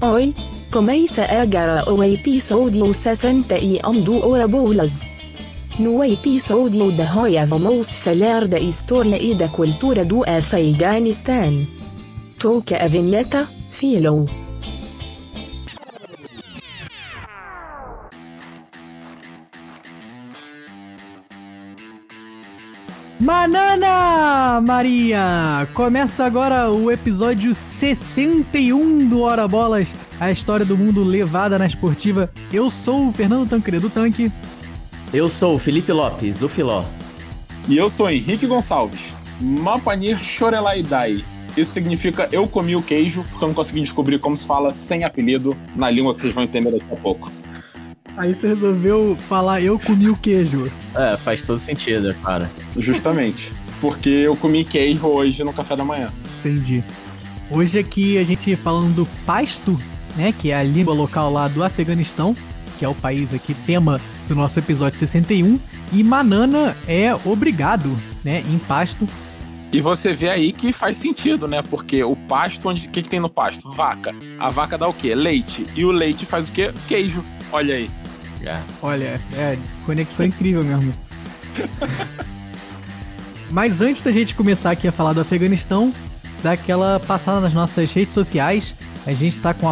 Oi, 0.00 0.34
começa 0.72 1.24
agora 1.26 1.88
o 1.88 2.02
episódio 2.02 2.92
61 2.92 4.00
do 4.02 4.26
Hora 4.26 4.48
Bolas. 4.48 5.02
No 5.78 6.02
episódio 6.02 6.90
de 6.90 7.02
hoje 7.02 7.44
vamos 7.46 7.98
falar 7.98 8.48
da 8.48 8.58
história 8.58 9.16
e 9.22 9.34
da 9.34 9.48
cultura 9.48 10.04
do 10.04 10.28
Afeganistão. 10.28 11.66
Toca 12.38 12.82
a 12.82 12.88
vinheta, 12.88 13.48
filho. 13.70 14.26
Manana 23.42 24.60
Maria! 24.60 25.68
Começa 25.74 26.24
agora 26.24 26.70
o 26.70 26.92
episódio 26.92 27.52
61 27.52 29.08
do 29.08 29.22
Hora 29.22 29.48
Bolas, 29.48 29.92
a 30.20 30.30
história 30.30 30.64
do 30.64 30.78
mundo 30.78 31.02
levada 31.02 31.58
na 31.58 31.66
esportiva. 31.66 32.30
Eu 32.52 32.70
sou 32.70 33.08
o 33.08 33.12
Fernando 33.12 33.50
Tancredo 33.50 33.90
Tanque. 33.90 34.30
Eu 35.12 35.28
sou 35.28 35.56
o 35.56 35.58
Felipe 35.58 35.90
Lopes, 35.90 36.40
o 36.40 36.48
Filó. 36.48 36.84
E 37.68 37.76
eu 37.76 37.90
sou 37.90 38.08
Henrique 38.08 38.46
Gonçalves. 38.46 39.12
Mapanir 39.40 40.22
Chorelaidai. 40.22 41.24
Isso 41.56 41.72
significa 41.72 42.28
eu 42.30 42.46
comi 42.46 42.76
o 42.76 42.82
queijo, 42.82 43.24
porque 43.24 43.42
eu 43.42 43.48
não 43.48 43.54
consegui 43.56 43.80
descobrir 43.80 44.20
como 44.20 44.36
se 44.36 44.46
fala 44.46 44.72
sem 44.72 45.02
apelido 45.02 45.56
na 45.76 45.90
língua 45.90 46.14
que 46.14 46.20
vocês 46.20 46.36
vão 46.36 46.44
entender 46.44 46.70
daqui 46.70 46.92
a 46.92 46.96
pouco. 46.96 47.28
Aí 48.16 48.34
você 48.34 48.48
resolveu 48.48 49.16
falar 49.28 49.60
eu 49.60 49.78
comi 49.78 50.08
o 50.08 50.16
queijo. 50.16 50.70
É, 50.94 51.16
faz 51.16 51.42
todo 51.42 51.58
sentido, 51.58 52.14
cara. 52.22 52.50
Justamente. 52.76 53.52
Porque 53.80 54.10
eu 54.10 54.36
comi 54.36 54.64
queijo 54.64 55.06
hoje 55.06 55.42
no 55.42 55.52
café 55.52 55.74
da 55.74 55.84
manhã. 55.84 56.10
Entendi. 56.40 56.84
Hoje 57.50 57.78
aqui 57.78 58.18
a 58.18 58.24
gente 58.24 58.54
falando 58.56 58.94
do 58.94 59.06
pasto, 59.26 59.80
né, 60.16 60.32
que 60.32 60.50
é 60.50 60.56
a 60.56 60.62
língua 60.62 60.94
local 60.94 61.32
lá 61.32 61.48
do 61.48 61.64
Afeganistão, 61.64 62.36
que 62.78 62.84
é 62.84 62.88
o 62.88 62.94
país 62.94 63.32
aqui 63.34 63.54
tema 63.66 64.00
do 64.28 64.34
nosso 64.34 64.58
episódio 64.58 64.98
61, 64.98 65.58
e 65.92 66.02
manana 66.02 66.76
é 66.86 67.14
obrigado, 67.24 67.90
né, 68.24 68.42
em 68.50 68.58
pasto. 68.58 69.06
E 69.72 69.80
você 69.80 70.12
vê 70.12 70.28
aí 70.28 70.52
que 70.52 70.70
faz 70.70 70.98
sentido, 70.98 71.48
né? 71.48 71.62
Porque 71.62 72.04
o 72.04 72.14
pasto, 72.14 72.68
onde 72.68 72.86
o 72.86 72.90
que, 72.90 73.00
que 73.00 73.08
tem 73.08 73.18
no 73.18 73.30
pasto? 73.30 73.70
Vaca. 73.70 74.14
A 74.38 74.50
vaca 74.50 74.76
dá 74.76 74.86
o 74.86 74.92
quê? 74.92 75.14
Leite. 75.14 75.66
E 75.74 75.82
o 75.82 75.90
leite 75.90 76.26
faz 76.26 76.48
o 76.48 76.52
quê? 76.52 76.74
Queijo. 76.86 77.24
Olha 77.50 77.74
aí. 77.74 77.90
É. 78.44 78.60
Olha, 78.82 79.20
é 79.36 79.58
conexão 79.86 80.26
incrível 80.26 80.64
mesmo. 80.64 80.92
Mas 83.50 83.80
antes 83.80 84.02
da 84.02 84.10
gente 84.10 84.34
começar 84.34 84.70
aqui 84.70 84.88
a 84.88 84.92
falar 84.92 85.12
do 85.12 85.20
Afeganistão, 85.20 85.92
dá 86.42 86.52
aquela 86.52 86.98
passada 87.00 87.40
nas 87.40 87.52
nossas 87.52 87.92
redes 87.92 88.14
sociais. 88.14 88.74
A 89.06 89.12
gente 89.12 89.40
tá 89.40 89.52
com 89.52 89.66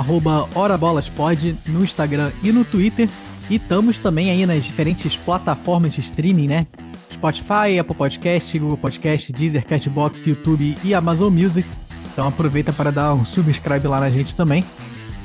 HoraBolasPod 0.54 1.56
no 1.66 1.82
Instagram 1.82 2.30
e 2.42 2.52
no 2.52 2.64
Twitter. 2.64 3.08
E 3.48 3.56
estamos 3.56 3.98
também 3.98 4.30
aí 4.30 4.44
nas 4.46 4.64
diferentes 4.64 5.16
plataformas 5.16 5.94
de 5.94 6.00
streaming, 6.00 6.48
né? 6.48 6.66
Spotify, 7.10 7.78
Apple 7.80 7.96
Podcast, 7.96 8.58
Google 8.58 8.76
Podcast, 8.76 9.32
Deezer, 9.32 9.66
Castbox, 9.66 10.26
YouTube 10.26 10.76
e 10.84 10.94
Amazon 10.94 11.32
Music. 11.32 11.68
Então 12.12 12.28
aproveita 12.28 12.72
para 12.72 12.90
dar 12.92 13.14
um 13.14 13.24
subscribe 13.24 13.86
lá 13.86 14.00
na 14.00 14.10
gente 14.10 14.36
também. 14.36 14.64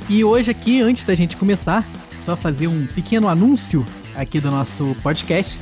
E 0.08 0.24
hoje 0.24 0.50
aqui, 0.50 0.80
antes 0.80 1.04
da 1.04 1.14
gente 1.14 1.36
começar, 1.36 1.86
só 2.26 2.36
fazer 2.36 2.66
um 2.66 2.86
pequeno 2.88 3.28
anúncio 3.28 3.86
aqui 4.16 4.40
do 4.40 4.50
nosso 4.50 4.96
podcast. 5.00 5.60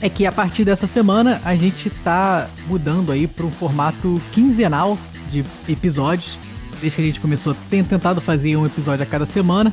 É 0.00 0.08
que 0.08 0.24
a 0.26 0.30
partir 0.30 0.64
dessa 0.64 0.86
semana 0.86 1.42
a 1.44 1.56
gente 1.56 1.90
tá 1.90 2.48
mudando 2.68 3.10
aí 3.10 3.26
para 3.26 3.44
um 3.44 3.50
formato 3.50 4.22
quinzenal 4.30 4.96
de 5.28 5.44
episódios. 5.68 6.38
Desde 6.80 6.96
que 6.96 7.02
a 7.02 7.06
gente 7.06 7.20
começou, 7.20 7.56
tem 7.68 7.82
tentado 7.82 8.20
fazer 8.20 8.56
um 8.56 8.64
episódio 8.64 9.02
a 9.02 9.06
cada 9.06 9.26
semana, 9.26 9.72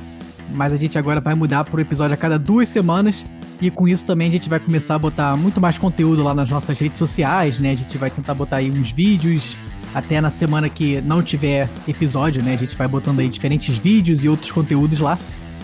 mas 0.49 0.73
a 0.73 0.77
gente 0.77 0.97
agora 0.97 1.21
vai 1.21 1.35
mudar 1.35 1.63
para 1.63 1.77
um 1.77 1.81
episódio 1.81 2.15
a 2.15 2.17
cada 2.17 2.39
duas 2.39 2.67
semanas. 2.67 3.23
E 3.61 3.69
com 3.69 3.87
isso 3.87 4.03
também 4.03 4.27
a 4.27 4.31
gente 4.31 4.49
vai 4.49 4.59
começar 4.59 4.95
a 4.95 4.99
botar 4.99 5.37
muito 5.37 5.61
mais 5.61 5.77
conteúdo 5.77 6.23
lá 6.23 6.33
nas 6.33 6.49
nossas 6.49 6.79
redes 6.79 6.97
sociais, 6.97 7.59
né? 7.59 7.71
A 7.71 7.75
gente 7.75 7.99
vai 7.99 8.09
tentar 8.09 8.33
botar 8.33 8.55
aí 8.57 8.71
uns 8.71 8.89
vídeos, 8.89 9.55
até 9.93 10.19
na 10.19 10.31
semana 10.31 10.69
que 10.69 11.01
não 11.01 11.21
tiver 11.21 11.69
episódio, 11.87 12.41
né? 12.41 12.55
A 12.55 12.57
gente 12.57 12.75
vai 12.75 12.87
botando 12.87 13.19
aí 13.19 13.29
diferentes 13.29 13.77
vídeos 13.77 14.23
e 14.23 14.29
outros 14.29 14.51
conteúdos 14.51 14.99
lá. 14.99 15.19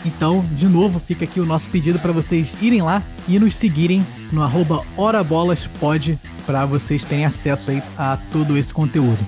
Então, 0.08 0.44
de 0.54 0.70
novo, 0.70 1.02
fica 1.02 1.26
aqui 1.26 1.38
o 1.38 1.46
nosso 1.46 1.70
pedido 1.70 2.00
para 2.00 2.14
vocês 2.14 2.56
irem 2.62 2.82
lá 2.82 3.04
e 3.28 3.38
nos 3.38 3.58
seguirem 3.58 4.06
no 4.32 4.42
arroba 4.42 4.86
HoraBolasPod 4.96 6.18
para 6.46 6.66
vocês 6.66 7.04
terem 7.04 7.26
acesso 7.26 7.72
aí 7.72 7.84
a 7.98 8.18
todo 8.32 8.58
esse 8.58 8.74
conteúdo. 8.74 9.20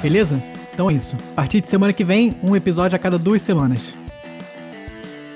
Beleza? 0.00 0.40
Então 0.72 0.88
é 0.88 0.92
isso. 0.92 1.16
A 1.32 1.34
partir 1.34 1.60
de 1.60 1.68
semana 1.68 1.92
que 1.92 2.04
vem, 2.04 2.36
um 2.40 2.54
episódio 2.54 2.94
a 2.94 2.98
cada 3.00 3.18
duas 3.18 3.42
semanas. 3.42 3.92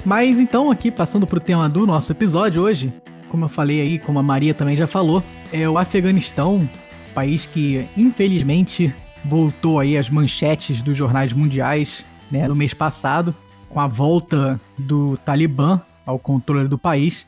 Mas 0.05 0.39
então, 0.39 0.71
aqui 0.71 0.89
passando 0.89 1.27
pro 1.27 1.41
tema 1.41 1.69
do 1.69 1.85
nosso 1.85 2.13
episódio 2.13 2.63
hoje, 2.63 2.95
como 3.29 3.47
eu 3.47 3.49
falei 3.49 3.81
aí, 3.81 3.99
como 3.99 4.21
a 4.21 4.23
Maria 4.23 4.55
também 4.55 4.77
já 4.77 4.87
falou, 4.87 5.21
é 5.53 5.69
o 5.69 5.79
Afeganistão, 5.79 6.69
país 7.13 7.45
que 7.45 7.89
infelizmente 7.97 8.95
voltou 9.25 9.81
aí 9.81 9.99
às 9.99 10.09
manchetes 10.09 10.81
dos 10.81 10.97
jornais 10.97 11.33
mundiais 11.33 12.05
né, 12.31 12.47
no 12.47 12.55
mês 12.55 12.73
passado, 12.73 13.35
com 13.73 13.81
a 13.81 13.87
volta 13.87 14.61
do 14.79 15.17
Talibã 15.19 15.81
ao 16.05 16.19
controle 16.19 16.69
do 16.69 16.77
país. 16.77 17.27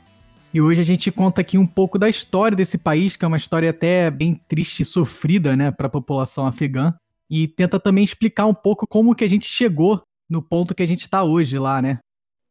E 0.52 0.60
hoje 0.60 0.80
a 0.80 0.84
gente 0.84 1.10
conta 1.10 1.40
aqui 1.40 1.56
um 1.56 1.66
pouco 1.66 1.98
da 1.98 2.08
história 2.08 2.54
desse 2.54 2.76
país, 2.76 3.16
que 3.16 3.24
é 3.24 3.28
uma 3.28 3.38
história 3.38 3.70
até 3.70 4.10
bem 4.10 4.38
triste 4.46 4.80
e 4.80 4.84
sofrida, 4.84 5.56
né, 5.56 5.70
para 5.70 5.86
a 5.86 5.90
população 5.90 6.46
afegã, 6.46 6.92
e 7.30 7.48
tenta 7.48 7.80
também 7.80 8.04
explicar 8.04 8.46
um 8.46 8.54
pouco 8.54 8.86
como 8.86 9.14
que 9.14 9.24
a 9.24 9.28
gente 9.28 9.46
chegou 9.46 10.02
no 10.28 10.42
ponto 10.42 10.74
que 10.74 10.82
a 10.82 10.86
gente 10.86 11.00
está 11.00 11.24
hoje 11.24 11.58
lá, 11.58 11.80
né? 11.80 11.98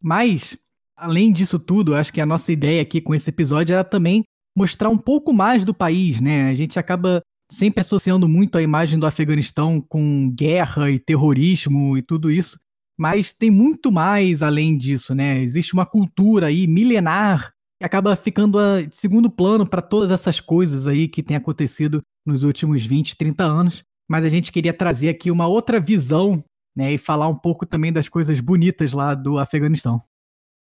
Mas, 0.02 0.58
além 0.98 1.32
disso 1.32 1.60
tudo, 1.60 1.96
acho 1.96 2.12
que 2.12 2.20
a 2.20 2.26
nossa 2.26 2.52
ideia 2.52 2.82
aqui 2.82 3.00
com 3.00 3.14
esse 3.14 3.30
episódio 3.30 3.74
era 3.74 3.84
também 3.84 4.24
mostrar 4.58 4.90
um 4.90 4.98
pouco 4.98 5.32
mais 5.32 5.64
do 5.64 5.74
país, 5.74 6.20
né? 6.20 6.50
A 6.50 6.56
gente 6.56 6.78
acaba 6.78 7.22
sempre 7.52 7.82
associando 7.82 8.28
muito 8.28 8.58
a 8.58 8.62
imagem 8.62 8.98
do 8.98 9.06
Afeganistão 9.06 9.80
com 9.80 10.30
guerra 10.36 10.90
e 10.90 11.00
terrorismo 11.00 11.98
e 11.98 12.02
tudo 12.02 12.32
isso, 12.32 12.58
mas 12.98 13.34
tem 13.34 13.50
muito 13.50 13.92
mais 13.92 14.44
além 14.44 14.78
disso, 14.78 15.16
né? 15.16 15.40
Existe 15.40 15.74
uma 15.74 15.86
cultura 15.86 16.48
aí 16.48 16.68
milenar 16.68 17.52
que 17.80 17.86
acaba 17.86 18.16
ficando 18.16 18.60
de 18.88 18.96
segundo 18.96 19.30
plano 19.30 19.68
para 19.68 19.82
todas 19.82 20.12
essas 20.12 20.40
coisas 20.40 20.88
aí 20.88 21.08
que 21.08 21.24
tem 21.24 21.36
acontecido 21.36 22.02
nos 22.26 22.44
últimos 22.44 22.86
20, 22.86 23.18
30 23.18 23.44
anos. 23.44 23.84
Mas 24.10 24.26
a 24.26 24.30
gente 24.30 24.52
queria 24.52 24.74
trazer 24.74 25.10
aqui 25.10 25.32
uma 25.32 25.48
outra 25.48 25.80
visão, 25.80 26.44
né? 26.76 26.94
E 26.94 26.98
falar 26.98 27.28
um 27.28 27.38
pouco 27.38 27.66
também 27.66 27.92
das 27.92 28.08
coisas 28.08 28.40
bonitas 28.40 28.94
lá 28.94 29.14
do 29.14 29.38
Afeganistão. 29.38 30.02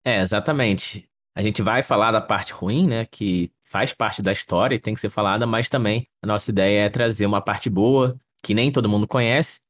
É, 0.05 0.21
exatamente. 0.21 1.09
A 1.37 1.43
gente 1.43 1.61
vai 1.61 1.83
falar 1.83 2.13
da 2.13 2.21
parte 2.21 2.53
ruim, 2.53 2.87
né? 2.87 3.05
Que 3.05 3.51
faz 3.63 3.93
parte 3.93 4.23
da 4.23 4.33
história 4.33 4.75
e 4.75 4.79
tem 4.79 4.95
que 4.95 5.01
ser 5.01 5.11
falada, 5.11 5.47
mas 5.47 5.69
também 5.69 6.07
a 6.23 6.27
nossa 6.27 6.51
ideia 6.51 6.87
é 6.87 6.89
trazer 6.89 7.27
uma 7.27 7.43
parte 7.43 7.69
boa 7.69 8.17
que 8.43 8.55
nem 8.55 8.71
todo 8.71 8.89
mundo 8.89 9.09
conhece 9.09 9.61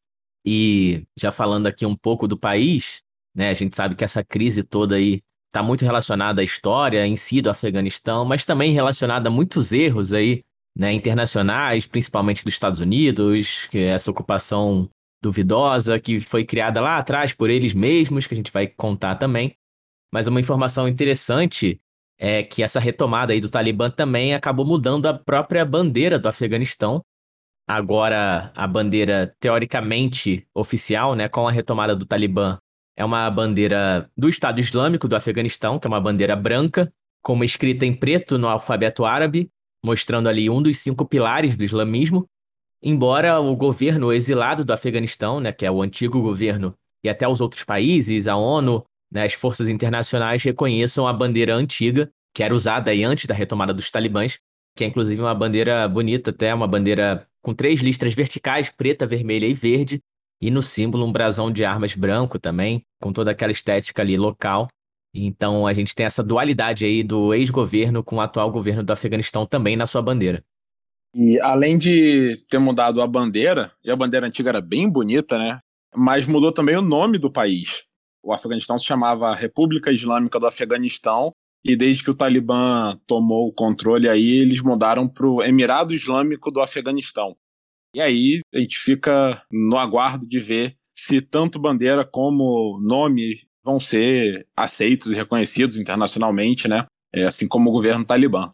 e 0.47 1.03
já 1.17 1.33
falando 1.33 1.67
aqui 1.67 1.85
um 1.85 1.97
pouco 1.97 2.29
do 2.29 2.39
país, 2.39 3.03
né, 3.35 3.51
a 3.51 3.55
gente 3.55 3.75
sabe 3.75 3.97
que 3.97 4.05
essa 4.05 4.23
crise 4.23 4.63
toda 4.63 4.95
aí 4.95 5.21
está 5.49 5.63
muito 5.63 5.85
relacionada 5.85 6.41
à 6.41 6.45
história 6.45 7.07
em 7.07 7.17
si 7.17 7.43
do 7.43 7.51
Afeganistão, 7.51 8.25
mas 8.25 8.45
também 8.45 8.73
relacionada 8.73 9.29
a 9.29 9.33
muitos 9.33 9.73
erros 9.73 10.13
aí, 10.13 10.45
né, 10.77 10.93
internacionais, 10.93 11.87
principalmente 11.87 12.45
dos 12.45 12.55
Estados 12.55 12.81
Unidos, 12.81 13.67
que 13.71 13.79
é 13.79 13.87
essa 13.87 14.11
ocupação 14.11 14.89
duvidosa 15.23 15.99
que 15.99 16.21
foi 16.21 16.45
criada 16.45 16.81
lá 16.81 16.99
atrás 16.99 17.33
por 17.33 17.51
eles 17.51 17.75
mesmos, 17.75 18.27
que 18.27 18.35
a 18.35 18.37
gente 18.37 18.53
vai 18.53 18.67
contar 18.67 19.17
também. 19.17 19.57
Mas 20.13 20.27
uma 20.27 20.41
informação 20.41 20.87
interessante 20.87 21.81
é 22.19 22.43
que 22.43 22.63
essa 22.63 22.79
retomada 22.79 23.33
aí 23.33 23.41
do 23.41 23.51
Talibã 23.51 23.91
também 23.91 24.35
acabou 24.35 24.65
mudando 24.65 25.07
a 25.07 25.15
própria 25.15 25.65
bandeira 25.65 26.19
do 26.19 26.29
Afeganistão, 26.29 27.03
agora 27.67 28.53
a 28.55 28.67
bandeira 28.67 29.35
teoricamente 29.41 30.47
oficial, 30.55 31.15
né, 31.15 31.29
com 31.29 31.49
a 31.49 31.51
retomada 31.51 31.97
do 31.97 32.07
Talibã, 32.07 32.59
é 32.97 33.05
uma 33.05 33.29
bandeira 33.31 34.11
do 34.17 34.29
Estado 34.29 34.61
Islâmico 34.61 35.09
do 35.09 35.17
Afeganistão, 35.17 35.79
que 35.79 35.87
é 35.87 35.91
uma 35.91 36.01
bandeira 36.01 36.35
branca, 36.35 36.91
com 37.23 37.35
uma 37.35 37.45
escrita 37.45 37.85
em 37.85 37.93
preto 37.93 38.39
no 38.39 38.49
alfabeto 38.49 39.05
árabe, 39.05 39.51
mostrando 39.85 40.29
ali 40.29 40.49
um 40.49 40.63
dos 40.63 40.79
cinco 40.79 41.05
pilares 41.05 41.57
do 41.57 41.65
islamismo. 41.65 42.27
Embora 42.83 43.41
o 43.41 43.55
governo 43.57 44.13
exilado 44.13 44.65
do 44.65 44.73
Afeganistão, 44.73 45.41
né, 45.41 45.53
que 45.53 45.67
é 45.67 45.71
o 45.71 45.83
antigo 45.83 46.23
governo, 46.23 46.75
e 47.05 47.09
até 47.09 47.29
os 47.29 47.41
outros 47.41 47.65
países, 47.65 48.29
a 48.29 48.37
ONU, 48.37 48.85
né, 49.13 49.25
as 49.25 49.35
forças 49.35 49.69
internacionais 49.69 50.43
reconheçam 50.43 51.07
a 51.07 51.13
bandeira 51.13 51.55
antiga, 51.55 52.11
que 52.35 52.43
era 52.43 52.55
usada 52.55 52.91
aí 52.91 53.05
antes 53.05 53.27
da 53.27 53.35
retomada 53.35 53.75
dos 53.75 53.91
talibãs, 53.91 54.39
que 54.75 54.85
é 54.85 54.87
inclusive 54.87 55.21
uma 55.21 55.35
bandeira 55.35 55.89
bonita, 55.89 56.31
até 56.31 56.55
uma 56.55 56.67
bandeira 56.67 57.27
com 57.47 57.55
três 57.55 57.79
listras 57.79 58.13
verticais, 58.13 58.71
preta, 58.71 59.07
vermelha 59.07 59.47
e 59.47 59.55
verde, 59.55 60.03
e 60.43 60.51
no 60.51 60.61
símbolo 60.61 61.07
um 61.07 61.13
brasão 61.13 61.49
de 61.49 61.65
armas 61.65 61.95
branco 61.95 62.41
também, 62.41 62.83
com 63.01 63.13
toda 63.13 63.31
aquela 63.31 63.53
estética 63.53 64.03
ali 64.03 64.17
local. 64.17 64.67
Então 65.15 65.65
a 65.65 65.73
gente 65.73 65.95
tem 65.95 66.05
essa 66.05 66.25
dualidade 66.25 66.85
aí 66.85 67.05
do 67.05 67.33
ex-governo 67.33 68.03
com 68.03 68.17
o 68.17 68.21
atual 68.21 68.51
governo 68.51 68.83
do 68.83 68.93
Afeganistão 68.93 69.47
também 69.47 69.77
na 69.77 69.87
sua 69.87 70.03
bandeira. 70.03 70.43
E 71.15 71.39
além 71.41 71.79
de 71.79 72.37
ter 72.51 72.59
mudado 72.59 73.01
a 73.01 73.07
bandeira, 73.07 73.71
e 73.85 73.93
a 73.93 73.97
bandeira 73.97 74.27
antiga 74.27 74.51
era 74.51 74.61
bem 74.61 74.91
bonita, 74.91 75.39
né? 75.39 75.61
Mas 75.95 76.27
mudou 76.27 76.51
também 76.51 76.77
o 76.77 76.83
nome 76.83 77.17
do 77.17 77.31
país. 77.31 77.85
o 78.25 78.33
Afeganistão 78.33 78.77
se 78.77 78.87
chamava 78.87 79.33
República 79.37 79.93
Islâmica 79.93 80.41
do 80.41 80.49
Afeganistão, 80.49 81.31
e 81.67 81.75
desde 81.75 82.05
que 82.05 82.11
o 82.11 82.15
Talibã 82.15 82.97
tomou 83.09 83.49
o 83.49 83.53
controle 83.53 84.09
aí, 84.09 84.37
eles 84.39 84.63
mudaram 84.63 85.09
para 85.09 85.27
o 85.27 85.43
Emirado 85.43 85.93
Islâmico 85.93 86.53
do 86.53 86.61
Afeganistão. 86.61 87.37
E 87.93 88.01
aí 88.01 88.41
a 88.55 88.61
gente 88.61 88.79
fica 88.79 89.43
no 89.51 89.77
aguardo 89.77 90.25
de 90.25 90.39
ver 90.39 90.77
se 90.95 91.21
tanto 91.21 91.59
bandeira 91.59 92.05
como 92.05 92.79
nome 92.81 93.41
vão 93.65 93.81
ser 93.81 94.47
aceitos 94.57 95.11
e 95.11 95.17
reconhecidos 95.17 95.77
internacionalmente, 95.77 96.69
né? 96.69 96.87
É, 97.13 97.25
assim 97.25 97.49
como 97.49 97.69
o 97.69 97.73
governo 97.73 98.05
talibã. 98.05 98.53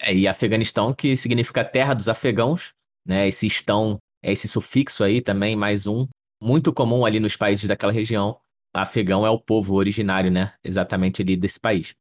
É, 0.00 0.12
e 0.12 0.26
Afeganistão, 0.26 0.92
que 0.92 1.14
significa 1.14 1.64
terra 1.64 1.94
dos 1.94 2.08
afegãos, 2.08 2.72
né? 3.06 3.28
Esse 3.28 3.46
estão, 3.46 3.98
é 4.20 4.32
esse 4.32 4.48
sufixo 4.48 5.04
aí 5.04 5.20
também, 5.20 5.54
mais 5.54 5.86
um, 5.86 6.08
muito 6.42 6.72
comum 6.72 7.06
ali 7.06 7.20
nos 7.20 7.36
países 7.36 7.68
daquela 7.68 7.92
região. 7.92 8.36
Afegão 8.74 9.24
é 9.24 9.30
o 9.30 9.38
povo 9.38 9.74
originário, 9.74 10.30
né? 10.30 10.54
Exatamente 10.64 11.22
ali 11.22 11.36
desse 11.36 11.60
país. 11.60 11.94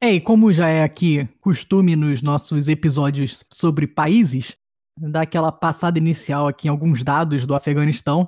É, 0.00 0.14
e 0.14 0.20
como 0.20 0.52
já 0.52 0.68
é 0.68 0.84
aqui 0.84 1.28
costume 1.40 1.96
nos 1.96 2.22
nossos 2.22 2.68
episódios 2.68 3.44
sobre 3.52 3.86
países, 3.86 4.56
dar 4.96 5.22
aquela 5.22 5.50
passada 5.50 5.98
inicial 5.98 6.46
aqui 6.46 6.68
em 6.68 6.70
alguns 6.70 7.02
dados 7.02 7.44
do 7.44 7.54
Afeganistão. 7.54 8.26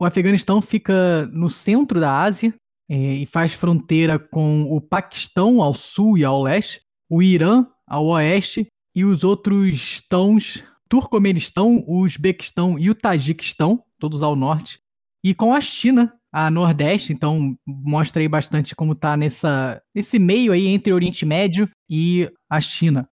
O 0.00 0.06
Afeganistão 0.06 0.62
fica 0.62 1.26
no 1.26 1.50
centro 1.50 2.00
da 2.00 2.22
Ásia 2.22 2.54
é, 2.88 2.96
e 2.96 3.26
faz 3.26 3.52
fronteira 3.52 4.18
com 4.18 4.62
o 4.62 4.80
Paquistão 4.80 5.60
ao 5.62 5.74
sul 5.74 6.16
e 6.16 6.24
ao 6.24 6.42
leste, 6.42 6.80
o 7.10 7.22
Irã 7.22 7.66
ao 7.86 8.06
oeste 8.06 8.66
e 8.94 9.04
os 9.04 9.24
outros 9.24 9.68
estãos 9.72 10.64
Turcomenistão, 10.88 11.84
Uzbequistão 11.86 12.78
e 12.78 12.88
o 12.88 12.94
Tajiquistão, 12.94 13.82
todos 13.98 14.22
ao 14.22 14.36
norte, 14.36 14.78
e 15.22 15.34
com 15.34 15.52
a 15.52 15.60
China 15.60 16.14
a 16.36 16.50
nordeste, 16.50 17.12
então 17.12 17.56
mostra 17.64 18.20
aí 18.20 18.26
bastante 18.26 18.74
como 18.74 18.92
tá 18.92 19.16
nessa, 19.16 19.80
nesse 19.94 20.18
meio 20.18 20.50
aí 20.50 20.66
entre 20.66 20.92
Oriente 20.92 21.24
Médio 21.24 21.70
e 21.88 22.28
a 22.50 22.60
China. 22.60 23.08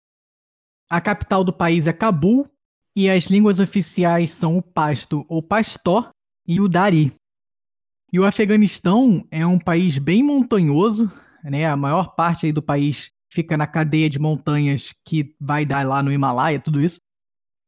A 0.89 0.99
capital 0.99 1.43
do 1.43 1.53
país 1.53 1.85
é 1.85 1.93
Cabul 1.93 2.49
e 2.95 3.07
as 3.07 3.25
línguas 3.25 3.59
oficiais 3.59 4.31
são 4.31 4.57
o 4.57 4.61
pasto 4.61 5.23
ou 5.29 5.39
pastó 5.39 6.09
e 6.47 6.59
o 6.59 6.67
dari. 6.67 7.13
E 8.11 8.19
o 8.19 8.25
Afeganistão 8.25 9.23
é 9.29 9.45
um 9.45 9.59
país 9.59 9.99
bem 9.99 10.23
montanhoso, 10.23 11.07
né? 11.43 11.67
A 11.67 11.75
maior 11.75 12.15
parte 12.15 12.47
aí 12.47 12.51
do 12.51 12.61
país 12.61 13.11
fica 13.31 13.55
na 13.55 13.67
cadeia 13.67 14.09
de 14.09 14.17
montanhas 14.17 14.95
que 15.07 15.35
vai 15.39 15.63
dar 15.63 15.85
lá 15.85 16.01
no 16.01 16.11
Himalaia, 16.11 16.59
tudo 16.59 16.81
isso. 16.81 16.99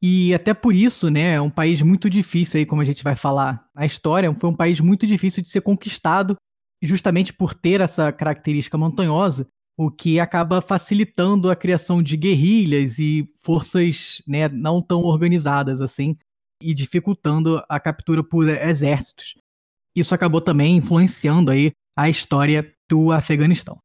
E 0.06 0.34
até 0.34 0.52
por 0.52 0.74
isso, 0.74 1.08
né, 1.08 1.32
é 1.36 1.40
um 1.40 1.48
país 1.48 1.80
muito 1.80 2.10
difícil 2.10 2.58
aí, 2.58 2.66
como 2.66 2.82
a 2.82 2.84
gente 2.84 3.02
vai 3.02 3.16
falar 3.16 3.66
na 3.74 3.86
história, 3.86 4.30
foi 4.38 4.50
um 4.50 4.54
país 4.54 4.78
muito 4.78 5.06
difícil 5.06 5.42
de 5.42 5.48
ser 5.48 5.62
conquistado, 5.62 6.36
justamente 6.82 7.32
por 7.32 7.54
ter 7.54 7.80
essa 7.80 8.12
característica 8.12 8.76
montanhosa, 8.76 9.48
o 9.78 9.90
que 9.90 10.20
acaba 10.20 10.60
facilitando 10.60 11.50
a 11.50 11.56
criação 11.56 12.02
de 12.02 12.18
guerrilhas 12.18 12.98
e 12.98 13.26
forças 13.42 14.20
né, 14.28 14.46
não 14.46 14.82
tão 14.82 15.00
organizadas 15.04 15.80
assim, 15.80 16.18
e 16.62 16.74
dificultando 16.74 17.64
a 17.66 17.80
captura 17.80 18.22
por 18.22 18.46
exércitos. 18.46 19.32
Isso 19.96 20.14
acabou 20.14 20.42
também 20.42 20.76
influenciando 20.76 21.50
aí 21.50 21.72
a 21.96 22.10
história 22.10 22.70
do 22.90 23.10
Afeganistão. 23.10 23.78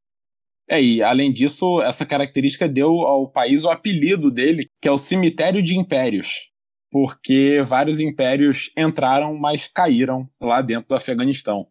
É, 0.69 0.81
e 0.81 1.01
além 1.01 1.33
disso, 1.33 1.81
essa 1.81 2.05
característica 2.05 2.69
deu 2.69 3.01
ao 3.01 3.27
país 3.27 3.65
o 3.65 3.71
apelido 3.71 4.29
dele, 4.29 4.69
que 4.79 4.87
é 4.87 4.91
o 4.91 4.99
cemitério 4.99 5.63
de 5.63 5.75
impérios, 5.75 6.51
porque 6.91 7.63
vários 7.65 7.99
impérios 7.99 8.71
entraram, 8.77 9.35
mas 9.35 9.67
caíram 9.67 10.29
lá 10.39 10.61
dentro 10.61 10.89
do 10.89 10.95
Afeganistão. 10.95 11.65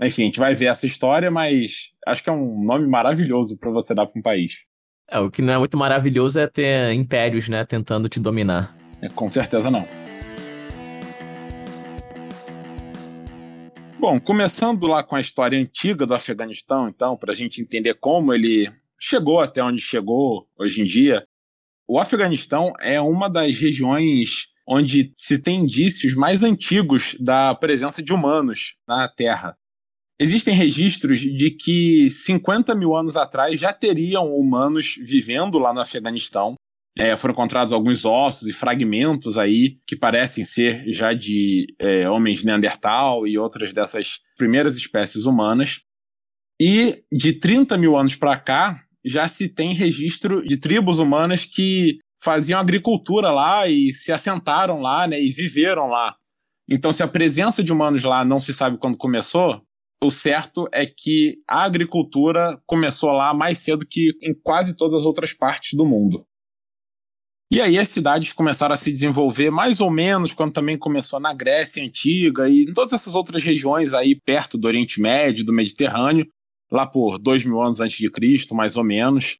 Enfim, 0.00 0.22
a 0.22 0.24
gente 0.26 0.38
vai 0.38 0.54
ver 0.54 0.66
essa 0.66 0.86
história, 0.86 1.30
mas 1.30 1.90
acho 2.06 2.22
que 2.22 2.30
é 2.30 2.32
um 2.32 2.62
nome 2.64 2.86
maravilhoso 2.86 3.58
para 3.58 3.70
você 3.70 3.92
dar 3.92 4.06
para 4.06 4.18
um 4.18 4.22
país. 4.22 4.64
É, 5.10 5.18
o 5.18 5.30
que 5.30 5.42
não 5.42 5.52
é 5.52 5.58
muito 5.58 5.76
maravilhoso 5.76 6.38
é 6.38 6.46
ter 6.46 6.92
impérios, 6.92 7.48
né, 7.48 7.64
tentando 7.64 8.08
te 8.08 8.20
dominar. 8.20 8.76
É, 9.02 9.08
com 9.08 9.28
certeza 9.28 9.70
não. 9.70 10.03
Bom, 14.06 14.20
começando 14.20 14.86
lá 14.86 15.02
com 15.02 15.16
a 15.16 15.20
história 15.20 15.58
antiga 15.58 16.04
do 16.04 16.12
Afeganistão, 16.12 16.90
então, 16.90 17.16
para 17.16 17.32
a 17.32 17.34
gente 17.34 17.62
entender 17.62 17.94
como 17.94 18.34
ele 18.34 18.70
chegou 19.00 19.40
até 19.40 19.64
onde 19.64 19.80
chegou 19.80 20.46
hoje 20.58 20.82
em 20.82 20.84
dia, 20.84 21.26
o 21.88 21.98
Afeganistão 21.98 22.70
é 22.82 23.00
uma 23.00 23.30
das 23.30 23.58
regiões 23.58 24.50
onde 24.68 25.10
se 25.14 25.38
tem 25.38 25.60
indícios 25.60 26.14
mais 26.14 26.44
antigos 26.44 27.16
da 27.18 27.54
presença 27.54 28.02
de 28.02 28.12
humanos 28.12 28.76
na 28.86 29.08
Terra. 29.08 29.56
Existem 30.20 30.54
registros 30.54 31.20
de 31.20 31.52
que 31.52 32.10
50 32.10 32.74
mil 32.74 32.94
anos 32.94 33.16
atrás 33.16 33.58
já 33.58 33.72
teriam 33.72 34.34
humanos 34.36 34.96
vivendo 35.00 35.58
lá 35.58 35.72
no 35.72 35.80
Afeganistão, 35.80 36.56
é, 36.96 37.16
foram 37.16 37.32
encontrados 37.32 37.72
alguns 37.72 38.04
ossos 38.04 38.48
e 38.48 38.52
fragmentos 38.52 39.36
aí 39.36 39.78
que 39.86 39.96
parecem 39.96 40.44
ser 40.44 40.84
já 40.92 41.12
de 41.12 41.66
é, 41.80 42.08
homens 42.08 42.44
Neandertal 42.44 43.26
e 43.26 43.36
outras 43.36 43.72
dessas 43.72 44.20
primeiras 44.36 44.76
espécies 44.76 45.26
humanas. 45.26 45.82
E 46.60 47.02
de 47.12 47.32
30 47.32 47.76
mil 47.76 47.96
anos 47.96 48.14
para 48.14 48.36
cá, 48.36 48.80
já 49.04 49.26
se 49.26 49.48
tem 49.48 49.74
registro 49.74 50.46
de 50.46 50.56
tribos 50.56 51.00
humanas 51.00 51.44
que 51.44 51.98
faziam 52.22 52.60
agricultura 52.60 53.30
lá 53.30 53.68
e 53.68 53.92
se 53.92 54.12
assentaram 54.12 54.80
lá 54.80 55.06
né, 55.06 55.20
e 55.20 55.32
viveram 55.32 55.88
lá. 55.88 56.14
Então, 56.70 56.92
se 56.92 57.02
a 57.02 57.08
presença 57.08 57.62
de 57.62 57.72
humanos 57.72 58.04
lá 58.04 58.24
não 58.24 58.38
se 58.38 58.54
sabe 58.54 58.78
quando 58.78 58.96
começou, 58.96 59.60
o 60.02 60.10
certo 60.10 60.66
é 60.72 60.86
que 60.86 61.36
a 61.48 61.64
agricultura 61.64 62.58
começou 62.66 63.12
lá 63.12 63.34
mais 63.34 63.58
cedo 63.58 63.84
que 63.88 64.12
em 64.22 64.34
quase 64.42 64.76
todas 64.76 65.00
as 65.00 65.04
outras 65.04 65.34
partes 65.34 65.74
do 65.74 65.84
mundo. 65.84 66.24
E 67.50 67.60
aí 67.60 67.78
as 67.78 67.88
cidades 67.88 68.32
começaram 68.32 68.72
a 68.72 68.76
se 68.76 68.90
desenvolver 68.90 69.50
mais 69.50 69.80
ou 69.80 69.90
menos 69.90 70.32
quando 70.32 70.52
também 70.52 70.78
começou 70.78 71.20
na 71.20 71.32
Grécia 71.32 71.84
Antiga 71.84 72.48
e 72.48 72.62
em 72.62 72.72
todas 72.72 72.92
essas 72.92 73.14
outras 73.14 73.44
regiões 73.44 73.94
aí 73.94 74.18
perto 74.18 74.58
do 74.58 74.66
Oriente 74.66 75.00
Médio, 75.00 75.44
do 75.44 75.52
Mediterrâneo, 75.52 76.26
lá 76.70 76.86
por 76.86 77.18
dois 77.18 77.44
mil 77.44 77.60
anos 77.60 77.80
antes 77.80 77.98
de 77.98 78.10
Cristo, 78.10 78.54
mais 78.54 78.76
ou 78.76 78.84
menos. 78.84 79.38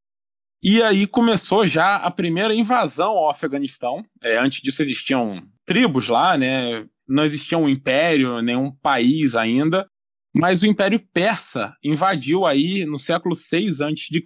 E 0.62 0.82
aí 0.82 1.06
começou 1.06 1.66
já 1.66 1.96
a 1.96 2.10
primeira 2.10 2.54
invasão 2.54 3.10
ao 3.10 3.30
Afeganistão. 3.30 4.00
É, 4.22 4.38
antes 4.38 4.60
disso 4.62 4.82
existiam 4.82 5.36
tribos 5.66 6.08
lá, 6.08 6.38
né? 6.38 6.86
Não 7.06 7.24
existia 7.24 7.58
um 7.58 7.68
império, 7.68 8.40
nenhum 8.40 8.70
país 8.70 9.34
ainda. 9.34 9.86
Mas 10.34 10.62
o 10.62 10.66
Império 10.66 11.00
Persa 11.12 11.76
invadiu 11.82 12.44
aí 12.44 12.84
no 12.86 12.98
século 12.98 13.34
6 13.34 13.80
a.C 13.82 14.20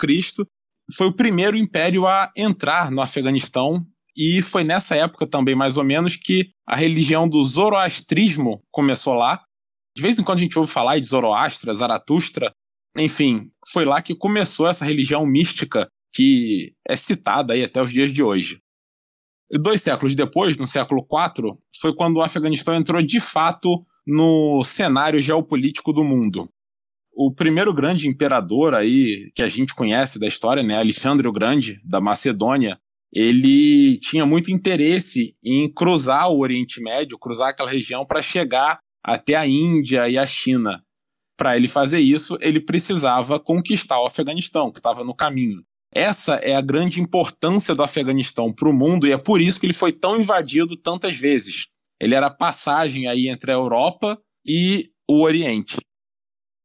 foi 0.95 1.07
o 1.07 1.13
primeiro 1.13 1.57
império 1.57 2.07
a 2.07 2.31
entrar 2.37 2.91
no 2.91 3.03
Afeganistão 3.03 3.87
e 4.17 4.43
foi 4.43 4.65
nessa 4.65 4.97
época 4.97 5.27
também, 5.27 5.55
mais 5.55 5.77
ou 5.77 5.85
menos, 5.85 6.17
que 6.17 6.51
a 6.67 6.75
religião 6.75 7.29
do 7.29 7.43
zoroastrismo 7.43 8.63
começou 8.71 9.15
lá. 9.15 9.43
De 9.95 10.03
vez 10.03 10.19
em 10.19 10.25
quando 10.25 10.39
a 10.39 10.43
gente 10.43 10.59
ouve 10.59 10.71
falar 10.71 10.99
de 10.99 11.07
Zoroastra, 11.07 11.75
Zaratustra, 11.75 12.53
enfim, 12.97 13.51
foi 13.73 13.85
lá 13.85 14.01
que 14.03 14.15
começou 14.15 14.69
essa 14.69 14.85
religião 14.85 15.25
mística 15.27 15.89
que 16.13 16.73
é 16.89 16.97
citada 16.97 17.53
aí 17.53 17.63
até 17.63 17.81
os 17.81 17.93
dias 17.93 18.13
de 18.13 18.23
hoje. 18.23 18.61
E 19.51 19.59
dois 19.59 19.83
séculos 19.83 20.15
depois, 20.15 20.57
no 20.57 20.67
século 20.67 21.01
IV, 21.03 21.57
foi 21.81 21.95
quando 21.95 22.17
o 22.17 22.23
Afeganistão 22.23 22.75
entrou 22.75 23.01
de 23.03 23.21
fato 23.21 23.85
no 24.07 24.63
cenário 24.65 25.21
geopolítico 25.21 25.93
do 25.93 26.03
mundo 26.03 26.49
o 27.21 27.33
primeiro 27.33 27.75
grande 27.75 28.09
imperador 28.09 28.77
aí 28.77 29.33
que 29.35 29.43
a 29.43 29.49
gente 29.49 29.75
conhece 29.75 30.21
da 30.21 30.29
história, 30.29 30.63
né, 30.63 30.79
Alexandre 30.79 31.27
o 31.27 31.33
Grande, 31.33 31.81
da 31.85 32.01
Macedônia, 32.01 32.79
ele 33.13 33.99
tinha 33.99 34.25
muito 34.25 34.53
interesse 34.53 35.35
em 35.43 35.69
cruzar 35.73 36.31
o 36.31 36.39
Oriente 36.39 36.81
Médio, 36.81 37.19
cruzar 37.19 37.49
aquela 37.49 37.69
região 37.69 38.07
para 38.07 38.23
chegar 38.23 38.79
até 39.05 39.35
a 39.35 39.45
Índia 39.45 40.09
e 40.09 40.17
a 40.17 40.25
China. 40.25 40.81
Para 41.37 41.57
ele 41.57 41.67
fazer 41.67 41.99
isso, 41.99 42.39
ele 42.41 42.61
precisava 42.61 43.41
conquistar 43.41 44.01
o 44.01 44.07
Afeganistão, 44.07 44.71
que 44.71 44.79
estava 44.79 45.03
no 45.03 45.15
caminho. 45.15 45.65
Essa 45.93 46.37
é 46.37 46.55
a 46.55 46.61
grande 46.61 47.01
importância 47.01 47.75
do 47.75 47.83
Afeganistão 47.83 48.53
para 48.53 48.69
o 48.69 48.73
mundo 48.73 49.09
e 49.09 49.13
é 49.13 49.19
por 49.19 49.41
isso 49.41 49.59
que 49.59 49.67
ele 49.67 49.73
foi 49.73 49.91
tão 49.91 50.21
invadido 50.21 50.77
tantas 50.77 51.17
vezes. 51.17 51.67
Ele 52.01 52.15
era 52.15 52.31
passagem 52.31 53.09
aí 53.09 53.29
entre 53.29 53.51
a 53.51 53.55
Europa 53.55 54.17
e 54.47 54.91
o 55.09 55.23
Oriente. 55.23 55.79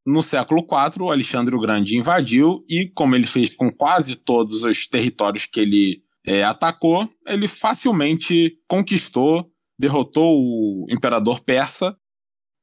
No 0.05 0.21
século 0.21 0.61
IV, 0.61 1.03
o 1.03 1.11
Alexandre 1.11 1.55
o 1.55 1.59
Grande 1.59 1.97
invadiu 1.97 2.63
e, 2.67 2.91
como 2.93 3.15
ele 3.15 3.25
fez 3.25 3.53
com 3.55 3.71
quase 3.71 4.17
todos 4.17 4.63
os 4.63 4.87
territórios 4.87 5.45
que 5.45 5.59
ele 5.59 6.03
é, 6.25 6.43
atacou, 6.43 7.09
ele 7.25 7.47
facilmente 7.47 8.57
conquistou, 8.67 9.49
derrotou 9.79 10.35
o 10.35 10.85
imperador 10.89 11.41
persa. 11.41 11.95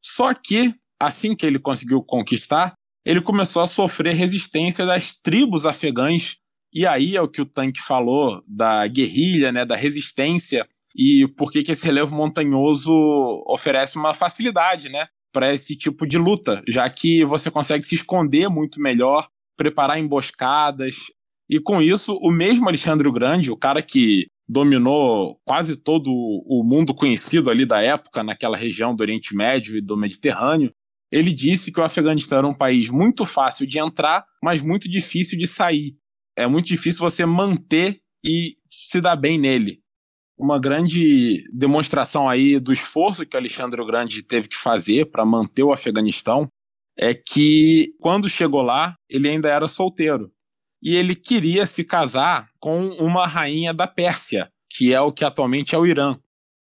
Só 0.03 0.35
que, 0.35 0.75
assim 1.01 1.35
que 1.35 1.47
ele 1.47 1.59
conseguiu 1.59 2.03
conquistar, 2.03 2.75
ele 3.05 3.23
começou 3.23 3.63
a 3.63 3.67
sofrer 3.67 4.15
resistência 4.15 4.85
das 4.85 5.15
tribos 5.15 5.65
afegãs. 5.65 6.37
E 6.73 6.87
aí 6.87 7.17
é 7.17 7.23
o 7.23 7.29
que 7.29 7.41
o 7.41 7.47
Tank 7.47 7.79
falou 7.79 8.43
da 8.47 8.87
guerrilha, 8.87 9.51
né, 9.51 9.65
da 9.65 9.77
resistência 9.77 10.69
e 10.95 11.27
por 11.37 11.51
que 11.51 11.61
esse 11.71 11.87
relevo 11.87 12.15
montanhoso 12.15 12.93
oferece 13.47 13.97
uma 13.97 14.13
facilidade, 14.13 14.89
né? 14.89 15.07
Para 15.33 15.53
esse 15.53 15.77
tipo 15.77 16.07
de 16.07 16.19
luta, 16.19 16.63
já 16.69 16.89
que 16.89 17.25
você 17.25 17.51
consegue 17.51 17.85
se 17.85 17.95
esconder 17.95 18.49
muito 18.49 18.81
melhor, 18.81 19.29
preparar 19.57 19.99
emboscadas. 19.99 20.97
E 21.49 21.61
com 21.61 21.83
isso, 21.83 22.17
o 22.17 22.31
mesmo 22.31 22.69
Alexandre 22.69 23.09
o 23.09 23.13
Grande, 23.13 23.51
o 23.51 23.57
cara 23.57 23.83
que 23.83 24.27
dominou 24.49 25.39
quase 25.45 25.77
todo 25.77 26.11
o 26.11 26.65
mundo 26.65 26.95
conhecido 26.95 27.51
ali 27.51 27.65
da 27.65 27.81
época, 27.81 28.25
naquela 28.25 28.57
região 28.57 28.95
do 28.95 29.01
Oriente 29.01 29.35
Médio 29.37 29.77
e 29.77 29.81
do 29.81 29.97
Mediterrâneo, 29.97 30.73
ele 31.13 31.33
disse 31.33 31.73
que 31.73 31.81
o 31.81 31.85
Afeganistão 31.85 32.39
era 32.39 32.47
um 32.47 32.55
país 32.55 32.91
muito 32.91 33.25
fácil 33.25 33.67
de 33.67 33.79
entrar, 33.79 34.25
mas 34.43 34.63
muito 34.63 34.89
difícil 34.89 35.39
de 35.39 35.47
sair. 35.47 35.97
É 36.37 36.47
muito 36.47 36.67
difícil 36.67 37.01
você 37.01 37.27
manter 37.27 38.01
e 38.25 38.57
se 38.71 39.01
dar 39.01 39.17
bem 39.17 39.39
nele. 39.39 39.80
Uma 40.41 40.59
grande 40.59 41.45
demonstração 41.53 42.27
aí 42.27 42.59
do 42.59 42.73
esforço 42.73 43.27
que 43.27 43.37
o 43.37 43.39
Alexandre 43.39 43.79
o 43.79 43.87
Grande 43.87 44.23
teve 44.23 44.49
que 44.49 44.57
fazer 44.57 45.11
para 45.11 45.23
manter 45.23 45.63
o 45.63 45.71
Afeganistão 45.71 46.49
é 46.99 47.13
que 47.13 47.95
quando 48.01 48.27
chegou 48.27 48.63
lá, 48.63 48.95
ele 49.07 49.29
ainda 49.29 49.51
era 49.51 49.69
solteiro. 49.69 50.33
E 50.83 50.97
ele 50.97 51.15
queria 51.15 51.67
se 51.67 51.85
casar 51.85 52.49
com 52.59 52.89
uma 52.93 53.27
rainha 53.27 53.75
da 53.75 53.87
Pérsia, 53.87 54.51
que 54.73 54.95
é 54.95 55.01
o 55.03 55.13
que 55.13 55.27
atualmente 55.27 55.75
é 55.75 55.79
o 55.79 55.87
Irã. 55.87 56.19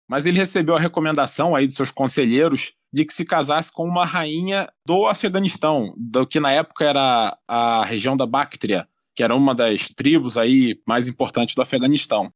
Mas 0.07 0.27
ele 0.27 0.37
recebeu 0.37 0.75
a 0.75 0.79
recomendação 0.79 1.55
aí 1.55 1.65
dos 1.65 1.75
seus 1.75 1.89
conselheiros 1.89 2.73
de 2.93 3.03
que 3.03 3.13
se 3.13 3.25
casasse 3.25 3.71
com 3.71 3.83
uma 3.83 4.05
rainha 4.05 4.69
do 4.85 5.07
Afeganistão, 5.07 5.91
do 5.97 6.27
que 6.27 6.39
na 6.39 6.51
época 6.51 6.85
era 6.85 7.35
a 7.47 7.83
região 7.83 8.15
da 8.15 8.27
Bactria, 8.27 8.87
que 9.15 9.23
era 9.23 9.35
uma 9.35 9.55
das 9.55 9.89
tribos 9.89 10.37
aí 10.37 10.79
mais 10.87 11.07
importantes 11.07 11.55
do 11.55 11.63
Afeganistão. 11.63 12.31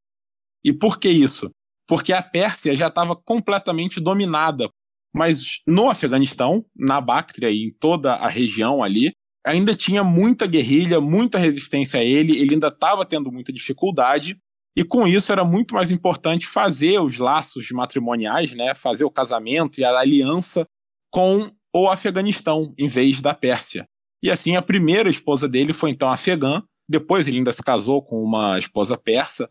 E 0.63 0.73
por 0.73 0.99
que 0.99 1.09
isso? 1.09 1.49
Porque 1.87 2.13
a 2.13 2.21
Pérsia 2.21 2.75
já 2.75 2.87
estava 2.87 3.15
completamente 3.15 3.99
dominada, 3.99 4.69
mas 5.13 5.61
no 5.65 5.89
Afeganistão, 5.89 6.65
na 6.75 7.01
Bactria 7.01 7.49
e 7.49 7.63
em 7.63 7.71
toda 7.71 8.13
a 8.13 8.27
região 8.27 8.83
ali, 8.83 9.11
ainda 9.45 9.73
tinha 9.73 10.03
muita 10.03 10.45
guerrilha, 10.45 11.01
muita 11.01 11.39
resistência 11.39 11.99
a 11.99 12.03
ele, 12.03 12.37
ele 12.37 12.55
ainda 12.55 12.67
estava 12.67 13.05
tendo 13.05 13.31
muita 13.31 13.51
dificuldade, 13.51 14.37
e 14.75 14.83
com 14.83 15.07
isso 15.07 15.31
era 15.31 15.43
muito 15.43 15.73
mais 15.73 15.91
importante 15.91 16.47
fazer 16.47 16.99
os 16.99 17.17
laços 17.17 17.69
matrimoniais, 17.71 18.53
né, 18.53 18.73
fazer 18.75 19.03
o 19.03 19.11
casamento 19.11 19.79
e 19.79 19.83
a 19.83 19.97
aliança 19.97 20.65
com 21.11 21.51
o 21.75 21.87
Afeganistão, 21.87 22.73
em 22.77 22.87
vez 22.87 23.21
da 23.21 23.33
Pérsia. 23.33 23.85
E 24.21 24.29
assim, 24.29 24.55
a 24.55 24.61
primeira 24.61 25.09
esposa 25.09 25.47
dele 25.47 25.73
foi 25.73 25.91
então 25.91 26.11
afegã, 26.11 26.61
depois 26.87 27.27
ele 27.27 27.37
ainda 27.37 27.51
se 27.51 27.63
casou 27.63 28.01
com 28.01 28.21
uma 28.21 28.57
esposa 28.57 28.97
persa, 28.97 29.49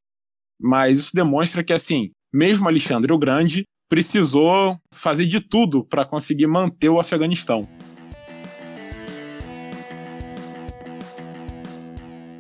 mas 0.60 0.98
isso 0.98 1.10
demonstra 1.14 1.62
que, 1.62 1.72
assim, 1.72 2.10
mesmo 2.32 2.68
Alexandre 2.68 3.12
o 3.12 3.18
Grande 3.18 3.64
precisou 3.88 4.76
fazer 4.92 5.26
de 5.26 5.40
tudo 5.40 5.84
para 5.84 6.04
conseguir 6.04 6.46
manter 6.46 6.88
o 6.88 7.00
Afeganistão. 7.00 7.62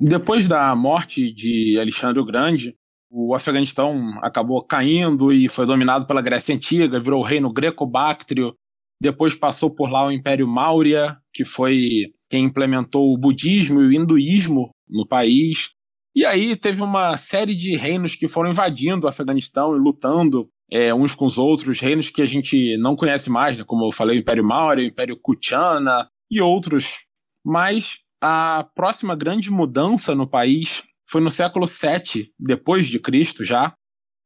Depois 0.00 0.46
da 0.46 0.74
morte 0.76 1.32
de 1.32 1.76
Alexandre 1.78 2.20
o 2.20 2.24
Grande, 2.24 2.74
o 3.10 3.34
Afeganistão 3.34 4.12
acabou 4.22 4.62
caindo 4.62 5.32
e 5.32 5.48
foi 5.48 5.66
dominado 5.66 6.06
pela 6.06 6.22
Grécia 6.22 6.54
Antiga, 6.54 7.00
virou 7.00 7.20
o 7.20 7.24
reino 7.24 7.52
greco-báctrio. 7.52 8.54
Depois 9.00 9.34
passou 9.34 9.74
por 9.74 9.90
lá 9.90 10.06
o 10.06 10.12
Império 10.12 10.46
Maurya, 10.46 11.16
que 11.32 11.44
foi 11.44 12.12
quem 12.30 12.44
implementou 12.44 13.12
o 13.12 13.18
budismo 13.18 13.80
e 13.80 13.86
o 13.86 13.92
hinduísmo 13.92 14.70
no 14.88 15.06
país. 15.06 15.70
E 16.18 16.26
aí 16.26 16.56
teve 16.56 16.82
uma 16.82 17.16
série 17.16 17.54
de 17.54 17.76
reinos 17.76 18.16
que 18.16 18.26
foram 18.26 18.50
invadindo 18.50 19.06
o 19.06 19.08
Afeganistão 19.08 19.76
e 19.76 19.78
lutando 19.78 20.50
é, 20.68 20.92
uns 20.92 21.14
com 21.14 21.24
os 21.24 21.38
outros, 21.38 21.78
reinos 21.78 22.10
que 22.10 22.20
a 22.20 22.26
gente 22.26 22.76
não 22.78 22.96
conhece 22.96 23.30
mais, 23.30 23.56
né? 23.56 23.62
como 23.62 23.86
eu 23.86 23.92
falei, 23.92 24.16
o 24.16 24.20
Império 24.20 24.42
Maurya, 24.42 24.84
o 24.84 24.88
Império 24.88 25.16
Kuchana 25.16 26.08
e 26.28 26.40
outros. 26.40 27.04
Mas 27.46 28.00
a 28.20 28.68
próxima 28.74 29.14
grande 29.14 29.48
mudança 29.48 30.12
no 30.12 30.26
país 30.28 30.82
foi 31.08 31.20
no 31.20 31.30
século 31.30 31.66
VII, 31.66 32.32
depois 32.36 32.88
de 32.88 32.98
Cristo 32.98 33.44
já, 33.44 33.72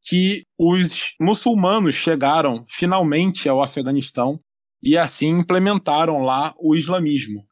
que 0.09 0.45
os 0.59 1.15
muçulmanos 1.21 1.95
chegaram 1.95 2.65
finalmente 2.67 3.51
ao 3.51 3.63
Afeganistão 3.63 4.41
e 4.83 4.97
assim 4.97 5.29
implementaram 5.29 6.23
lá 6.23 6.55
o 6.59 6.75
islamismo. 6.75 7.45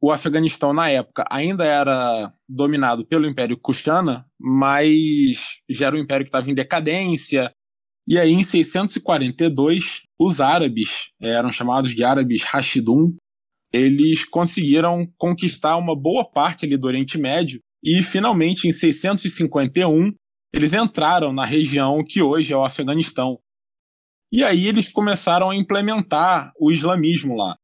O 0.00 0.12
Afeganistão, 0.12 0.72
na 0.72 0.88
época, 0.90 1.24
ainda 1.30 1.64
era 1.64 2.32
dominado 2.48 3.06
pelo 3.06 3.26
Império 3.26 3.58
Kushana, 3.58 4.26
mas 4.38 5.58
já 5.70 5.86
era 5.86 5.96
um 5.96 6.00
império 6.00 6.24
que 6.24 6.28
estava 6.28 6.50
em 6.50 6.54
decadência. 6.54 7.50
E 8.08 8.18
aí, 8.18 8.32
em 8.32 8.42
642, 8.42 10.02
os 10.20 10.40
árabes, 10.40 11.10
eram 11.20 11.50
chamados 11.50 11.94
de 11.94 12.04
árabes 12.04 12.44
Rashidun, 12.44 13.16
eles 13.72 14.24
conseguiram 14.24 15.06
conquistar 15.18 15.76
uma 15.76 15.94
boa 15.94 16.24
parte 16.24 16.64
ali 16.64 16.76
do 16.78 16.86
Oriente 16.86 17.18
Médio 17.18 17.60
e 17.84 18.02
finalmente 18.02 18.66
em 18.66 18.72
651 18.72 20.12
eles 20.54 20.72
entraram 20.72 21.32
na 21.32 21.44
região 21.44 22.02
que 22.06 22.22
hoje 22.22 22.52
é 22.52 22.56
o 22.56 22.64
Afeganistão. 22.64 23.38
E 24.32 24.42
aí 24.42 24.66
eles 24.66 24.88
começaram 24.88 25.50
a 25.50 25.56
implementar 25.56 26.52
o 26.58 26.72
islamismo 26.72 27.36
lá. 27.36 27.56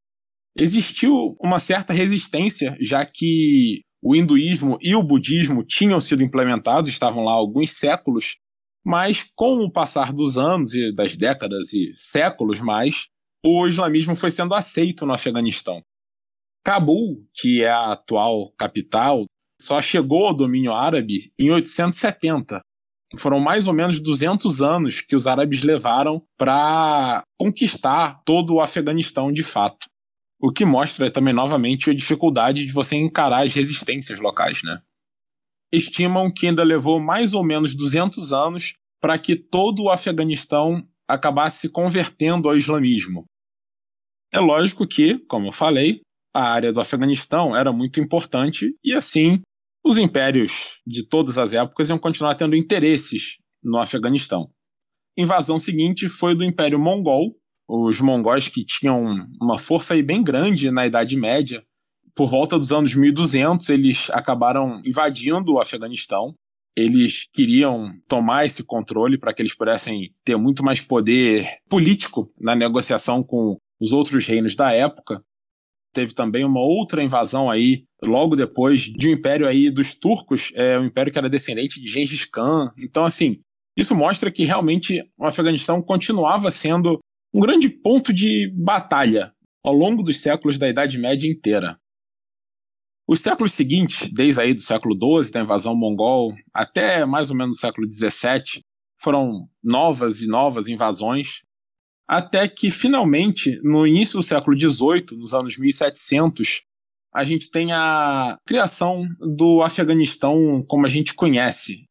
Existiu 0.56 1.36
uma 1.40 1.58
certa 1.58 1.92
resistência, 1.92 2.76
já 2.80 3.04
que 3.06 3.82
o 4.02 4.14
hinduísmo 4.14 4.76
e 4.80 4.94
o 4.94 5.02
budismo 5.02 5.64
tinham 5.64 6.00
sido 6.00 6.22
implementados, 6.22 6.90
estavam 6.90 7.24
lá 7.24 7.32
há 7.32 7.36
alguns 7.36 7.72
séculos, 7.72 8.36
mas 8.84 9.30
com 9.34 9.64
o 9.64 9.70
passar 9.70 10.12
dos 10.12 10.36
anos 10.36 10.74
e 10.74 10.92
das 10.92 11.16
décadas 11.16 11.72
e 11.72 11.92
séculos 11.94 12.60
mais, 12.60 13.06
o 13.44 13.66
islamismo 13.66 14.14
foi 14.16 14.30
sendo 14.30 14.54
aceito 14.54 15.06
no 15.06 15.14
Afeganistão. 15.14 15.82
Cabul, 16.64 17.24
que 17.34 17.62
é 17.62 17.70
a 17.70 17.92
atual 17.92 18.52
capital, 18.58 19.24
só 19.60 19.80
chegou 19.80 20.26
ao 20.26 20.34
domínio 20.34 20.72
árabe 20.72 21.32
em 21.38 21.50
870. 21.50 22.60
Foram 23.16 23.38
mais 23.40 23.68
ou 23.68 23.74
menos 23.74 24.00
200 24.00 24.62
anos 24.62 25.00
que 25.00 25.14
os 25.14 25.26
árabes 25.26 25.62
levaram 25.62 26.22
para 26.36 27.22
conquistar 27.38 28.22
todo 28.24 28.54
o 28.54 28.60
Afeganistão 28.60 29.30
de 29.30 29.42
fato. 29.42 29.86
O 30.42 30.52
que 30.52 30.64
mostra 30.64 31.08
também 31.08 31.32
novamente 31.32 31.88
a 31.88 31.94
dificuldade 31.94 32.66
de 32.66 32.72
você 32.72 32.96
encarar 32.96 33.46
as 33.46 33.54
resistências 33.54 34.18
locais, 34.18 34.62
né? 34.64 34.82
Estimam 35.72 36.32
que 36.32 36.48
ainda 36.48 36.64
levou 36.64 37.00
mais 37.00 37.32
ou 37.32 37.44
menos 37.44 37.76
200 37.76 38.32
anos 38.32 38.74
para 39.00 39.16
que 39.18 39.36
todo 39.36 39.84
o 39.84 39.90
Afeganistão 39.90 40.76
acabasse 41.08 41.60
se 41.60 41.68
convertendo 41.68 42.48
ao 42.48 42.56
islamismo. 42.56 43.24
É 44.32 44.40
lógico 44.40 44.86
que, 44.86 45.18
como 45.26 45.48
eu 45.48 45.52
falei, 45.52 46.00
a 46.34 46.42
área 46.42 46.72
do 46.72 46.80
Afeganistão 46.80 47.54
era 47.54 47.72
muito 47.72 48.00
importante 48.00 48.74
e 48.82 48.92
assim 48.94 49.40
os 49.84 49.98
impérios 49.98 50.80
de 50.86 51.06
todas 51.06 51.38
as 51.38 51.54
épocas 51.54 51.88
iam 51.88 51.98
continuar 51.98 52.34
tendo 52.34 52.56
interesses 52.56 53.36
no 53.62 53.78
Afeganistão. 53.78 54.50
Invasão 55.16 55.58
seguinte 55.58 56.08
foi 56.08 56.34
do 56.34 56.44
Império 56.44 56.78
Mongol, 56.78 57.36
os 57.74 58.00
mongóis 58.00 58.48
que 58.48 58.64
tinham 58.64 59.08
uma 59.40 59.58
força 59.58 59.94
aí 59.94 60.02
bem 60.02 60.22
grande 60.22 60.70
na 60.70 60.86
Idade 60.86 61.16
Média. 61.16 61.62
Por 62.14 62.28
volta 62.28 62.58
dos 62.58 62.72
anos 62.72 62.94
1200, 62.94 63.68
eles 63.70 64.10
acabaram 64.10 64.82
invadindo 64.84 65.54
o 65.54 65.60
Afeganistão. 65.60 66.34
Eles 66.76 67.26
queriam 67.32 67.90
tomar 68.08 68.44
esse 68.44 68.64
controle 68.64 69.18
para 69.18 69.32
que 69.32 69.40
eles 69.40 69.56
pudessem 69.56 70.10
ter 70.24 70.36
muito 70.36 70.64
mais 70.64 70.82
poder 70.82 71.46
político 71.68 72.30
na 72.38 72.54
negociação 72.54 73.22
com 73.22 73.56
os 73.80 73.92
outros 73.92 74.26
reinos 74.26 74.54
da 74.54 74.72
época 74.72 75.22
teve 75.92 76.14
também 76.14 76.44
uma 76.44 76.60
outra 76.60 77.02
invasão 77.02 77.50
aí, 77.50 77.84
logo 78.02 78.34
depois 78.34 78.82
de 78.82 79.08
um 79.08 79.12
império 79.12 79.46
aí 79.46 79.70
dos 79.70 79.94
turcos, 79.94 80.50
é 80.54 80.78
um 80.78 80.86
império 80.86 81.12
que 81.12 81.18
era 81.18 81.28
descendente 81.28 81.80
de 81.80 81.88
Gengis 81.88 82.24
Khan. 82.24 82.72
Então, 82.78 83.04
assim, 83.04 83.40
isso 83.76 83.94
mostra 83.94 84.30
que 84.30 84.44
realmente 84.44 85.04
o 85.18 85.26
Afeganistão 85.26 85.82
continuava 85.82 86.50
sendo 86.50 86.98
um 87.32 87.40
grande 87.40 87.68
ponto 87.68 88.12
de 88.12 88.50
batalha 88.54 89.34
ao 89.64 89.72
longo 89.72 90.02
dos 90.02 90.20
séculos 90.20 90.58
da 90.58 90.68
Idade 90.68 90.98
Média 90.98 91.30
inteira. 91.30 91.78
Os 93.08 93.20
séculos 93.20 93.52
seguintes, 93.52 94.10
desde 94.12 94.40
aí 94.40 94.54
do 94.54 94.60
século 94.60 94.94
XII, 94.94 95.32
da 95.32 95.40
invasão 95.40 95.74
mongol, 95.74 96.32
até 96.52 97.04
mais 97.04 97.30
ou 97.30 97.36
menos 97.36 97.58
o 97.58 97.60
século 97.60 97.86
XVII, 97.90 98.62
foram 99.00 99.48
novas 99.62 100.22
e 100.22 100.26
novas 100.26 100.68
invasões 100.68 101.42
até 102.12 102.46
que 102.46 102.70
finalmente, 102.70 103.58
no 103.62 103.86
início 103.86 104.18
do 104.18 104.22
século 104.22 104.58
XVIII, 104.58 105.18
nos 105.18 105.32
anos 105.32 105.58
1700, 105.58 106.62
a 107.14 107.24
gente 107.24 107.50
tem 107.50 107.72
a 107.72 108.38
criação 108.46 109.06
do 109.18 109.62
Afeganistão 109.62 110.64
como 110.68 110.86
a 110.86 110.88
gente 110.88 111.14
conhece. 111.14 111.84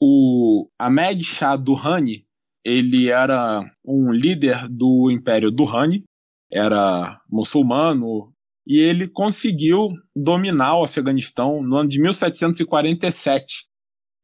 O 0.00 0.68
Ahmed 0.78 1.22
Shah 1.22 1.56
Durrani, 1.56 2.25
ele 2.66 3.08
era 3.08 3.60
um 3.84 4.10
líder 4.10 4.66
do 4.68 5.08
Império 5.08 5.52
Durrani, 5.52 6.02
era 6.50 7.20
muçulmano, 7.30 8.32
e 8.66 8.80
ele 8.80 9.06
conseguiu 9.06 9.86
dominar 10.16 10.76
o 10.76 10.84
Afeganistão 10.84 11.62
no 11.62 11.76
ano 11.76 11.88
de 11.88 12.02
1747. 12.02 13.66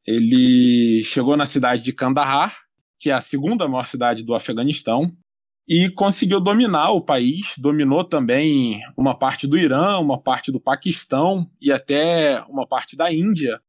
Ele 0.04 1.04
chegou 1.04 1.36
na 1.36 1.46
cidade 1.46 1.84
de 1.84 1.92
Kandahar, 1.92 2.58
que 2.98 3.10
é 3.10 3.12
a 3.12 3.20
segunda 3.20 3.68
maior 3.68 3.86
cidade 3.86 4.24
do 4.24 4.34
Afeganistão. 4.34 5.06
e 5.68 5.88
conseguiu 5.90 6.40
dominar 6.40 6.90
o 6.90 7.00
país, 7.00 7.54
dominou 7.56 8.02
também 8.02 8.80
uma 8.98 9.16
parte 9.16 9.46
do 9.46 9.56
Irã, 9.56 10.00
uma 10.00 10.20
parte 10.20 10.50
do 10.50 10.60
Paquistão 10.60 11.48
e 11.60 11.70
até 11.70 12.42
uma 12.48 12.66
parte 12.66 12.96
da 12.96 13.12
Índia, 13.12 13.60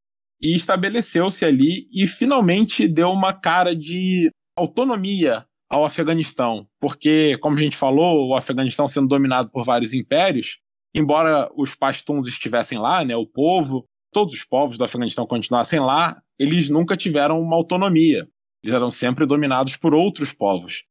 e 0.41 0.55
estabeleceu-se 0.55 1.45
ali 1.45 1.87
e 1.93 2.07
finalmente 2.07 2.87
deu 2.87 3.11
uma 3.11 3.31
cara 3.31 3.75
de 3.75 4.31
autonomia 4.55 5.45
ao 5.69 5.83
Afeganistão, 5.83 6.67
porque, 6.79 7.37
como 7.39 7.55
a 7.55 7.59
gente 7.59 7.75
falou, 7.75 8.27
o 8.27 8.35
Afeganistão 8.35 8.87
sendo 8.87 9.07
dominado 9.07 9.49
por 9.49 9.63
vários 9.63 9.93
impérios, 9.93 10.59
embora 10.93 11.49
os 11.57 11.73
pastuns 11.73 12.27
estivessem 12.27 12.77
lá, 12.77 13.03
né, 13.03 13.15
o 13.15 13.25
povo, 13.25 13.85
todos 14.13 14.33
os 14.33 14.43
povos 14.43 14.77
do 14.77 14.83
Afeganistão 14.83 15.25
continuassem 15.25 15.79
lá, 15.79 16.21
eles 16.37 16.69
nunca 16.69 16.95
tiveram 16.95 17.41
uma 17.41 17.55
autonomia. 17.55 18.27
Eles 18.63 18.75
eram 18.75 18.91
sempre 18.91 19.25
dominados 19.25 19.75
por 19.75 19.93
outros 19.93 20.31
povos. 20.31 20.83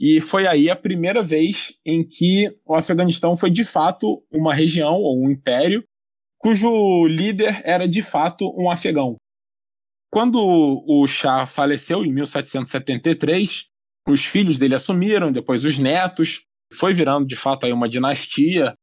E 0.00 0.20
foi 0.20 0.46
aí 0.46 0.70
a 0.70 0.76
primeira 0.76 1.22
vez 1.22 1.74
em 1.84 2.02
que 2.02 2.50
o 2.64 2.74
Afeganistão 2.74 3.36
foi 3.36 3.50
de 3.50 3.64
fato 3.64 4.24
uma 4.32 4.54
região 4.54 4.94
ou 4.94 5.22
um 5.22 5.30
império 5.30 5.84
cujo 6.38 7.06
líder 7.06 7.60
era 7.64 7.86
de 7.86 8.02
fato 8.02 8.50
um 8.58 8.70
afegão. 8.70 9.16
Quando 10.10 10.38
o 10.86 11.06
Shah 11.06 11.46
faleceu 11.46 12.04
em 12.04 12.12
1773, 12.12 13.66
os 14.08 14.24
filhos 14.24 14.58
dele 14.58 14.74
assumiram, 14.74 15.30
depois 15.30 15.64
os 15.64 15.78
netos, 15.78 16.44
foi 16.72 16.92
virando 16.92 17.26
de 17.26 17.36
fato 17.36 17.64
aí 17.64 17.72
uma 17.72 17.88
dinastia, 17.88 18.74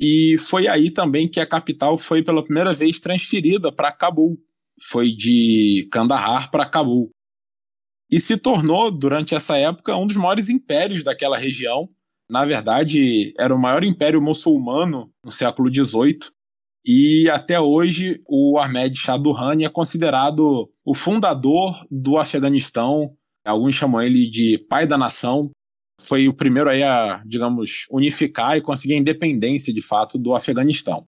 e 0.00 0.36
foi 0.38 0.66
aí 0.66 0.90
também 0.90 1.28
que 1.28 1.38
a 1.38 1.46
capital 1.46 1.96
foi 1.98 2.24
pela 2.24 2.42
primeira 2.42 2.74
vez 2.74 3.00
transferida 3.00 3.70
para 3.70 3.92
Cabul. 3.92 4.36
Foi 4.82 5.12
de 5.12 5.88
Kandahar 5.92 6.50
para 6.50 6.68
Cabul. 6.68 7.10
E 8.10 8.20
se 8.20 8.36
tornou, 8.36 8.90
durante 8.90 9.34
essa 9.34 9.56
época, 9.56 9.96
um 9.96 10.06
dos 10.06 10.16
maiores 10.16 10.50
impérios 10.50 11.04
daquela 11.04 11.38
região. 11.38 11.88
Na 12.28 12.44
verdade, 12.44 13.32
era 13.38 13.54
o 13.54 13.60
maior 13.60 13.84
império 13.84 14.20
muçulmano 14.20 15.10
no 15.24 15.30
século 15.30 15.72
XVIII. 15.72 16.18
E 16.84 17.28
até 17.30 17.60
hoje, 17.60 18.20
o 18.26 18.58
Ahmed 18.58 18.98
Shah 18.98 19.16
Durrani 19.16 19.64
é 19.64 19.68
considerado 19.68 20.68
o 20.84 20.94
fundador 20.94 21.86
do 21.90 22.18
Afeganistão. 22.18 23.14
Alguns 23.44 23.74
chamam 23.74 24.02
ele 24.02 24.28
de 24.28 24.58
pai 24.68 24.86
da 24.86 24.98
nação, 24.98 25.50
foi 26.00 26.26
o 26.26 26.34
primeiro 26.34 26.68
aí 26.68 26.82
a, 26.82 27.22
digamos, 27.24 27.86
unificar 27.90 28.56
e 28.56 28.60
conseguir 28.60 28.94
a 28.94 28.98
independência 28.98 29.72
de 29.72 29.80
fato 29.80 30.18
do 30.18 30.34
Afeganistão. 30.34 31.04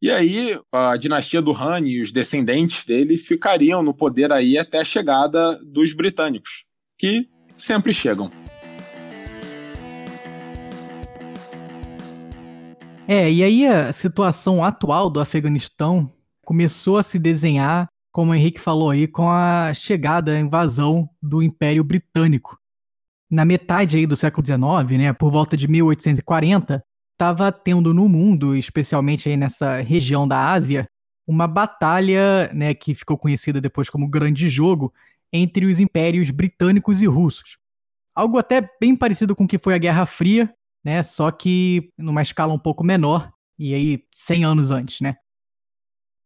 E 0.00 0.10
aí 0.10 0.58
a 0.72 0.96
dinastia 0.96 1.40
Han 1.40 1.80
e 1.80 2.00
os 2.00 2.12
descendentes 2.12 2.84
dele 2.84 3.18
ficariam 3.18 3.82
no 3.82 3.92
poder 3.92 4.30
aí 4.30 4.56
até 4.56 4.78
a 4.78 4.84
chegada 4.84 5.58
dos 5.64 5.92
britânicos, 5.92 6.64
que 6.96 7.28
sempre 7.56 7.92
chegam. 7.92 8.30
É, 13.10 13.32
e 13.32 13.42
aí 13.42 13.66
a 13.66 13.90
situação 13.90 14.62
atual 14.62 15.08
do 15.08 15.18
Afeganistão 15.18 16.12
começou 16.44 16.98
a 16.98 17.02
se 17.02 17.18
desenhar, 17.18 17.88
como 18.12 18.32
o 18.32 18.34
Henrique 18.34 18.60
falou 18.60 18.90
aí, 18.90 19.08
com 19.08 19.30
a 19.30 19.72
chegada, 19.72 20.32
a 20.32 20.38
invasão 20.38 21.08
do 21.22 21.42
Império 21.42 21.82
Britânico 21.82 22.58
na 23.30 23.44
metade 23.44 23.96
aí 23.96 24.06
do 24.06 24.16
século 24.16 24.44
XIX, 24.44 24.98
né, 24.98 25.12
por 25.12 25.30
volta 25.30 25.56
de 25.56 25.68
1840, 25.68 26.82
estava 27.12 27.52
tendo 27.52 27.92
no 27.92 28.08
mundo, 28.08 28.56
especialmente 28.56 29.28
aí 29.28 29.36
nessa 29.36 29.80
região 29.80 30.26
da 30.26 30.50
Ásia, 30.50 30.86
uma 31.26 31.46
batalha, 31.46 32.50
né, 32.54 32.72
que 32.72 32.94
ficou 32.94 33.18
conhecida 33.18 33.60
depois 33.60 33.90
como 33.90 34.08
Grande 34.08 34.48
Jogo, 34.48 34.92
entre 35.32 35.66
os 35.66 35.78
impérios 35.78 36.30
britânicos 36.30 37.02
e 37.02 37.06
russos. 37.06 37.58
Algo 38.14 38.38
até 38.38 38.68
bem 38.80 38.96
parecido 38.96 39.36
com 39.36 39.44
o 39.44 39.48
que 39.48 39.58
foi 39.58 39.74
a 39.74 39.78
Guerra 39.78 40.06
Fria, 40.06 40.52
né, 40.88 41.02
só 41.02 41.30
que 41.30 41.92
numa 41.98 42.22
escala 42.22 42.54
um 42.54 42.58
pouco 42.58 42.82
menor, 42.82 43.30
e 43.58 43.74
aí 43.74 44.02
100 44.10 44.44
anos 44.44 44.70
antes, 44.70 45.00
né. 45.02 45.16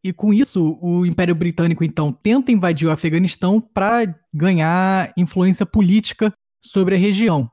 E 0.04 0.12
com 0.12 0.32
isso, 0.32 0.78
o 0.80 1.04
Império 1.04 1.34
Britânico 1.34 1.82
então 1.82 2.12
tenta 2.12 2.52
invadir 2.52 2.86
o 2.86 2.92
Afeganistão 2.92 3.60
para 3.60 4.14
ganhar 4.32 5.12
influência 5.16 5.66
política 5.66 6.32
sobre 6.60 6.94
a 6.94 6.98
região. 6.98 7.50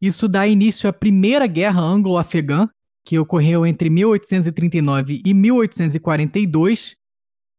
Isso 0.00 0.28
dá 0.28 0.46
início 0.46 0.88
à 0.88 0.92
Primeira 0.92 1.46
Guerra 1.46 1.80
Anglo-Afegã, 1.80 2.68
que 3.04 3.18
ocorreu 3.18 3.64
entre 3.64 3.88
1839 3.88 5.22
e 5.24 5.34
1842. 5.34 6.96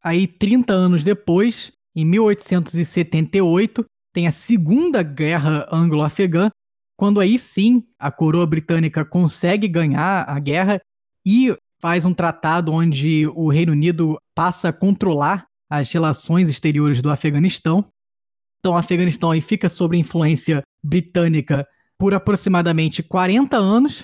Aí, 0.03 0.27
30 0.27 0.73
anos 0.73 1.03
depois, 1.03 1.71
em 1.95 2.05
1878, 2.05 3.85
tem 4.13 4.27
a 4.27 4.31
Segunda 4.31 5.01
Guerra 5.01 5.67
Anglo-Afegã, 5.71 6.49
quando 6.97 7.19
aí 7.19 7.37
sim 7.37 7.83
a 7.99 8.11
coroa 8.11 8.45
britânica 8.45 9.03
consegue 9.03 9.67
ganhar 9.67 10.23
a 10.27 10.39
guerra 10.39 10.81
e 11.25 11.55
faz 11.79 12.05
um 12.05 12.13
tratado 12.13 12.71
onde 12.71 13.27
o 13.27 13.49
Reino 13.49 13.71
Unido 13.71 14.17
passa 14.33 14.69
a 14.69 14.73
controlar 14.73 15.45
as 15.69 15.91
relações 15.91 16.47
exteriores 16.49 17.01
do 17.01 17.09
Afeganistão. 17.09 17.85
Então, 18.59 18.73
o 18.73 18.77
Afeganistão 18.77 19.31
aí 19.31 19.41
fica 19.41 19.69
sob 19.69 19.97
influência 19.97 20.63
britânica 20.83 21.67
por 21.97 22.13
aproximadamente 22.13 23.03
40 23.03 23.57
anos, 23.57 24.03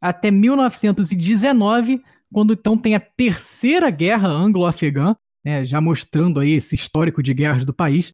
até 0.00 0.30
1919, 0.30 2.02
quando 2.32 2.52
então 2.52 2.76
tem 2.76 2.94
a 2.94 3.00
terceira 3.00 3.90
guerra 3.90 4.28
anglo-afegã, 4.28 5.14
né, 5.44 5.64
já 5.64 5.80
mostrando 5.80 6.40
aí 6.40 6.52
esse 6.52 6.74
histórico 6.74 7.22
de 7.22 7.32
guerras 7.32 7.64
do 7.64 7.72
país. 7.72 8.12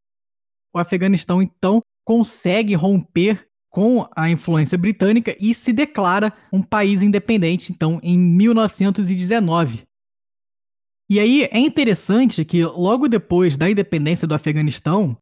O 0.75 0.79
Afeganistão 0.79 1.43
então 1.43 1.81
consegue 2.05 2.75
romper 2.75 3.47
com 3.73 4.07
a 4.15 4.31
influência 4.31 4.77
britânica 4.77 5.35
e 5.41 5.55
se 5.55 5.73
declara 5.73 6.31
um 6.53 6.63
país 6.63 7.01
independente, 7.01 7.73
então, 7.73 7.99
em 8.03 8.19
1919. 8.19 9.85
E 11.11 11.19
aí 11.19 11.45
é 11.51 11.59
interessante 11.59 12.45
que 12.45 12.63
logo 12.65 13.09
depois 13.09 13.57
da 13.57 13.71
independência 13.71 14.29
do 14.29 14.35
Afeganistão, 14.35 15.17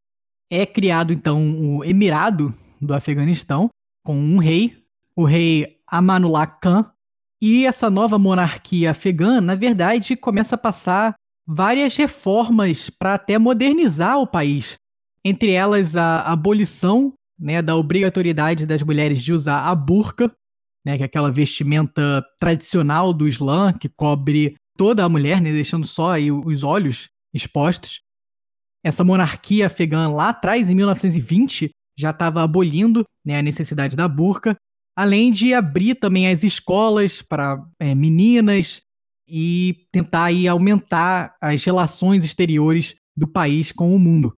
é 0.50 0.66
criado 0.66 1.12
então 1.12 1.76
o 1.78 1.84
Emirado 1.84 2.52
do 2.80 2.92
Afeganistão, 2.92 3.68
com 4.04 4.16
um 4.16 4.38
rei, 4.38 4.76
o 5.14 5.24
rei 5.24 5.78
Amanullah 5.86 6.46
Khan, 6.46 6.90
e 7.40 7.64
essa 7.64 7.88
nova 7.88 8.18
monarquia 8.18 8.90
afegã, 8.90 9.40
na 9.40 9.54
verdade, 9.54 10.16
começa 10.16 10.56
a 10.56 10.58
passar 10.58 11.14
várias 11.46 11.96
reformas 11.96 12.90
para 12.90 13.14
até 13.14 13.38
modernizar 13.38 14.18
o 14.18 14.26
país. 14.26 14.76
Entre 15.24 15.52
elas, 15.52 15.96
a 15.96 16.22
abolição 16.22 17.12
né, 17.40 17.62
da 17.62 17.74
obrigatoriedade 17.74 18.66
das 18.66 18.82
mulheres 18.82 19.22
de 19.22 19.32
usar 19.32 19.66
a 19.66 19.74
burca, 19.74 20.30
né, 20.84 20.96
que 20.96 21.02
é 21.02 21.06
aquela 21.06 21.30
vestimenta 21.30 22.24
tradicional 22.38 23.12
do 23.12 23.26
Islã, 23.26 23.72
que 23.72 23.88
cobre 23.88 24.56
toda 24.76 25.04
a 25.04 25.08
mulher, 25.08 25.40
né, 25.40 25.52
deixando 25.52 25.86
só 25.86 26.12
aí 26.12 26.30
os 26.30 26.62
olhos 26.62 27.08
expostos 27.32 28.00
essa 28.82 29.04
monarquia 29.04 29.66
afegã 29.66 30.08
lá 30.08 30.30
atrás, 30.30 30.68
em 30.70 30.74
1920, 30.74 31.70
já 31.98 32.10
estava 32.10 32.42
abolindo 32.42 33.04
né, 33.24 33.38
a 33.38 33.42
necessidade 33.42 33.94
da 33.94 34.08
burca, 34.08 34.56
além 34.96 35.30
de 35.30 35.52
abrir 35.52 35.94
também 35.94 36.28
as 36.28 36.42
escolas 36.42 37.20
para 37.22 37.62
é, 37.78 37.94
meninas 37.94 38.82
e 39.28 39.86
tentar 39.92 40.24
aí, 40.24 40.48
aumentar 40.48 41.36
as 41.40 41.62
relações 41.62 42.24
exteriores 42.24 42.96
do 43.16 43.28
país 43.28 43.70
com 43.70 43.94
o 43.94 43.98
mundo. 43.98 44.32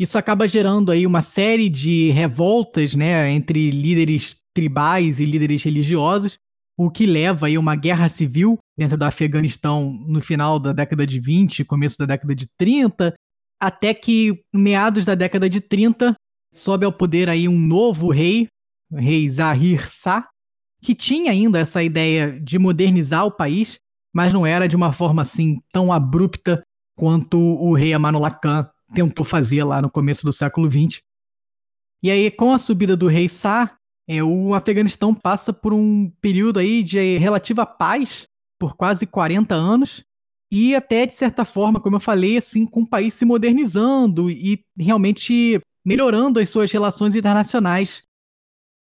Isso 0.00 0.16
acaba 0.16 0.48
gerando 0.48 0.90
aí 0.90 1.06
uma 1.06 1.20
série 1.20 1.68
de 1.68 2.10
revoltas 2.10 2.94
né, 2.94 3.30
entre 3.30 3.70
líderes 3.70 4.40
tribais 4.54 5.20
e 5.20 5.26
líderes 5.26 5.62
religiosos, 5.62 6.38
o 6.74 6.90
que 6.90 7.04
leva 7.04 7.48
aí 7.48 7.58
uma 7.58 7.76
guerra 7.76 8.08
civil 8.08 8.56
dentro 8.78 8.96
do 8.96 9.02
Afeganistão 9.02 9.92
no 10.08 10.18
final 10.18 10.58
da 10.58 10.72
década 10.72 11.06
de 11.06 11.20
20, 11.20 11.66
começo 11.66 11.98
da 11.98 12.06
década 12.06 12.34
de 12.34 12.46
30, 12.56 13.14
até 13.60 13.92
que, 13.92 14.42
meados 14.54 15.04
da 15.04 15.14
década 15.14 15.50
de 15.50 15.60
30, 15.60 16.14
sobe 16.50 16.86
ao 16.86 16.92
poder 16.92 17.28
aí 17.28 17.46
um 17.46 17.58
novo 17.58 18.10
rei, 18.10 18.48
o 18.90 18.96
rei 18.96 19.28
Zahir 19.28 19.86
Shah, 19.86 20.26
que 20.80 20.94
tinha 20.94 21.30
ainda 21.30 21.58
essa 21.58 21.82
ideia 21.82 22.40
de 22.40 22.58
modernizar 22.58 23.26
o 23.26 23.30
país, 23.30 23.76
mas 24.14 24.32
não 24.32 24.46
era 24.46 24.66
de 24.66 24.76
uma 24.76 24.94
forma 24.94 25.20
assim 25.20 25.58
tão 25.70 25.92
abrupta 25.92 26.62
quanto 26.96 27.38
o 27.38 27.74
rei 27.74 27.92
Amanullah 27.92 28.30
Khan 28.30 28.66
tentou 28.92 29.24
fazer 29.24 29.64
lá 29.64 29.80
no 29.80 29.90
começo 29.90 30.24
do 30.24 30.32
século 30.32 30.70
XX. 30.70 31.00
E 32.02 32.10
aí, 32.10 32.30
com 32.30 32.52
a 32.52 32.58
subida 32.58 32.96
do 32.96 33.06
rei 33.06 33.28
Shah, 33.28 33.76
é, 34.08 34.22
o 34.22 34.54
Afeganistão 34.54 35.14
passa 35.14 35.52
por 35.52 35.72
um 35.72 36.10
período 36.20 36.58
aí 36.58 36.82
de 36.82 37.18
relativa 37.18 37.64
paz 37.64 38.26
por 38.58 38.74
quase 38.74 39.06
40 39.06 39.54
anos, 39.54 40.04
e 40.52 40.74
até, 40.74 41.06
de 41.06 41.14
certa 41.14 41.44
forma, 41.44 41.80
como 41.80 41.96
eu 41.96 42.00
falei, 42.00 42.36
assim, 42.36 42.66
com 42.66 42.82
o 42.82 42.86
país 42.86 43.14
se 43.14 43.24
modernizando 43.24 44.28
e 44.28 44.64
realmente 44.76 45.60
melhorando 45.84 46.40
as 46.40 46.50
suas 46.50 46.70
relações 46.72 47.14
internacionais. 47.14 48.02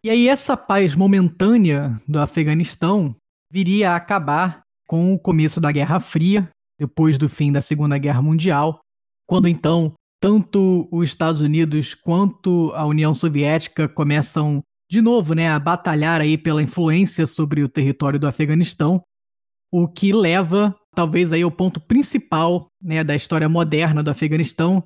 E 0.04 0.10
aí 0.10 0.30
essa 0.30 0.56
paz 0.56 0.94
momentânea 0.96 2.00
do 2.08 2.20
Afeganistão 2.20 3.16
viria 3.52 3.92
a 3.92 3.96
acabar 3.96 4.64
com 4.88 5.16
o 5.16 5.20
começo 5.20 5.60
da 5.60 5.72
Guerra 5.72 6.00
Fria, 6.00 6.48
depois 6.80 7.18
do 7.18 7.28
fim 7.28 7.52
da 7.52 7.62
Segunda 7.62 7.98
Guerra 7.98 8.22
Mundial, 8.22 8.80
quando 9.28 9.48
então 9.48 9.94
tanto 10.20 10.88
os 10.92 11.10
Estados 11.10 11.42
Unidos 11.42 11.94
quanto 11.94 12.72
a 12.74 12.86
União 12.86 13.14
Soviética 13.14 13.88
começam 13.88 14.62
de 14.90 15.02
novo, 15.02 15.34
né, 15.34 15.50
a 15.50 15.60
batalhar 15.60 16.22
aí 16.22 16.38
pela 16.38 16.62
influência 16.62 17.26
sobre 17.26 17.64
o 17.64 17.70
território 17.70 18.20
do 18.20 18.28
Afeganistão, 18.28 19.02
o 19.72 19.88
que 19.88 20.14
leva 20.14 20.76
talvez 20.96 21.34
aí 21.34 21.42
ao 21.42 21.52
ponto 21.52 21.80
principal, 21.80 22.68
né, 22.82 23.04
da 23.04 23.16
história 23.16 23.50
moderna 23.50 24.02
do 24.02 24.10
Afeganistão, 24.10 24.84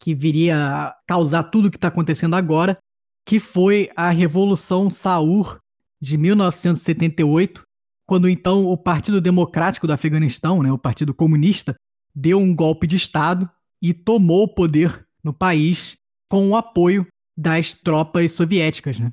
que 0.00 0.14
viria 0.14 0.56
a 0.56 0.96
causar 1.06 1.44
tudo 1.44 1.66
o 1.68 1.70
que 1.70 1.76
está 1.76 1.88
acontecendo 1.88 2.34
agora, 2.34 2.78
que 3.26 3.38
foi 3.38 3.90
a 3.94 4.10
Revolução 4.10 4.90
Saur 4.90 5.58
de 6.00 6.16
1978, 6.16 7.62
quando 8.06 8.28
então 8.28 8.66
o 8.66 8.76
Partido 8.76 9.20
Democrático 9.20 9.86
do 9.86 9.92
Afeganistão, 9.92 10.62
né, 10.62 10.72
o 10.72 10.78
Partido 10.78 11.14
Comunista, 11.14 11.74
deu 12.14 12.38
um 12.38 12.54
golpe 12.54 12.86
de 12.86 12.96
Estado 12.96 13.48
e 13.82 13.92
tomou 13.92 14.44
o 14.44 14.48
poder 14.48 15.04
no 15.24 15.32
país 15.32 15.98
com 16.28 16.48
o 16.48 16.56
apoio 16.56 17.06
das 17.36 17.74
tropas 17.74 18.32
soviéticas, 18.32 19.00
né? 19.00 19.12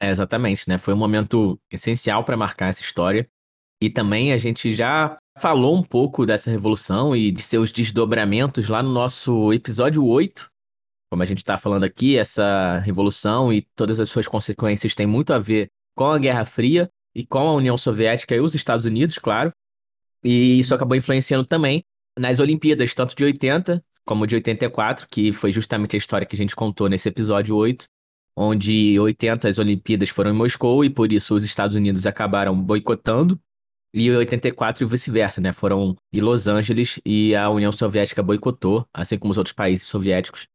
É, 0.00 0.10
exatamente, 0.10 0.68
né? 0.68 0.76
Foi 0.76 0.92
um 0.92 0.98
momento 0.98 1.58
essencial 1.70 2.24
para 2.24 2.36
marcar 2.36 2.68
essa 2.68 2.82
história. 2.82 3.26
E 3.80 3.88
também 3.88 4.32
a 4.32 4.38
gente 4.38 4.74
já 4.74 5.16
falou 5.38 5.76
um 5.76 5.82
pouco 5.82 6.26
dessa 6.26 6.50
revolução 6.50 7.16
e 7.16 7.30
de 7.30 7.42
seus 7.42 7.72
desdobramentos 7.72 8.68
lá 8.68 8.82
no 8.82 8.92
nosso 8.92 9.52
episódio 9.52 10.04
8. 10.04 10.50
Como 11.10 11.22
a 11.22 11.26
gente 11.26 11.38
está 11.38 11.56
falando 11.56 11.84
aqui, 11.84 12.18
essa 12.18 12.78
revolução 12.80 13.52
e 13.52 13.62
todas 13.74 13.98
as 13.98 14.10
suas 14.10 14.28
consequências 14.28 14.94
têm 14.94 15.06
muito 15.06 15.32
a 15.32 15.38
ver 15.38 15.68
com 15.96 16.10
a 16.10 16.18
Guerra 16.18 16.44
Fria 16.44 16.90
e 17.14 17.24
com 17.24 17.38
a 17.38 17.54
União 17.54 17.76
Soviética 17.76 18.34
e 18.34 18.40
os 18.40 18.54
Estados 18.54 18.84
Unidos, 18.84 19.18
claro. 19.18 19.52
E 20.22 20.58
isso 20.58 20.74
acabou 20.74 20.96
influenciando 20.96 21.44
também 21.44 21.84
nas 22.18 22.40
Olimpíadas, 22.40 22.94
tanto 22.94 23.14
de 23.14 23.24
80 23.24 23.82
como 24.04 24.26
de 24.26 24.34
84, 24.34 25.06
que 25.08 25.32
foi 25.32 25.50
justamente 25.50 25.96
a 25.96 25.98
história 25.98 26.26
que 26.26 26.36
a 26.36 26.38
gente 26.38 26.54
contou 26.54 26.88
nesse 26.88 27.08
episódio 27.08 27.56
8, 27.56 27.88
onde 28.36 28.98
80 28.98 29.48
as 29.48 29.58
Olimpíadas 29.58 30.10
foram 30.10 30.30
em 30.30 30.34
Moscou 30.34 30.84
e 30.84 30.90
por 30.90 31.10
isso 31.10 31.34
os 31.34 31.44
Estados 31.44 31.76
Unidos 31.76 32.06
acabaram 32.06 32.60
boicotando, 32.60 33.40
e 33.96 34.10
84 34.10 34.82
e 34.82 34.86
vice-versa, 34.88 35.40
né? 35.40 35.52
Foram 35.52 35.96
em 36.12 36.20
Los 36.20 36.48
Angeles 36.48 37.00
e 37.06 37.32
a 37.36 37.48
União 37.48 37.70
Soviética 37.70 38.24
boicotou, 38.24 38.84
assim 38.92 39.16
como 39.16 39.30
os 39.30 39.38
outros 39.38 39.54
países 39.54 39.86
soviéticos. 39.86 40.48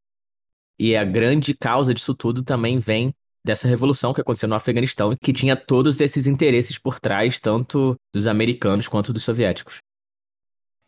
E 0.78 0.94
a 0.94 1.04
grande 1.04 1.54
causa 1.54 1.94
disso 1.94 2.14
tudo 2.14 2.42
também 2.42 2.78
vem 2.78 3.14
dessa 3.42 3.66
revolução 3.66 4.12
que 4.12 4.20
aconteceu 4.20 4.46
no 4.46 4.54
Afeganistão, 4.54 5.16
que 5.16 5.32
tinha 5.32 5.56
todos 5.56 6.02
esses 6.02 6.26
interesses 6.26 6.76
por 6.76 7.00
trás, 7.00 7.40
tanto 7.40 7.96
dos 8.12 8.26
americanos 8.26 8.86
quanto 8.86 9.10
dos 9.10 9.24
soviéticos. 9.24 9.78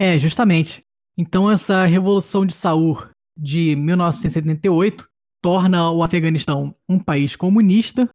É, 0.02 0.18
justamente. 0.18 0.82
Então 1.16 1.48
essa 1.48 1.84
revolução 1.86 2.44
de 2.44 2.52
Saur 2.52 3.08
de 3.38 3.76
1978 3.76 5.06
torna 5.40 5.92
o 5.92 6.02
Afeganistão 6.02 6.74
um 6.88 6.98
país 6.98 7.36
comunista 7.36 8.10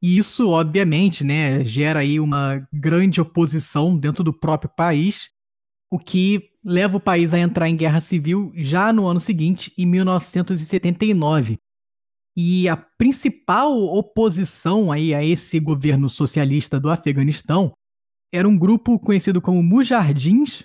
e 0.00 0.18
isso, 0.18 0.50
obviamente, 0.50 1.24
né, 1.24 1.64
gera 1.64 1.98
aí 1.98 2.20
uma 2.20 2.64
grande 2.72 3.20
oposição 3.20 3.96
dentro 3.98 4.22
do 4.22 4.32
próprio 4.32 4.70
país, 4.76 5.30
o 5.90 5.98
que 5.98 6.48
leva 6.64 6.98
o 6.98 7.00
país 7.00 7.34
a 7.34 7.40
entrar 7.40 7.68
em 7.68 7.76
guerra 7.76 8.00
civil 8.00 8.52
já 8.54 8.92
no 8.92 9.08
ano 9.08 9.18
seguinte, 9.18 9.72
em 9.76 9.84
1979. 9.84 11.58
E 12.36 12.68
a 12.68 12.76
principal 12.76 13.72
oposição 13.72 14.92
aí 14.92 15.12
a 15.12 15.24
esse 15.24 15.58
governo 15.58 16.08
socialista 16.08 16.78
do 16.78 16.88
Afeganistão 16.88 17.72
era 18.32 18.48
um 18.48 18.56
grupo 18.56 18.96
conhecido 19.00 19.40
como 19.40 19.60
Mujardins, 19.60 20.64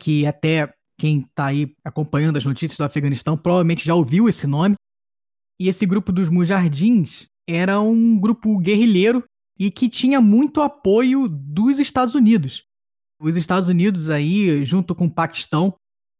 que 0.00 0.26
até 0.26 0.72
quem 0.98 1.20
está 1.20 1.46
aí 1.46 1.74
acompanhando 1.84 2.36
as 2.36 2.44
notícias 2.44 2.78
do 2.78 2.84
Afeganistão 2.84 3.36
provavelmente 3.36 3.84
já 3.84 3.94
ouviu 3.94 4.28
esse 4.28 4.46
nome. 4.46 4.74
E 5.60 5.68
esse 5.68 5.86
grupo 5.86 6.12
dos 6.12 6.28
Mujardins 6.28 7.26
era 7.48 7.80
um 7.80 8.18
grupo 8.18 8.58
guerrilheiro 8.58 9.24
e 9.58 9.70
que 9.70 9.88
tinha 9.88 10.20
muito 10.20 10.60
apoio 10.60 11.28
dos 11.28 11.78
Estados 11.78 12.14
Unidos. 12.14 12.64
Os 13.20 13.36
Estados 13.36 13.68
Unidos 13.68 14.10
aí, 14.10 14.64
junto 14.64 14.94
com 14.94 15.06
o 15.06 15.10
Paquistão, 15.10 15.74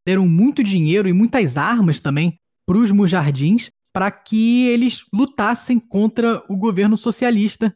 deram 0.06 0.26
muito 0.26 0.62
dinheiro 0.62 1.08
e 1.08 1.12
muitas 1.12 1.58
armas 1.58 2.00
também 2.00 2.38
para 2.66 2.78
os 2.78 2.90
mujardins 2.90 3.70
para 3.92 4.10
que 4.10 4.66
eles 4.66 5.04
lutassem 5.12 5.78
contra 5.78 6.44
o 6.48 6.56
governo 6.56 6.96
socialista. 6.96 7.74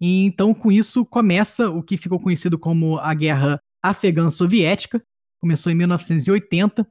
E 0.00 0.24
então, 0.24 0.54
com 0.54 0.70
isso, 0.70 1.04
começa 1.04 1.68
o 1.70 1.82
que 1.82 1.96
ficou 1.96 2.20
conhecido 2.20 2.58
como 2.58 2.98
a 2.98 3.12
Guerra 3.14 3.58
Afegã 3.82 4.30
Soviética. 4.30 5.02
Começou 5.40 5.70
em 5.70 5.74
1980, 5.74 6.86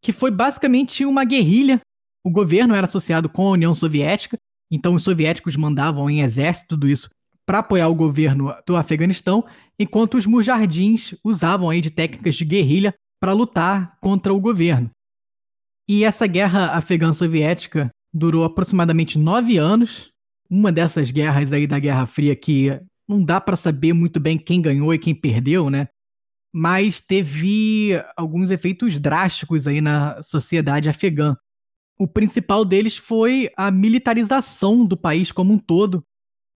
que 0.00 0.12
foi 0.12 0.30
basicamente 0.30 1.04
uma 1.04 1.24
guerrilha. 1.24 1.80
O 2.24 2.30
governo 2.30 2.74
era 2.74 2.86
associado 2.86 3.28
com 3.28 3.48
a 3.48 3.52
União 3.52 3.72
Soviética 3.72 4.38
então 4.70 4.94
os 4.94 5.02
soviéticos 5.02 5.56
mandavam 5.56 6.10
em 6.10 6.20
exército 6.20 6.70
tudo 6.70 6.88
isso 6.88 7.10
para 7.44 7.60
apoiar 7.60 7.88
o 7.88 7.94
governo 7.94 8.52
do 8.66 8.74
Afeganistão, 8.74 9.44
enquanto 9.78 10.16
os 10.16 10.26
mujardins 10.26 11.14
usavam 11.22 11.70
aí 11.70 11.80
de 11.80 11.90
técnicas 11.90 12.34
de 12.34 12.44
guerrilha 12.44 12.92
para 13.20 13.32
lutar 13.32 13.96
contra 14.00 14.34
o 14.34 14.40
governo. 14.40 14.90
E 15.88 16.02
essa 16.02 16.26
guerra 16.26 16.72
afegã-soviética 16.72 17.88
durou 18.12 18.44
aproximadamente 18.44 19.16
nove 19.16 19.58
anos. 19.58 20.10
Uma 20.50 20.72
dessas 20.72 21.12
guerras 21.12 21.52
aí 21.52 21.66
da 21.66 21.78
Guerra 21.78 22.06
Fria 22.06 22.34
que 22.34 22.80
não 23.08 23.22
dá 23.22 23.40
para 23.40 23.54
saber 23.54 23.92
muito 23.92 24.18
bem 24.18 24.36
quem 24.36 24.60
ganhou 24.60 24.92
e 24.92 24.98
quem 24.98 25.14
perdeu, 25.14 25.70
né? 25.70 25.86
Mas 26.58 27.00
teve 27.00 27.90
alguns 28.16 28.50
efeitos 28.50 28.98
drásticos 28.98 29.66
aí 29.66 29.82
na 29.82 30.22
sociedade 30.22 30.88
afegã. 30.88 31.36
O 31.98 32.08
principal 32.08 32.64
deles 32.64 32.96
foi 32.96 33.50
a 33.54 33.70
militarização 33.70 34.86
do 34.86 34.96
país 34.96 35.30
como 35.30 35.52
um 35.52 35.58
todo. 35.58 36.02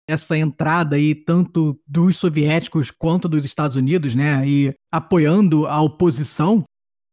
Essa 0.08 0.38
entrada 0.38 0.96
aí, 0.96 1.14
tanto 1.14 1.78
dos 1.86 2.16
soviéticos 2.16 2.92
quanto 2.92 3.28
dos 3.28 3.44
Estados 3.44 3.76
Unidos, 3.76 4.16
né, 4.16 4.48
e 4.48 4.74
apoiando 4.90 5.68
a 5.68 5.82
oposição, 5.82 6.64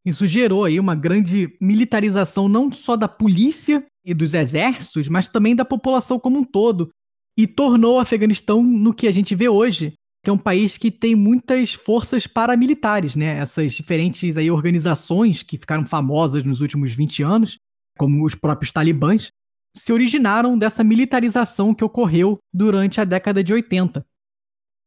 isso 0.04 0.24
gerou 0.24 0.64
aí 0.64 0.78
uma 0.78 0.94
grande 0.94 1.56
militarização 1.60 2.48
não 2.48 2.70
só 2.70 2.96
da 2.96 3.08
polícia 3.08 3.84
e 4.04 4.14
dos 4.14 4.32
exércitos, 4.32 5.08
mas 5.08 5.28
também 5.28 5.56
da 5.56 5.64
população 5.64 6.20
como 6.20 6.38
um 6.38 6.44
todo, 6.44 6.88
e 7.36 7.48
tornou 7.48 7.96
o 7.96 7.98
Afeganistão 7.98 8.62
no 8.62 8.94
que 8.94 9.08
a 9.08 9.12
gente 9.12 9.34
vê 9.34 9.48
hoje, 9.48 9.92
que 10.26 10.30
é 10.30 10.32
um 10.32 10.36
país 10.36 10.76
que 10.76 10.90
tem 10.90 11.14
muitas 11.14 11.72
forças 11.72 12.26
paramilitares, 12.26 13.14
né? 13.14 13.38
Essas 13.38 13.74
diferentes 13.74 14.36
aí 14.36 14.50
organizações 14.50 15.40
que 15.40 15.56
ficaram 15.56 15.86
famosas 15.86 16.42
nos 16.42 16.60
últimos 16.60 16.92
20 16.92 17.22
anos, 17.22 17.58
como 17.96 18.24
os 18.24 18.34
próprios 18.34 18.72
talibãs, 18.72 19.30
se 19.72 19.92
originaram 19.92 20.58
dessa 20.58 20.82
militarização 20.82 21.72
que 21.72 21.84
ocorreu 21.84 22.38
durante 22.52 23.00
a 23.00 23.04
década 23.04 23.44
de 23.44 23.52
80. 23.52 24.04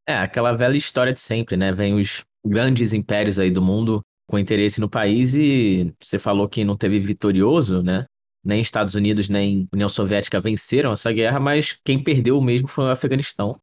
É, 0.05 0.17
aquela 0.17 0.51
velha 0.51 0.75
história 0.75 1.13
de 1.13 1.21
sempre, 1.21 1.55
né? 1.55 1.71
Vem 1.71 1.93
os 1.93 2.21
grandes 2.45 2.91
impérios 2.91 3.39
aí 3.39 3.49
do 3.49 3.61
mundo 3.61 4.01
com 4.29 4.37
interesse 4.37 4.81
no 4.81 4.89
país 4.89 5.35
e 5.35 5.95
você 6.03 6.19
falou 6.19 6.49
que 6.49 6.65
não 6.65 6.75
teve 6.75 6.99
vitorioso, 6.99 7.81
né? 7.81 8.03
Nem 8.43 8.59
Estados 8.59 8.93
Unidos 8.93 9.29
nem 9.29 9.69
União 9.71 9.87
Soviética 9.87 10.41
venceram 10.41 10.91
essa 10.91 11.13
guerra, 11.13 11.39
mas 11.39 11.79
quem 11.85 12.03
perdeu 12.03 12.41
mesmo 12.41 12.67
foi 12.67 12.83
o 12.83 12.89
Afeganistão. 12.89 13.57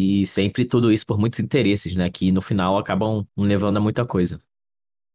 E 0.00 0.26
sempre 0.26 0.64
tudo 0.64 0.92
isso 0.92 1.06
por 1.06 1.18
muitos 1.18 1.40
interesses, 1.40 1.94
né? 1.94 2.10
Que 2.10 2.30
no 2.30 2.40
final 2.40 2.78
acabam 2.78 3.26
levando 3.36 3.78
a 3.78 3.80
muita 3.80 4.04
coisa. 4.04 4.38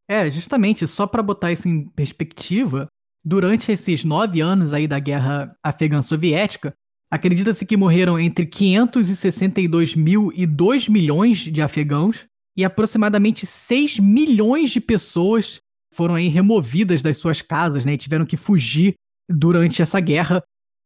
É, 0.09 0.29
justamente, 0.29 0.85
só 0.87 1.07
para 1.07 1.23
botar 1.23 1.51
isso 1.51 1.69
em 1.69 1.85
perspectiva, 1.87 2.89
Durante 3.25 3.71
esses 3.71 4.03
nove 4.03 4.41
anos 4.41 4.73
aí 4.73 4.85
da 4.85 4.99
guerra 4.99 5.47
afegã-soviética, 5.63 6.73
acredita-se 7.09 7.65
que 7.65 7.77
morreram 7.77 8.19
entre 8.19 8.45
562 8.45 9.95
mil 9.95 10.31
e 10.35 10.45
2 10.45 10.89
milhões 10.89 11.37
de 11.37 11.61
afegãos 11.61 12.25
e 12.57 12.65
aproximadamente 12.65 13.45
6 13.45 13.97
milhões 13.99 14.71
de 14.71 14.81
pessoas 14.81 15.61
foram 15.93 16.15
aí 16.15 16.27
removidas 16.27 17.01
das 17.01 17.17
suas 17.17 17.41
casas, 17.41 17.85
né, 17.85 17.93
e 17.93 17.97
tiveram 17.97 18.25
que 18.25 18.35
fugir 18.35 18.95
durante 19.29 19.81
essa 19.81 20.01
guerra. 20.01 20.43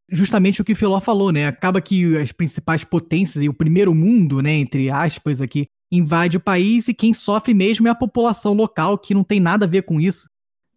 Justamente 0.09 0.61
o 0.61 0.65
que 0.65 0.71
o 0.71 0.75
Filó 0.75 0.99
falou, 1.01 1.31
né? 1.31 1.47
Acaba 1.47 1.81
que 1.81 2.15
as 2.17 2.31
principais 2.31 2.83
potências 2.83 3.43
e 3.43 3.49
o 3.49 3.53
primeiro 3.53 3.93
mundo, 3.93 4.41
né, 4.41 4.53
entre 4.53 4.89
aspas 4.89 5.41
aqui, 5.41 5.67
invade 5.91 6.37
o 6.37 6.41
país 6.41 6.87
e 6.87 6.93
quem 6.93 7.13
sofre 7.13 7.53
mesmo 7.53 7.87
é 7.87 7.91
a 7.91 7.95
população 7.95 8.53
local, 8.53 8.97
que 8.97 9.13
não 9.13 9.23
tem 9.23 9.39
nada 9.39 9.65
a 9.65 9.69
ver 9.69 9.83
com 9.83 9.99
isso. 9.99 10.29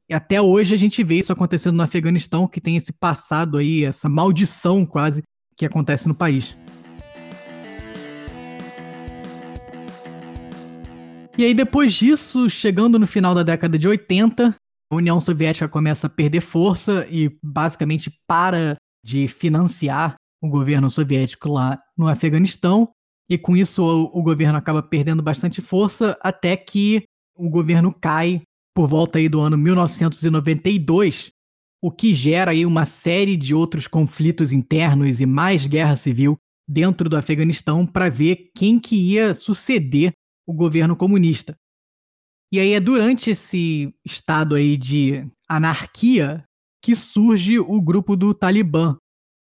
E 0.09 0.15
até 0.15 0.43
hoje 0.43 0.75
a 0.75 0.79
gente 0.79 1.05
vê 1.05 1.19
isso 1.19 1.33
acontecendo 1.33 1.77
no 1.77 1.83
Afeganistão, 1.83 2.49
que 2.49 2.61
tem 2.61 2.77
esse 2.77 2.93
passado 2.93 3.59
aí, 3.59 3.85
essa 3.85 4.09
maldição 4.09 4.85
quase 4.85 5.23
que 5.57 5.65
acontece 5.65 6.09
no 6.09 6.15
país. 6.15 6.57
E 11.39 11.45
aí, 11.45 11.55
depois 11.55 11.95
disso, 11.95 12.51
chegando 12.51 12.99
no 12.99 13.07
final 13.07 13.35
da 13.35 13.43
década 13.43 13.79
de 13.79 13.89
80, 13.89 14.55
a 14.93 14.95
União 14.95 15.21
Soviética 15.21 15.69
começa 15.69 16.09
a 16.09 16.11
perder 16.11 16.41
força 16.41 17.07
e 17.09 17.35
basicamente 17.43 18.13
para 18.27 18.77
de 19.05 19.29
financiar 19.29 20.15
o 20.43 20.49
governo 20.49 20.89
soviético 20.91 21.53
lá 21.53 21.81
no 21.97 22.09
Afeganistão. 22.09 22.89
E 23.29 23.39
com 23.39 23.57
isso, 23.57 23.83
o, 23.83 24.19
o 24.19 24.23
governo 24.23 24.59
acaba 24.59 24.83
perdendo 24.83 25.23
bastante 25.23 25.61
força 25.61 26.19
até 26.21 26.57
que 26.57 27.05
o 27.37 27.49
governo 27.49 27.93
cai 27.93 28.43
por 28.75 28.89
volta 28.89 29.19
aí 29.19 29.29
do 29.29 29.41
ano 29.41 29.57
1992, 29.57 31.31
o 31.83 31.91
que 31.91 32.15
gera 32.15 32.51
aí 32.51 32.65
uma 32.65 32.85
série 32.85 33.37
de 33.37 33.55
outros 33.55 33.89
conflitos 33.89 34.53
internos 34.53 35.21
e 35.21 35.27
mais 35.27 35.67
guerra 35.67 35.97
civil 35.97 36.37
dentro 36.69 37.09
do 37.09 37.17
Afeganistão 37.17 37.87
para 37.87 38.09
ver 38.09 38.51
quem 38.55 38.79
que 38.79 38.95
ia 38.95 39.35
suceder 39.35 40.13
o 40.47 40.53
governo 40.53 40.95
comunista. 40.95 41.57
E 42.53 42.59
aí 42.59 42.73
é 42.73 42.81
durante 42.81 43.31
esse 43.31 43.95
estado 44.05 44.55
aí 44.55 44.77
de 44.77 45.25
anarquia 45.49 46.45
que 46.83 46.97
surge 46.97 47.59
o 47.59 47.81
grupo 47.81 48.17
do 48.17 48.33
Talibã, 48.33 48.97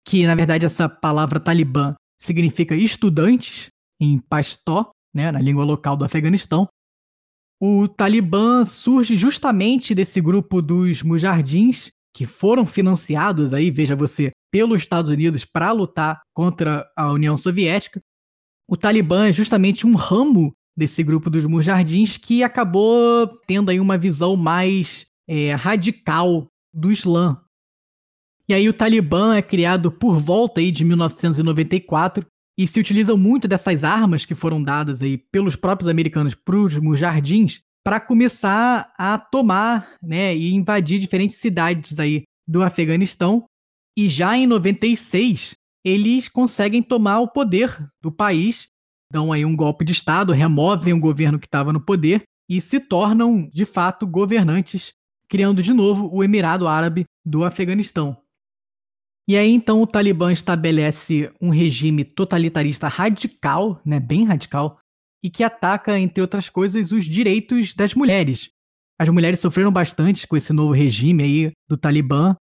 que 0.07 0.25
na 0.25 0.35
verdade 0.35 0.65
essa 0.65 0.87
palavra 0.87 1.39
Talibã 1.39 1.95
significa 2.21 2.75
estudantes 2.75 3.67
em 3.99 4.19
pastó, 4.19 4.91
né, 5.13 5.31
na 5.31 5.41
língua 5.41 5.63
local 5.63 5.95
do 5.95 6.05
Afeganistão. 6.05 6.67
O 7.59 7.87
Talibã 7.87 8.65
surge 8.65 9.15
justamente 9.15 9.95
desse 9.95 10.19
grupo 10.19 10.61
dos 10.61 11.01
mujardins 11.01 11.91
que 12.13 12.25
foram 12.25 12.65
financiados 12.65 13.53
aí, 13.53 13.71
veja 13.71 13.95
você, 13.95 14.31
pelos 14.51 14.77
Estados 14.77 15.09
Unidos 15.09 15.43
para 15.43 15.71
lutar 15.71 16.21
contra 16.33 16.89
a 16.95 17.11
União 17.11 17.35
Soviética. 17.35 17.99
O 18.69 18.77
Talibã 18.77 19.27
é 19.27 19.33
justamente 19.33 19.85
um 19.85 19.95
ramo 19.95 20.53
desse 20.77 21.03
grupo 21.03 21.29
dos 21.29 21.45
mujardins 21.45 22.17
que 22.17 22.43
acabou 22.43 23.27
tendo 23.45 23.69
aí 23.69 23.79
uma 23.79 23.97
visão 23.97 24.35
mais 24.35 25.05
é, 25.27 25.53
radical 25.53 26.47
do 26.75 26.91
Islã. 26.91 27.41
E 28.47 28.53
aí 28.53 28.67
o 28.67 28.73
Talibã 28.73 29.35
é 29.35 29.41
criado 29.41 29.91
por 29.91 30.19
volta 30.19 30.59
aí 30.59 30.69
de 30.69 30.83
1994 30.83 32.25
e 32.57 32.67
se 32.67 32.79
utilizam 32.79 33.17
muito 33.17 33.47
dessas 33.47 33.83
armas 33.83 34.25
que 34.25 34.35
foram 34.35 34.61
dadas 34.61 35.01
aí 35.01 35.17
pelos 35.17 35.55
próprios 35.55 35.87
americanos 35.87 36.35
para 36.35 36.55
os 36.55 36.77
mujardins 36.77 37.61
para 37.83 37.99
começar 37.99 38.91
a 38.97 39.17
tomar 39.17 39.95
né, 40.01 40.35
e 40.35 40.53
invadir 40.53 40.99
diferentes 40.99 41.37
cidades 41.37 41.99
aí 41.99 42.23
do 42.47 42.63
Afeganistão. 42.63 43.45
E 43.97 44.07
já 44.07 44.35
em 44.37 44.47
96 44.47 45.53
eles 45.85 46.27
conseguem 46.27 46.81
tomar 46.81 47.19
o 47.19 47.27
poder 47.27 47.87
do 48.01 48.11
país, 48.11 48.67
dão 49.11 49.31
aí 49.31 49.45
um 49.45 49.55
golpe 49.55 49.85
de 49.85 49.91
Estado, 49.91 50.33
removem 50.33 50.93
o 50.93 50.99
governo 50.99 51.39
que 51.39 51.45
estava 51.45 51.71
no 51.71 51.79
poder 51.79 52.23
e 52.49 52.59
se 52.59 52.79
tornam 52.79 53.47
de 53.53 53.65
fato 53.65 54.07
governantes 54.07 54.93
criando 55.35 55.61
de 55.61 55.73
novo 55.73 56.09
o 56.13 56.23
Emirado 56.23 56.65
Árabe 56.65 57.03
do 57.25 57.43
Afeganistão. 57.43 58.15
E 59.27 59.35
aí 59.35 59.51
então 59.51 59.81
o 59.81 59.85
Talibã 59.85 60.31
estabelece 60.31 61.29
um 61.41 61.49
regime 61.49 62.05
totalitarista 62.05 62.87
radical, 62.87 63.81
né, 63.85 63.99
bem 63.99 64.23
radical, 64.23 64.79
e 65.21 65.29
que 65.29 65.43
ataca, 65.43 65.99
entre 65.99 66.21
outras 66.21 66.47
coisas, 66.47 66.93
os 66.93 67.03
direitos 67.03 67.75
das 67.75 67.93
mulheres. 67.93 68.49
As 68.97 69.09
mulheres 69.09 69.41
sofreram 69.41 69.73
bastante 69.73 70.25
com 70.25 70.37
esse 70.37 70.53
novo 70.53 70.71
regime 70.71 71.23
aí 71.23 71.51
do 71.67 71.75
Talibã. 71.75 72.33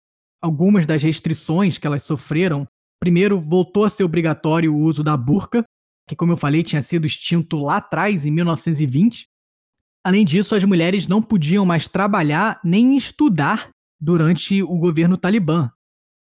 Algumas 0.43 0.87
das 0.87 1.03
restrições 1.03 1.79
que 1.79 1.87
elas 1.87 2.03
sofreram, 2.03 2.67
primeiro 3.01 3.41
voltou 3.41 3.87
a 3.87 3.89
ser 3.89 4.05
obrigatório 4.05 4.75
o 4.75 4.81
uso 4.81 5.03
da 5.03 5.17
burca, 5.17 5.65
que 6.07 6.15
como 6.15 6.33
eu 6.33 6.37
falei 6.37 6.63
tinha 6.63 6.83
sido 6.83 7.07
extinto 7.07 7.57
lá 7.57 7.79
atrás 7.79 8.27
em 8.27 8.31
1920, 8.31 9.29
Além 10.05 10.25
disso, 10.25 10.55
as 10.55 10.65
mulheres 10.65 11.07
não 11.07 11.23
podiam 11.23 11.65
mais 11.65 11.87
trabalhar 11.87 12.61
nem 12.65 12.97
estudar 12.97 13.71
durante 14.01 14.63
o 14.63 14.77
governo 14.77 15.17
talibã, 15.17 15.71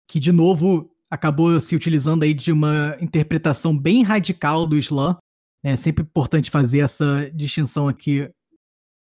que 0.08 0.20
de 0.20 0.32
novo 0.32 0.92
acabou 1.10 1.60
se 1.60 1.76
utilizando 1.76 2.24
aí 2.24 2.34
de 2.34 2.52
uma 2.52 2.96
interpretação 3.02 3.76
bem 3.76 4.04
radical 4.04 4.68
do 4.68 4.78
Islã. 4.78 5.18
É 5.64 5.76
sempre 5.76 6.04
importante 6.04 6.52
fazer 6.52 6.80
essa 6.80 7.30
distinção 7.34 7.88
aqui. 7.88 8.30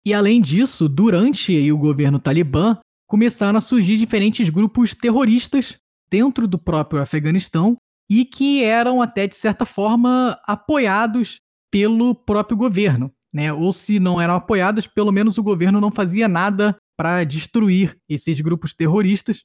E 0.05 0.13
além 0.13 0.41
disso, 0.41 0.89
durante 0.89 1.71
o 1.71 1.77
governo 1.77 2.19
talibã, 2.19 2.77
começaram 3.07 3.57
a 3.57 3.61
surgir 3.61 3.97
diferentes 3.97 4.49
grupos 4.49 4.93
terroristas 4.93 5.77
dentro 6.09 6.47
do 6.47 6.59
próprio 6.59 7.01
Afeganistão 7.01 7.77
e 8.09 8.25
que 8.25 8.63
eram 8.63 9.01
até 9.01 9.25
de 9.25 9.35
certa 9.35 9.65
forma 9.65 10.39
apoiados 10.45 11.39
pelo 11.71 12.13
próprio 12.13 12.57
governo 12.57 13.14
né? 13.35 13.51
Ou 13.51 13.73
se 13.73 13.99
não 13.99 14.21
eram 14.21 14.35
apoiadas, 14.35 14.87
pelo 14.87 15.11
menos 15.11 15.37
o 15.37 15.43
governo 15.43 15.81
não 15.81 15.91
fazia 15.91 16.25
nada 16.25 16.73
para 16.97 17.25
destruir 17.25 17.97
esses 18.07 18.39
grupos 18.39 18.73
terroristas. 18.73 19.43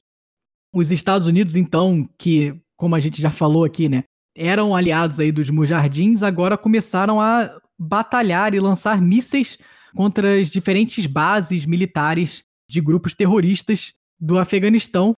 Os 0.73 0.93
Estados 0.93 1.27
Unidos, 1.27 1.57
então, 1.57 2.09
que, 2.17 2.57
como 2.77 2.95
a 2.95 3.01
gente 3.01 3.21
já 3.21 3.29
falou 3.29 3.65
aqui, 3.65 3.89
né, 3.89 4.05
eram 4.33 4.73
aliados 4.73 5.19
aí 5.19 5.29
dos 5.29 5.49
mujardins, 5.49 6.23
agora 6.23 6.57
começaram 6.57 7.19
a 7.19 7.53
batalhar 7.77 8.53
e 8.53 8.61
lançar 8.61 9.01
mísseis 9.01 9.57
contra 9.93 10.39
as 10.39 10.49
diferentes 10.49 11.05
bases 11.05 11.65
militares 11.65 12.43
de 12.69 12.79
grupos 12.79 13.13
terroristas 13.13 13.91
do 14.17 14.39
Afeganistão. 14.39 15.11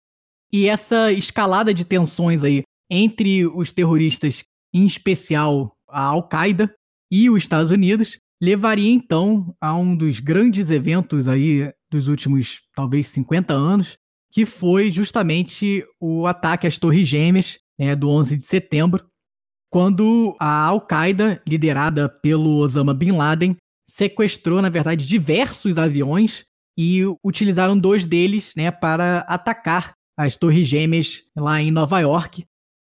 E 0.52 0.68
essa 0.68 1.12
escalada 1.12 1.76
de 1.76 1.86
tensões 1.86 2.44
aí 2.44 2.64
entre 2.90 3.46
os 3.46 3.72
terroristas, 3.72 4.44
em 4.74 4.88
especial 4.88 5.76
a 5.88 6.06
Al-Qaeda 6.06 6.74
e 7.12 7.30
os 7.30 7.44
Estados 7.44 7.70
Unidos, 7.70 8.18
levaria 8.44 8.92
então 8.92 9.56
a 9.62 9.74
um 9.74 9.96
dos 9.96 10.20
grandes 10.20 10.70
eventos 10.70 11.30
aí 11.30 11.72
dos 11.90 12.10
últimos 12.10 12.60
talvez 12.76 13.08
50 13.08 13.54
anos, 13.54 13.98
que 14.30 14.46
foi 14.46 14.92
justamente 14.92 15.86
o 15.98 16.28
ataque 16.28 16.68
às 16.68 16.78
Torres 16.78 17.08
Gêmeas 17.08 17.60
né, 17.80 17.96
do 17.96 18.10
11 18.10 18.36
de 18.36 18.44
setembro, 18.44 19.08
quando 19.72 20.36
a 20.42 20.66
Al-Qaeda, 20.66 21.42
liderada 21.48 22.10
pelo 22.10 22.58
Osama 22.58 22.94
Bin 22.94 23.14
Laden, 23.14 23.56
sequestrou, 23.90 24.62
na 24.62 24.70
verdade, 24.70 25.08
diversos 25.08 25.78
aviões 25.78 26.44
e 26.78 27.02
utilizaram 27.24 27.80
dois 27.80 28.06
deles 28.06 28.54
né, 28.58 28.72
para 28.72 29.20
atacar 29.20 29.94
as 30.20 30.36
Torres 30.36 30.68
Gêmeas 30.68 31.22
lá 31.34 31.62
em 31.62 31.72
Nova 31.72 31.98
York. 32.02 32.44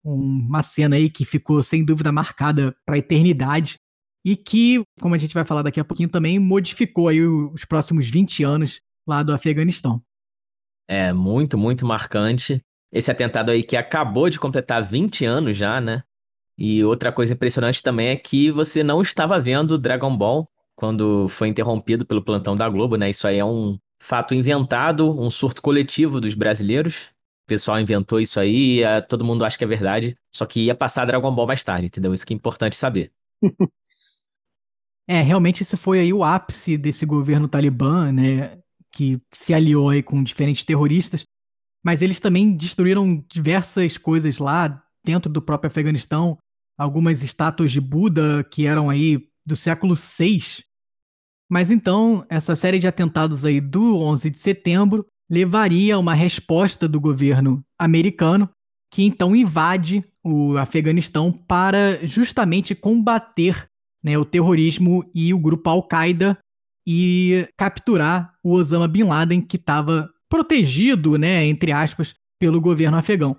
Uma 0.03 0.63
cena 0.63 0.97
aí 0.97 1.11
que 1.11 1.27
ficou 1.27 1.63
sem 1.63 1.85
dúvida 1.85 2.11
marcada 2.11 2.75
para 2.87 2.95
a 2.95 2.99
eternidade 2.99 3.77
e 4.25 4.37
que, 4.37 4.83
como 5.01 5.15
a 5.15 5.19
gente 5.19 5.35
vai 5.35 5.45
falar 5.45 5.63
daqui 5.63 5.81
a 5.81 5.85
pouquinho 5.85 6.09
também, 6.09 6.39
modificou 6.39 7.09
aí 7.09 7.21
os 7.25 7.65
próximos 7.65 8.09
20 8.09 8.45
anos 8.45 8.81
lá 9.07 9.23
do 9.23 9.33
Afeganistão. 9.33 10.03
É, 10.89 11.13
muito, 11.13 11.57
muito 11.57 11.87
marcante. 11.87 12.61
Esse 12.93 13.11
atentado 13.11 13.51
aí 13.51 13.63
que 13.63 13.77
acabou 13.77 14.29
de 14.29 14.39
completar 14.39 14.83
20 14.83 15.25
anos 15.25 15.57
já, 15.57 15.81
né? 15.81 16.03
E 16.59 16.85
outra 16.85 17.11
coisa 17.11 17.33
impressionante 17.33 17.83
também 17.83 18.09
é 18.09 18.17
que 18.17 18.51
você 18.51 18.83
não 18.83 19.01
estava 19.01 19.41
vendo 19.41 19.79
Dragon 19.79 20.15
Ball 20.15 20.47
quando 20.77 21.29
foi 21.29 21.49
interrompido 21.49 22.05
pelo 22.05 22.23
plantão 22.23 22.55
da 22.55 22.69
Globo, 22.69 22.97
né? 22.97 23.09
Isso 23.11 23.27
aí 23.27 23.39
é 23.39 23.45
um 23.45 23.79
fato 24.01 24.35
inventado, 24.35 25.19
um 25.19 25.31
surto 25.31 25.63
coletivo 25.63 26.21
dos 26.21 26.35
brasileiros. 26.35 27.11
O 27.45 27.49
pessoal 27.49 27.81
inventou 27.81 28.21
isso 28.21 28.39
aí, 28.39 28.81
todo 29.09 29.25
mundo 29.25 29.45
acha 29.45 29.59
que 29.59 29.65
é 29.65 29.67
verdade, 29.67 30.17
só 30.31 30.47
que 30.47 30.61
ia 30.61 30.75
passar 30.75 31.05
Dragon 31.05 31.35
Ball 31.35 31.47
mais 31.47 31.65
tarde, 31.65 31.87
entendeu? 31.87 32.15
Isso 32.15 32.27
que 32.27 32.33
é 32.33 32.37
importante 32.37 32.77
saber. 32.77 33.13
é, 35.09 35.21
realmente 35.21 35.63
esse 35.63 35.77
foi 35.77 36.01
aí 36.01 36.13
o 36.13 36.25
ápice 36.25 36.77
desse 36.77 37.05
governo 37.05 37.49
talibã, 37.49 38.13
né, 38.13 38.59
que 38.91 39.21
se 39.33 39.53
aliou 39.53 39.91
aí 39.91 40.03
com 40.03 40.23
diferentes 40.23 40.65
terroristas, 40.65 41.25
mas 41.85 42.03
eles 42.03 42.21
também 42.21 42.57
destruíram 42.57 43.25
diversas 43.29 43.99
coisas 43.99 44.39
lá 44.39 44.83
dentro 45.05 45.31
do 45.31 45.43
próprio 45.43 45.69
Afeganistão, 45.69 46.39
algumas 46.79 47.23
estátuas 47.23 47.73
de 47.73 47.81
Buda 47.81 48.45
que 48.45 48.67
eram 48.67 48.89
aí 48.89 49.29
do 49.45 49.57
século 49.57 49.95
VI. 49.95 50.63
Mas 51.51 51.71
então, 51.71 52.25
essa 52.29 52.55
série 52.55 52.79
de 52.79 52.87
atentados 52.87 53.45
aí 53.45 53.61
do 53.61 53.99
11 53.99 54.31
de 54.31 54.39
setembro 54.39 55.05
levaria 55.29 55.97
a 55.97 55.99
uma 55.99 56.15
resposta 56.15 56.87
do 56.87 57.01
governo 57.01 57.65
americano, 57.79 58.49
que 58.91 59.03
então 59.03 59.35
invade 59.35 60.05
o 60.23 60.57
Afeganistão 60.57 61.33
para 61.33 62.07
justamente 62.07 62.75
combater 62.75 63.69
né, 64.03 64.19
o 64.19 64.25
terrorismo 64.25 65.09
e 65.15 65.33
o 65.33 65.39
grupo 65.39 65.69
Al-Qaeda 65.71 66.39
e 66.87 67.49
capturar 67.57 68.35
o 68.43 68.53
Osama 68.53 68.89
Bin 68.89 69.05
Laden, 69.05 69.41
que 69.41 69.57
estava 69.57 70.11
protegido, 70.29 71.17
né, 71.17 71.45
entre 71.47 71.73
aspas, 71.73 72.15
pelo 72.39 72.61
governo 72.61 72.97
afegão. 72.97 73.37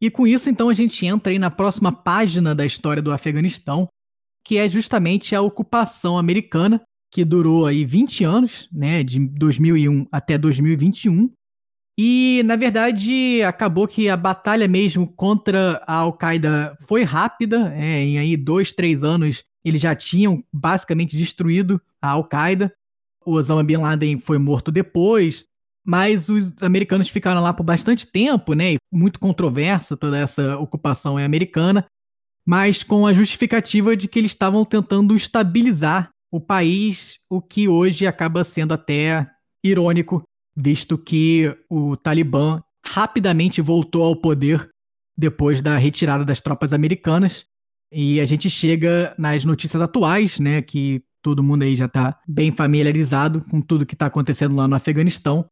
E 0.00 0.10
com 0.10 0.26
isso, 0.26 0.48
então, 0.50 0.68
a 0.68 0.74
gente 0.74 1.04
entra 1.06 1.32
aí 1.32 1.38
na 1.38 1.50
próxima 1.50 1.92
página 1.92 2.54
da 2.54 2.64
história 2.64 3.02
do 3.02 3.12
Afeganistão, 3.12 3.88
que 4.44 4.58
é 4.58 4.68
justamente 4.68 5.34
a 5.34 5.40
ocupação 5.40 6.18
americana, 6.18 6.80
que 7.10 7.24
durou 7.24 7.64
aí 7.66 7.84
20 7.84 8.24
anos, 8.24 8.68
né, 8.72 9.02
de 9.02 9.18
2001 9.18 10.06
até 10.10 10.36
2021, 10.36 11.30
e, 11.96 12.42
na 12.44 12.56
verdade, 12.56 13.42
acabou 13.42 13.86
que 13.86 14.08
a 14.08 14.16
batalha 14.16 14.66
mesmo 14.66 15.06
contra 15.06 15.82
a 15.86 15.96
Al-Qaeda 15.96 16.76
foi 16.86 17.04
rápida. 17.04 17.72
É, 17.74 18.02
em 18.02 18.18
aí 18.18 18.36
dois, 18.36 18.72
três 18.72 19.04
anos, 19.04 19.44
eles 19.64 19.80
já 19.80 19.94
tinham 19.94 20.42
basicamente 20.52 21.16
destruído 21.16 21.80
a 22.02 22.10
Al-Qaeda. 22.10 22.74
O 23.24 23.32
Osama 23.32 23.62
Bin 23.62 23.76
Laden 23.76 24.18
foi 24.18 24.38
morto 24.38 24.72
depois, 24.72 25.46
mas 25.86 26.28
os 26.28 26.60
americanos 26.60 27.08
ficaram 27.08 27.40
lá 27.40 27.52
por 27.52 27.62
bastante 27.62 28.06
tempo, 28.06 28.54
né? 28.54 28.74
Muito 28.92 29.20
controversa 29.20 29.96
toda 29.96 30.18
essa 30.18 30.58
ocupação 30.58 31.16
americana, 31.16 31.86
mas 32.44 32.82
com 32.82 33.06
a 33.06 33.14
justificativa 33.14 33.96
de 33.96 34.08
que 34.08 34.18
eles 34.18 34.32
estavam 34.32 34.64
tentando 34.64 35.14
estabilizar 35.14 36.10
o 36.30 36.40
país, 36.40 37.20
o 37.30 37.40
que 37.40 37.68
hoje 37.68 38.04
acaba 38.04 38.42
sendo 38.42 38.74
até 38.74 39.30
irônico 39.62 40.24
visto 40.56 40.96
que 40.96 41.54
o 41.68 41.96
Talibã 41.96 42.62
rapidamente 42.86 43.60
voltou 43.60 44.04
ao 44.04 44.16
poder 44.16 44.68
depois 45.16 45.62
da 45.62 45.76
retirada 45.76 46.24
das 46.24 46.40
tropas 46.40 46.72
americanas. 46.72 47.46
E 47.92 48.20
a 48.20 48.24
gente 48.24 48.50
chega 48.50 49.14
nas 49.18 49.44
notícias 49.44 49.80
atuais, 49.80 50.40
né, 50.40 50.60
que 50.60 51.02
todo 51.22 51.42
mundo 51.42 51.62
aí 51.62 51.74
já 51.74 51.86
está 51.86 52.18
bem 52.28 52.50
familiarizado 52.50 53.40
com 53.48 53.60
tudo 53.60 53.86
que 53.86 53.94
está 53.94 54.06
acontecendo 54.06 54.54
lá 54.54 54.68
no 54.68 54.74
Afeganistão. 54.74 55.46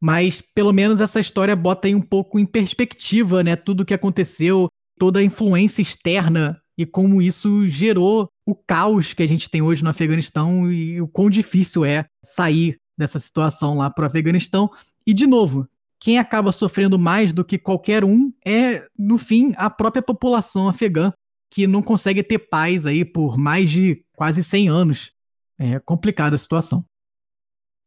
Mas 0.00 0.40
pelo 0.40 0.72
menos 0.72 1.00
essa 1.00 1.20
história 1.20 1.54
bota 1.54 1.88
aí 1.88 1.94
um 1.94 2.00
pouco 2.00 2.38
em 2.38 2.46
perspectiva, 2.46 3.42
né, 3.42 3.56
tudo 3.56 3.82
o 3.82 3.84
que 3.84 3.94
aconteceu, 3.94 4.68
toda 4.98 5.20
a 5.20 5.24
influência 5.24 5.82
externa 5.82 6.60
e 6.76 6.86
como 6.86 7.20
isso 7.20 7.68
gerou 7.68 8.28
o 8.46 8.54
caos 8.54 9.12
que 9.12 9.22
a 9.22 9.26
gente 9.26 9.50
tem 9.50 9.60
hoje 9.60 9.82
no 9.82 9.90
Afeganistão 9.90 10.70
e 10.70 11.00
o 11.00 11.08
quão 11.08 11.28
difícil 11.28 11.84
é 11.84 12.06
sair 12.24 12.76
dessa 12.98 13.18
situação 13.18 13.78
lá 13.78 13.88
para 13.88 14.02
o 14.02 14.06
Afeganistão. 14.06 14.70
E 15.06 15.14
de 15.14 15.26
novo, 15.26 15.66
quem 16.00 16.18
acaba 16.18 16.52
sofrendo 16.52 16.98
mais 16.98 17.32
do 17.32 17.44
que 17.44 17.56
qualquer 17.56 18.04
um 18.04 18.32
é, 18.44 18.86
no 18.98 19.16
fim, 19.16 19.54
a 19.56 19.70
própria 19.70 20.02
população 20.02 20.68
afegã, 20.68 21.12
que 21.50 21.66
não 21.66 21.82
consegue 21.82 22.22
ter 22.22 22.38
paz 22.38 22.84
aí 22.84 23.04
por 23.04 23.38
mais 23.38 23.70
de 23.70 24.04
quase 24.14 24.42
100 24.42 24.68
anos. 24.68 25.12
É 25.58 25.78
complicada 25.80 26.36
a 26.36 26.38
situação. 26.38 26.84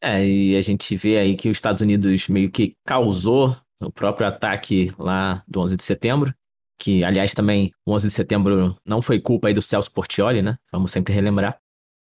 É, 0.04 0.26
e 0.26 0.58
a 0.58 0.62
gente 0.62 0.96
vê 0.98 1.20
aí 1.20 1.36
que 1.36 1.48
os 1.48 1.58
Estados 1.58 1.82
Unidos 1.82 2.28
meio 2.28 2.50
que 2.50 2.74
causou 2.86 3.56
o 3.80 3.92
próprio 3.92 4.28
ataque 4.28 4.92
lá 4.98 5.44
do 5.48 5.62
11 5.62 5.78
de 5.78 5.84
setembro, 5.84 6.34
que, 6.80 7.04
aliás, 7.04 7.34
também 7.34 7.72
o 7.86 7.94
11 7.94 8.08
de 8.08 8.14
setembro 8.14 8.76
não 8.84 9.02
foi 9.02 9.20
culpa 9.20 9.48
aí 9.48 9.54
do 9.54 9.62
Celso 9.62 9.92
Portioli, 9.92 10.42
né? 10.42 10.58
Vamos 10.72 10.92
sempre 10.92 11.14
relembrar. 11.14 11.60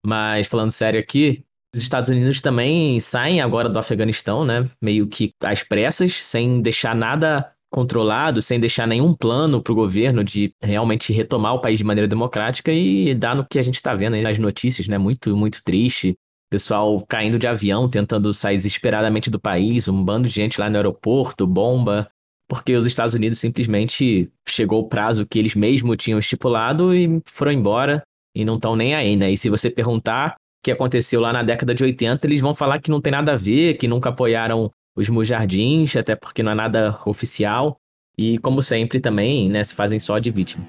Mas, 0.04 0.46
falando 0.46 0.70
sério 0.70 0.98
aqui, 0.98 1.44
os 1.74 1.82
Estados 1.82 2.10
Unidos 2.10 2.40
também 2.40 3.00
saem 3.00 3.40
agora 3.40 3.68
do 3.68 3.78
Afeganistão, 3.78 4.44
né? 4.44 4.68
Meio 4.80 5.06
que 5.06 5.32
às 5.42 5.62
pressas, 5.62 6.12
sem 6.12 6.60
deixar 6.60 6.94
nada 6.94 7.50
controlado, 7.70 8.42
sem 8.42 8.60
deixar 8.60 8.86
nenhum 8.86 9.14
plano 9.14 9.62
para 9.62 9.72
o 9.72 9.76
governo 9.76 10.22
de 10.22 10.52
realmente 10.62 11.12
retomar 11.12 11.54
o 11.54 11.60
país 11.60 11.78
de 11.78 11.84
maneira 11.84 12.06
democrática 12.06 12.70
e 12.70 13.14
dar 13.14 13.34
no 13.34 13.46
que 13.46 13.58
a 13.58 13.62
gente 13.62 13.76
está 13.76 13.94
vendo 13.94 14.14
aí 14.14 14.22
nas 14.22 14.38
notícias, 14.38 14.86
né? 14.86 14.98
Muito, 14.98 15.34
muito 15.34 15.64
triste. 15.64 16.14
Pessoal 16.50 17.02
caindo 17.08 17.38
de 17.38 17.46
avião, 17.46 17.88
tentando 17.88 18.34
sair 18.34 18.56
desesperadamente 18.56 19.30
do 19.30 19.40
país, 19.40 19.88
um 19.88 20.04
bando 20.04 20.28
de 20.28 20.34
gente 20.34 20.60
lá 20.60 20.68
no 20.68 20.76
aeroporto, 20.76 21.46
bomba, 21.46 22.10
porque 22.46 22.74
os 22.76 22.84
Estados 22.84 23.14
Unidos 23.14 23.38
simplesmente 23.38 24.30
chegou 24.46 24.80
o 24.80 24.88
prazo 24.88 25.26
que 25.26 25.38
eles 25.38 25.54
mesmos 25.54 25.96
tinham 25.96 26.18
estipulado 26.18 26.94
e 26.94 27.22
foram 27.26 27.52
embora 27.52 28.02
e 28.36 28.44
não 28.44 28.56
estão 28.56 28.76
nem 28.76 28.94
aí, 28.94 29.16
né? 29.16 29.30
E 29.30 29.36
se 29.38 29.48
você 29.48 29.70
perguntar 29.70 30.36
que 30.62 30.70
aconteceu 30.70 31.20
lá 31.20 31.32
na 31.32 31.42
década 31.42 31.74
de 31.74 31.82
80, 31.82 32.24
eles 32.26 32.40
vão 32.40 32.54
falar 32.54 32.78
que 32.78 32.90
não 32.90 33.00
tem 33.00 33.10
nada 33.10 33.32
a 33.32 33.36
ver, 33.36 33.74
que 33.74 33.88
nunca 33.88 34.10
apoiaram 34.10 34.70
os 34.96 35.08
mujardins, 35.08 35.96
até 35.96 36.14
porque 36.14 36.42
não 36.42 36.52
é 36.52 36.54
nada 36.54 36.98
oficial. 37.04 37.78
E, 38.16 38.38
como 38.38 38.62
sempre, 38.62 39.00
também, 39.00 39.48
né, 39.48 39.64
se 39.64 39.74
fazem 39.74 39.98
só 39.98 40.18
de 40.18 40.30
vítima. 40.30 40.64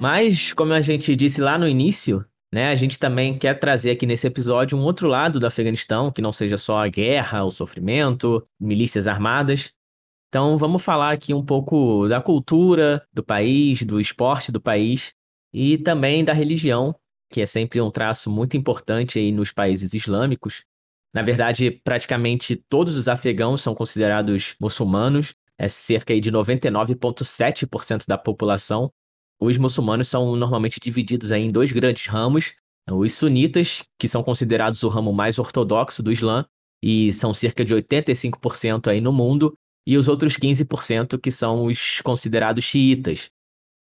Mas, 0.00 0.52
como 0.52 0.72
a 0.72 0.80
gente 0.80 1.14
disse 1.14 1.40
lá 1.40 1.58
no 1.58 1.68
início, 1.68 2.24
né, 2.52 2.70
a 2.70 2.74
gente 2.74 2.98
também 2.98 3.36
quer 3.36 3.58
trazer 3.58 3.90
aqui 3.90 4.06
nesse 4.06 4.26
episódio 4.26 4.78
um 4.78 4.82
outro 4.82 5.06
lado 5.06 5.38
do 5.38 5.46
Afeganistão, 5.46 6.10
que 6.10 6.22
não 6.22 6.32
seja 6.32 6.56
só 6.56 6.82
a 6.82 6.88
guerra, 6.88 7.44
o 7.44 7.50
sofrimento, 7.50 8.46
milícias 8.58 9.06
armadas. 9.06 9.72
Então, 10.28 10.56
vamos 10.56 10.82
falar 10.82 11.12
aqui 11.12 11.34
um 11.34 11.44
pouco 11.44 12.08
da 12.08 12.22
cultura 12.22 13.04
do 13.12 13.22
país, 13.22 13.82
do 13.82 14.00
esporte 14.00 14.50
do 14.50 14.60
país 14.60 15.12
e 15.52 15.76
também 15.78 16.24
da 16.24 16.32
religião, 16.32 16.94
que 17.30 17.40
é 17.40 17.46
sempre 17.46 17.80
um 17.80 17.90
traço 17.90 18.30
muito 18.30 18.56
importante 18.56 19.18
aí 19.18 19.32
nos 19.32 19.52
países 19.52 19.94
islâmicos. 19.94 20.64
Na 21.14 21.22
verdade, 21.22 21.70
praticamente 21.70 22.56
todos 22.56 22.96
os 22.96 23.08
afegãos 23.08 23.60
são 23.60 23.74
considerados 23.74 24.54
muçulmanos, 24.60 25.34
é 25.58 25.68
cerca 25.68 26.18
de 26.18 26.32
99,7% 26.32 28.06
da 28.06 28.16
população. 28.16 28.90
Os 29.40 29.58
muçulmanos 29.58 30.08
são 30.08 30.34
normalmente 30.36 30.80
divididos 30.80 31.30
em 31.30 31.50
dois 31.50 31.72
grandes 31.72 32.06
ramos, 32.06 32.54
os 32.90 33.14
sunitas, 33.14 33.84
que 33.98 34.08
são 34.08 34.22
considerados 34.22 34.82
o 34.82 34.88
ramo 34.88 35.12
mais 35.12 35.38
ortodoxo 35.38 36.02
do 36.02 36.10
Islã, 36.10 36.46
e 36.82 37.12
são 37.12 37.32
cerca 37.32 37.64
de 37.64 37.74
85% 37.74 38.88
aí 38.88 39.00
no 39.00 39.12
mundo, 39.12 39.54
e 39.86 39.96
os 39.96 40.08
outros 40.08 40.36
15% 40.36 41.18
que 41.20 41.30
são 41.30 41.64
os 41.64 42.00
considerados 42.00 42.64
xiitas, 42.64 43.30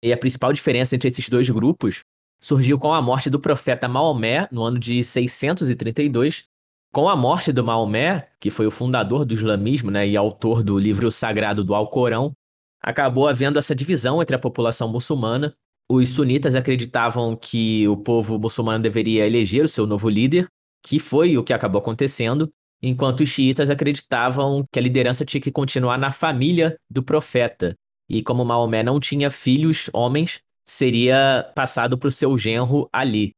e 0.03 0.11
a 0.11 0.17
principal 0.17 0.51
diferença 0.51 0.95
entre 0.95 1.07
esses 1.07 1.29
dois 1.29 1.49
grupos 1.49 2.03
surgiu 2.41 2.77
com 2.77 2.93
a 2.93 3.01
morte 3.01 3.29
do 3.29 3.39
profeta 3.39 3.87
Maomé 3.87 4.49
no 4.51 4.61
ano 4.63 4.77
de 4.77 5.01
632. 5.01 6.43
Com 6.91 7.07
a 7.07 7.15
morte 7.15 7.53
do 7.53 7.63
Maomé, 7.63 8.27
que 8.37 8.51
foi 8.51 8.67
o 8.67 8.71
fundador 8.71 9.25
do 9.25 9.33
islamismo 9.33 9.89
né, 9.89 10.05
e 10.05 10.17
autor 10.17 10.61
do 10.61 10.77
livro 10.77 11.09
sagrado 11.09 11.63
do 11.63 11.73
Alcorão, 11.73 12.33
acabou 12.81 13.29
havendo 13.29 13.57
essa 13.57 13.73
divisão 13.73 14.21
entre 14.21 14.35
a 14.35 14.39
população 14.39 14.89
muçulmana. 14.89 15.55
Os 15.89 16.09
sunitas 16.09 16.53
acreditavam 16.53 17.35
que 17.35 17.87
o 17.87 17.95
povo 17.95 18.37
muçulmano 18.37 18.83
deveria 18.83 19.25
eleger 19.25 19.63
o 19.63 19.69
seu 19.69 19.87
novo 19.87 20.09
líder, 20.09 20.47
que 20.85 20.99
foi 20.99 21.37
o 21.37 21.43
que 21.43 21.53
acabou 21.53 21.79
acontecendo, 21.79 22.51
enquanto 22.81 23.21
os 23.21 23.29
xiitas 23.29 23.69
acreditavam 23.69 24.65
que 24.69 24.77
a 24.77 24.81
liderança 24.81 25.23
tinha 25.23 25.39
que 25.39 25.51
continuar 25.51 25.97
na 25.97 26.11
família 26.11 26.77
do 26.89 27.01
profeta, 27.01 27.73
e 28.09 28.21
como 28.21 28.45
Maomé 28.45 28.83
não 28.83 28.99
tinha 28.99 29.31
filhos 29.31 29.89
homens, 29.93 30.41
seria 30.65 31.51
passado 31.55 31.97
para 31.97 32.07
o 32.07 32.11
seu 32.11 32.37
genro 32.37 32.89
Ali. 32.91 33.33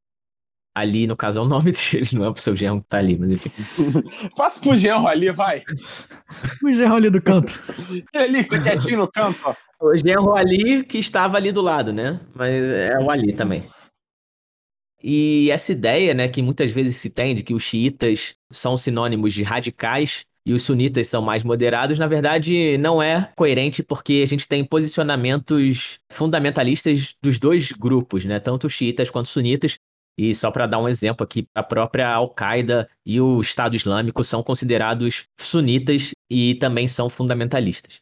Ali, 0.78 1.08
no 1.08 1.16
caso, 1.16 1.40
é 1.40 1.42
o 1.42 1.46
nome 1.46 1.72
dele, 1.92 2.10
não 2.14 2.26
é 2.26 2.34
pro 2.34 2.42
seu 2.42 2.54
genro 2.54 2.82
que 2.82 2.88
tá 2.88 2.98
ali, 2.98 3.18
mas 3.18 3.32
enfim. 3.32 3.50
Faça 4.36 4.60
pro 4.60 4.76
genro 4.76 5.08
ali, 5.08 5.32
vai. 5.32 5.64
o 6.62 6.74
genro 6.74 6.96
ali 6.96 7.10
do 7.10 7.22
canto. 7.22 7.54
Ele 8.14 8.44
tá 8.44 8.62
quietinho 8.62 8.98
no 8.98 9.10
canto, 9.10 9.40
ó. 9.46 9.56
O 9.80 9.98
genro 9.98 10.36
ali 10.36 10.84
que 10.84 10.98
estava 10.98 11.38
ali 11.38 11.52
do 11.52 11.62
lado, 11.62 11.94
né? 11.94 12.20
Mas 12.34 12.64
é 12.66 12.98
o 12.98 13.10
Ali 13.10 13.34
também. 13.34 13.64
E 15.04 15.52
essa 15.52 15.72
ideia, 15.72 16.14
né, 16.14 16.28
que 16.28 16.42
muitas 16.42 16.72
vezes 16.72 16.96
se 16.98 17.10
tem 17.10 17.36
de 17.36 17.44
que 17.44 17.54
os 17.54 17.62
xiitas 17.62 18.36
são 18.52 18.76
sinônimos 18.76 19.34
de 19.34 19.44
radicais, 19.44 20.26
e 20.46 20.54
os 20.54 20.62
sunitas 20.62 21.08
são 21.08 21.22
mais 21.22 21.44
moderados, 21.44 21.98
na 21.98 22.08
verdade 22.08 22.78
não 22.78 23.02
é 23.02 23.32
coerente 23.36 23.82
porque 23.82 24.22
a 24.24 24.28
gente 24.28 24.48
tem 24.48 24.64
posicionamentos 24.64 26.00
fundamentalistas 26.12 27.16
dos 27.22 27.40
dois 27.40 27.72
grupos, 27.72 28.26
né? 28.26 28.40
Tanto 28.40 28.70
xiitas 28.70 29.10
quanto 29.10 29.28
sunitas. 29.28 29.78
E 30.18 30.34
só 30.34 30.50
para 30.50 30.66
dar 30.66 30.80
um 30.80 30.88
exemplo 30.88 31.24
aqui, 31.26 31.46
a 31.54 31.62
própria 31.62 32.08
Al-Qaeda 32.08 32.88
e 33.06 33.20
o 33.20 33.42
Estado 33.42 33.76
Islâmico 33.76 34.24
são 34.24 34.42
considerados 34.42 35.26
sunitas 35.38 36.12
e 36.32 36.56
também 36.56 36.88
são 36.88 37.10
fundamentalistas. 37.10 38.00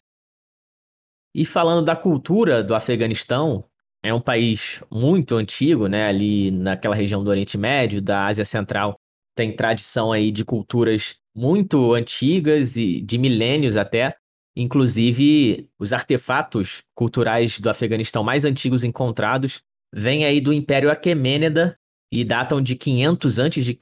E 1.36 1.44
falando 1.46 1.84
da 1.84 1.96
cultura 1.96 2.64
do 2.64 2.76
Afeganistão, 2.76 3.64
é 4.04 4.14
um 4.14 4.22
país 4.22 4.84
muito 4.92 5.36
antigo, 5.36 5.88
né? 5.88 6.06
Ali 6.06 6.52
naquela 6.52 6.94
região 6.94 7.24
do 7.24 7.30
Oriente 7.30 7.58
Médio, 7.58 8.02
da 8.02 8.28
Ásia 8.28 8.46
Central, 8.46 8.96
tem 9.36 9.56
tradição 9.56 10.12
aí 10.12 10.30
de 10.30 10.46
culturas 10.46 11.16
muito 11.36 11.94
antigas 11.94 12.76
e 12.76 13.02
de 13.02 13.18
milênios 13.18 13.78
até. 13.78 14.16
Inclusive, 14.56 15.68
os 15.80 15.94
artefatos 15.94 16.84
culturais 16.94 17.60
do 17.60 17.70
Afeganistão 17.70 18.24
mais 18.24 18.46
antigos 18.46 18.84
encontrados 18.84 19.62
vêm 19.92 20.26
aí 20.26 20.40
do 20.40 20.54
Império 20.54 20.92
Aquemênida 20.92 21.78
e 22.12 22.24
datam 22.24 22.62
de 22.62 22.76
500 22.76 23.40
a.C., 23.40 23.78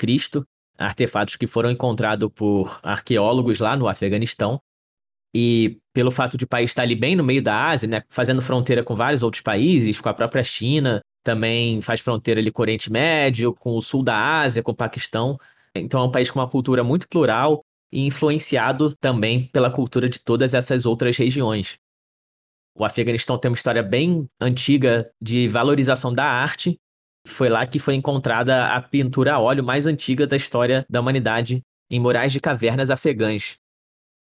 artefatos 0.77 1.35
que 1.35 1.45
foram 1.45 1.69
encontrados 1.69 2.29
por 2.33 2.79
arqueólogos 2.81 3.59
lá 3.59 3.75
no 3.75 3.87
Afeganistão. 3.87 4.59
E 5.35 5.77
pelo 5.93 6.11
fato 6.11 6.37
de 6.37 6.45
o 6.45 6.47
país 6.47 6.71
estar 6.71 6.83
ali 6.83 6.95
bem 6.95 7.15
no 7.15 7.23
meio 7.23 7.41
da 7.41 7.69
Ásia, 7.69 7.87
né, 7.87 8.03
fazendo 8.09 8.41
fronteira 8.41 8.83
com 8.83 8.95
vários 8.95 9.23
outros 9.23 9.41
países, 9.41 9.99
com 9.99 10.09
a 10.09 10.13
própria 10.13 10.43
China, 10.43 11.01
também 11.23 11.81
faz 11.81 11.99
fronteira 11.99 12.39
ali 12.39 12.51
com 12.51 12.61
o 12.61 12.63
Oriente 12.63 12.91
Médio, 12.91 13.53
com 13.53 13.75
o 13.75 13.81
sul 13.81 14.03
da 14.03 14.39
Ásia, 14.39 14.63
com 14.63 14.71
o 14.71 14.75
Paquistão. 14.75 15.37
Então 15.75 16.01
é 16.01 16.03
um 16.03 16.11
país 16.11 16.29
com 16.29 16.39
uma 16.39 16.49
cultura 16.49 16.83
muito 16.83 17.07
plural 17.07 17.61
e 17.91 18.05
influenciado 18.05 18.95
também 18.95 19.47
pela 19.47 19.71
cultura 19.71 20.09
de 20.09 20.19
todas 20.19 20.53
essas 20.53 20.85
outras 20.85 21.17
regiões. 21.17 21.77
O 22.77 22.85
Afeganistão 22.85 23.37
tem 23.37 23.49
uma 23.49 23.55
história 23.55 23.83
bem 23.83 24.27
antiga 24.39 25.11
de 25.21 25.47
valorização 25.47 26.13
da 26.13 26.25
arte. 26.25 26.77
Foi 27.27 27.49
lá 27.49 27.65
que 27.65 27.79
foi 27.79 27.95
encontrada 27.95 28.67
a 28.67 28.81
pintura 28.81 29.33
a 29.33 29.39
óleo 29.39 29.63
mais 29.63 29.85
antiga 29.85 30.25
da 30.25 30.35
história 30.35 30.85
da 30.89 31.01
humanidade, 31.01 31.61
em 31.89 31.99
murais 31.99 32.31
de 32.31 32.39
cavernas 32.39 32.89
afegãs. 32.89 33.57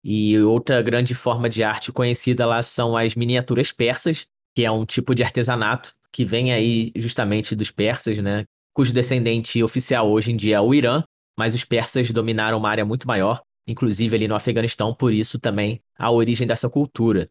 E 0.05 0.39
outra 0.39 0.81
grande 0.81 1.15
forma 1.15 1.49
de 1.49 1.65
arte 1.65 1.91
conhecida 1.91 2.47
lá 2.47 2.63
são 2.63 2.97
as 2.97 3.17
miniaturas 3.17 3.73
persas, 3.73 4.29
que 4.55 4.65
é 4.65 4.71
um 4.71 4.87
tipo 4.87 5.15
de 5.15 5.25
artesanato 5.25 5.95
que 6.13 6.25
vem 6.25 6.53
aí 6.53 6.93
justamente 6.95 7.57
dos 7.57 7.73
persas, 7.73 8.19
né? 8.19 8.45
Cujo 8.73 8.93
descendente 8.93 9.63
oficial 9.63 10.09
hoje 10.09 10.31
em 10.31 10.37
dia 10.37 10.57
é 10.57 10.61
o 10.61 10.73
Irã, 10.73 11.03
mas 11.37 11.55
os 11.55 11.65
persas 11.65 12.11
dominaram 12.11 12.59
uma 12.59 12.71
área 12.71 12.85
muito 12.85 13.07
maior, 13.07 13.43
inclusive 13.67 14.17
ali 14.17 14.29
no 14.29 14.35
Afeganistão, 14.35 14.95
por 14.95 15.13
isso 15.13 15.39
também 15.39 15.81
a 15.99 16.11
origem 16.11 16.47
dessa 16.47 16.71
cultura. 16.71 17.31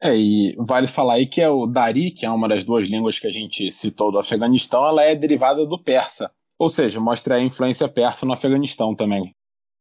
É, 0.00 0.16
e 0.16 0.54
vale 0.58 0.86
falar 0.86 1.14
aí 1.14 1.26
que 1.26 1.40
é 1.40 1.48
o 1.48 1.66
Dari, 1.66 2.12
que 2.12 2.24
é 2.24 2.30
uma 2.30 2.48
das 2.48 2.64
duas 2.64 2.88
línguas 2.88 3.18
que 3.18 3.26
a 3.26 3.32
gente 3.32 3.70
citou 3.72 4.12
do 4.12 4.18
Afeganistão, 4.18 4.86
ela 4.86 5.02
é 5.02 5.14
derivada 5.14 5.66
do 5.66 5.78
persa. 5.78 6.30
Ou 6.56 6.70
seja, 6.70 7.00
mostra 7.00 7.36
a 7.36 7.40
influência 7.40 7.88
persa 7.88 8.24
no 8.24 8.32
Afeganistão 8.32 8.94
também. 8.94 9.32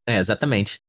É, 0.07 0.17
exatamente. 0.17 0.79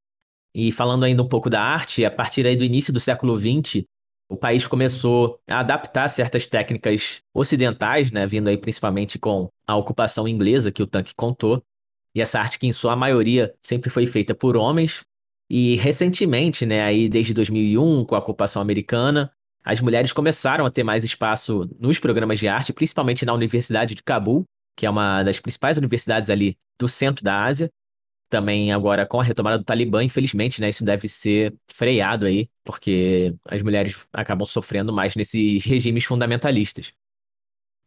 E 0.54 0.72
falando 0.72 1.04
ainda 1.04 1.22
um 1.22 1.28
pouco 1.28 1.50
da 1.50 1.62
arte, 1.62 2.04
a 2.04 2.10
partir 2.10 2.46
aí 2.46 2.56
do 2.56 2.64
início 2.64 2.92
do 2.92 3.00
século 3.00 3.36
XX, 3.38 3.84
o 4.30 4.36
país 4.36 4.66
começou 4.66 5.40
a 5.48 5.60
adaptar 5.60 6.08
certas 6.08 6.46
técnicas 6.46 7.20
ocidentais, 7.34 8.10
né, 8.10 8.26
vindo 8.26 8.48
aí 8.48 8.58
principalmente 8.58 9.18
com 9.18 9.48
a 9.66 9.76
ocupação 9.76 10.28
inglesa 10.28 10.70
que 10.72 10.82
o 10.82 10.86
Tanque 10.86 11.14
contou. 11.14 11.62
E 12.18 12.20
essa 12.20 12.40
arte 12.40 12.58
que 12.58 12.66
em 12.66 12.72
sua 12.72 12.96
maioria 12.96 13.54
sempre 13.62 13.90
foi 13.90 14.04
feita 14.04 14.34
por 14.34 14.56
homens. 14.56 15.02
E 15.48 15.76
recentemente, 15.76 16.66
né, 16.66 16.82
aí 16.82 17.08
desde 17.08 17.32
2001, 17.32 18.04
com 18.04 18.16
a 18.16 18.18
ocupação 18.18 18.60
americana, 18.60 19.30
as 19.64 19.80
mulheres 19.80 20.12
começaram 20.12 20.66
a 20.66 20.70
ter 20.70 20.82
mais 20.82 21.04
espaço 21.04 21.70
nos 21.78 22.00
programas 22.00 22.40
de 22.40 22.48
arte, 22.48 22.72
principalmente 22.72 23.24
na 23.24 23.32
Universidade 23.32 23.94
de 23.94 24.02
Cabul, 24.02 24.44
que 24.76 24.84
é 24.84 24.90
uma 24.90 25.22
das 25.22 25.38
principais 25.38 25.78
universidades 25.78 26.28
ali 26.28 26.58
do 26.76 26.88
centro 26.88 27.24
da 27.24 27.44
Ásia, 27.44 27.70
também 28.28 28.72
agora 28.72 29.06
com 29.06 29.20
a 29.20 29.24
retomada 29.24 29.58
do 29.58 29.64
Talibã, 29.64 30.02
infelizmente, 30.02 30.60
né, 30.60 30.68
isso 30.68 30.84
deve 30.84 31.06
ser 31.06 31.54
freado 31.70 32.26
aí, 32.26 32.48
porque 32.64 33.32
as 33.48 33.62
mulheres 33.62 33.96
acabam 34.12 34.44
sofrendo 34.44 34.92
mais 34.92 35.14
nesses 35.14 35.64
regimes 35.64 36.04
fundamentalistas. 36.04 36.92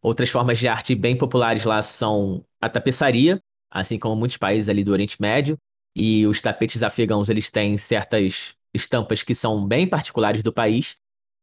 Outras 0.00 0.30
formas 0.30 0.58
de 0.58 0.68
arte 0.68 0.94
bem 0.94 1.16
populares 1.16 1.64
lá 1.64 1.82
são 1.82 2.42
a 2.60 2.68
tapeçaria, 2.68 3.38
assim 3.72 3.98
como 3.98 4.14
muitos 4.14 4.36
países 4.36 4.68
ali 4.68 4.84
do 4.84 4.92
Oriente 4.92 5.20
Médio, 5.20 5.56
e 5.96 6.26
os 6.26 6.40
tapetes 6.40 6.82
afegãos, 6.82 7.28
eles 7.28 7.50
têm 7.50 7.76
certas 7.76 8.54
estampas 8.74 9.22
que 9.22 9.34
são 9.34 9.66
bem 9.66 9.86
particulares 9.86 10.42
do 10.42 10.52
país, 10.52 10.96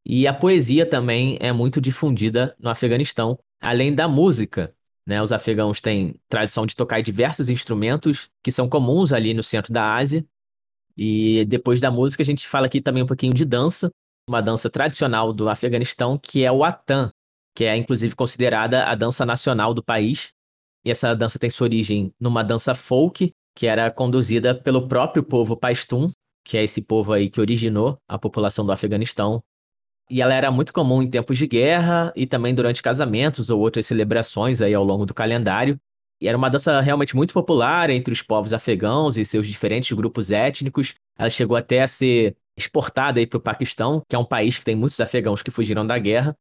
e 0.06 0.28
a 0.28 0.34
poesia 0.34 0.86
também 0.86 1.38
é 1.40 1.52
muito 1.52 1.82
difundida 1.82 2.56
no 2.60 2.70
Afeganistão, 2.70 3.38
além 3.62 3.94
da 3.94 4.08
música, 4.08 4.74
né? 5.06 5.22
Os 5.22 5.32
afegãos 5.32 5.82
têm 5.82 6.16
tradição 6.28 6.66
de 6.66 6.76
tocar 6.76 7.02
diversos 7.02 7.50
instrumentos 7.50 8.30
que 8.44 8.52
são 8.52 8.70
comuns 8.70 9.12
ali 9.12 9.34
no 9.34 9.42
centro 9.42 9.74
da 9.74 9.96
Ásia. 9.96 10.24
E 10.96 11.46
depois 11.46 11.82
da 11.82 11.90
música, 11.90 12.22
a 12.22 12.26
gente 12.26 12.48
fala 12.48 12.68
aqui 12.68 12.80
também 12.80 13.02
um 13.02 13.08
pouquinho 13.08 13.34
de 13.34 13.44
dança, 13.44 13.90
uma 14.28 14.42
dança 14.42 14.70
tradicional 14.70 15.34
do 15.34 15.50
Afeganistão, 15.50 16.18
que 16.18 16.44
é 16.44 16.52
o 16.52 16.64
Atan, 16.64 17.10
que 17.56 17.66
é 17.66 17.76
inclusive 17.76 18.16
considerada 18.16 18.86
a 18.86 18.94
dança 18.96 19.26
nacional 19.26 19.74
do 19.74 19.84
país. 19.84 20.32
E 20.86 20.92
essa 20.92 21.14
dança 21.16 21.38
tem 21.38 21.50
sua 21.50 21.66
origem 21.66 22.12
numa 22.20 22.44
dança 22.44 22.74
folk, 22.74 23.32
que 23.56 23.68
era 23.68 23.90
conduzida 23.92 24.56
pelo 24.56 24.88
próprio 24.88 25.24
povo 25.24 25.58
Pashtun, 25.58 26.10
que 26.46 26.58
é 26.58 26.64
esse 26.64 26.82
povo 26.82 27.14
aí 27.14 27.30
que 27.30 27.42
originou 27.42 27.98
a 28.08 28.18
população 28.18 28.66
do 28.66 28.72
Afeganistão 28.72 29.42
e 30.10 30.22
ela 30.22 30.34
era 30.34 30.50
muito 30.50 30.74
comum 30.74 31.04
em 31.04 31.10
tempos 31.10 31.38
de 31.38 31.46
guerra 31.46 32.12
e 32.16 32.26
também 32.26 32.54
durante 32.54 32.82
casamentos 32.82 33.50
ou 33.50 33.60
outras 33.60 33.86
celebrações 33.86 34.60
aí 34.60 34.74
ao 34.74 34.84
longo 34.84 35.06
do 35.06 35.14
calendário. 35.14 35.80
E 36.20 36.28
era 36.28 36.38
uma 36.38 36.50
dança 36.50 36.82
realmente 36.82 37.16
muito 37.16 37.34
popular 37.34 37.90
entre 37.90 38.12
os 38.12 38.22
povos 38.22 38.52
afegãos 38.52 39.18
e 39.18 39.24
seus 39.24 39.48
diferentes 39.48 39.96
grupos 39.96 40.32
étnicos. 40.32 40.96
Ela 41.18 41.30
chegou 41.30 41.56
até 41.56 41.84
a 41.84 41.88
ser 41.88 42.36
exportada 42.58 43.26
para 43.26 43.38
o 43.38 43.42
Paquistão, 43.42 44.02
que 44.10 44.16
é 44.16 44.20
um 44.20 44.26
país 44.26 44.58
que 44.58 44.66
tem 44.66 44.76
muitos 44.76 45.00
afegãos 45.00 45.44
que 45.44 45.52
fugiram 45.52 45.86
da 45.86 45.98
guerra. 45.98 46.36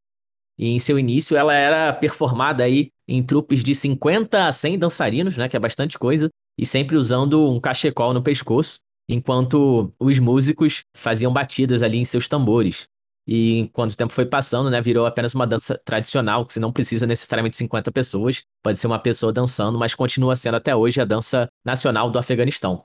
E 0.59 0.69
em 0.69 0.79
seu 0.79 0.99
início 0.99 1.37
ela 1.37 1.55
era 1.55 1.93
performada 1.93 2.65
aí 2.65 2.91
em 3.07 3.23
trupes 3.23 3.63
de 3.63 3.75
50 3.75 4.49
a 4.49 4.53
100 4.53 4.79
dançarinos, 4.79 5.37
né, 5.37 5.49
que 5.49 5.57
é 5.57 5.61
bastante 5.61 5.99
coisa, 5.99 6.29
e 6.59 6.67
sempre 6.67 6.97
usando 6.97 7.51
um 7.51 7.61
cachecol 7.61 8.13
no 8.13 8.23
pescoço, 8.23 8.81
enquanto 9.09 9.93
os 9.99 10.19
músicos 10.19 10.83
faziam 10.95 11.33
batidas 11.33 11.83
ali 11.83 11.99
em 11.99 12.05
seus 12.05 12.29
tambores. 12.29 12.89
E 13.31 13.69
quando 13.75 13.91
o 13.91 13.97
tempo 13.97 14.13
foi 14.13 14.25
passando, 14.25 14.71
né, 14.71 14.81
virou 14.81 15.07
apenas 15.07 15.35
uma 15.35 15.47
dança 15.47 15.79
tradicional, 15.85 16.45
que 16.45 16.53
você 16.53 16.61
não 16.61 16.73
precisa 16.73 17.07
necessariamente 17.07 17.59
50 17.59 17.93
pessoas, 17.93 18.43
pode 18.63 18.79
ser 18.79 18.87
uma 18.87 18.99
pessoa 18.99 19.33
dançando, 19.33 19.79
mas 19.79 19.95
continua 19.95 20.35
sendo 20.35 20.57
até 20.57 20.75
hoje 20.75 21.01
a 21.01 21.05
dança 21.05 21.47
nacional 21.65 22.11
do 22.11 22.19
Afeganistão. 22.19 22.85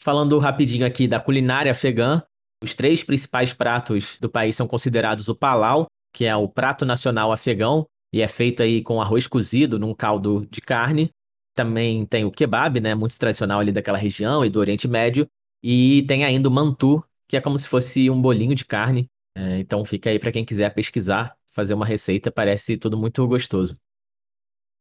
Falando 0.00 0.38
rapidinho 0.38 0.86
aqui 0.86 1.06
da 1.06 1.20
culinária 1.20 1.72
afegã, 1.72 2.22
os 2.62 2.74
três 2.74 3.02
principais 3.02 3.52
pratos 3.52 4.16
do 4.20 4.28
país 4.28 4.54
são 4.54 4.66
considerados 4.66 5.28
o 5.28 5.34
palau, 5.34 5.86
que 6.12 6.24
é 6.24 6.36
o 6.36 6.48
prato 6.48 6.84
nacional 6.84 7.32
afegão, 7.32 7.86
e 8.12 8.20
é 8.20 8.28
feito 8.28 8.62
aí 8.62 8.82
com 8.82 9.00
arroz 9.00 9.26
cozido 9.26 9.78
num 9.78 9.94
caldo 9.94 10.46
de 10.50 10.60
carne. 10.60 11.10
Também 11.54 12.04
tem 12.06 12.24
o 12.24 12.30
kebab, 12.30 12.80
né, 12.80 12.94
muito 12.94 13.18
tradicional 13.18 13.60
ali 13.60 13.72
daquela 13.72 13.98
região 13.98 14.44
e 14.44 14.50
do 14.50 14.58
Oriente 14.60 14.88
Médio, 14.88 15.26
e 15.62 16.04
tem 16.08 16.24
ainda 16.24 16.48
o 16.48 16.52
mantu, 16.52 17.04
que 17.28 17.36
é 17.36 17.40
como 17.40 17.58
se 17.58 17.68
fosse 17.68 18.10
um 18.10 18.20
bolinho 18.20 18.54
de 18.54 18.64
carne 18.64 19.08
é, 19.34 19.58
então 19.58 19.84
fica 19.84 20.10
aí 20.10 20.18
para 20.18 20.32
quem 20.32 20.44
quiser 20.44 20.70
pesquisar, 20.74 21.36
fazer 21.46 21.74
uma 21.74 21.86
receita, 21.86 22.30
parece 22.30 22.76
tudo 22.76 22.96
muito 22.96 23.26
gostoso. 23.26 23.76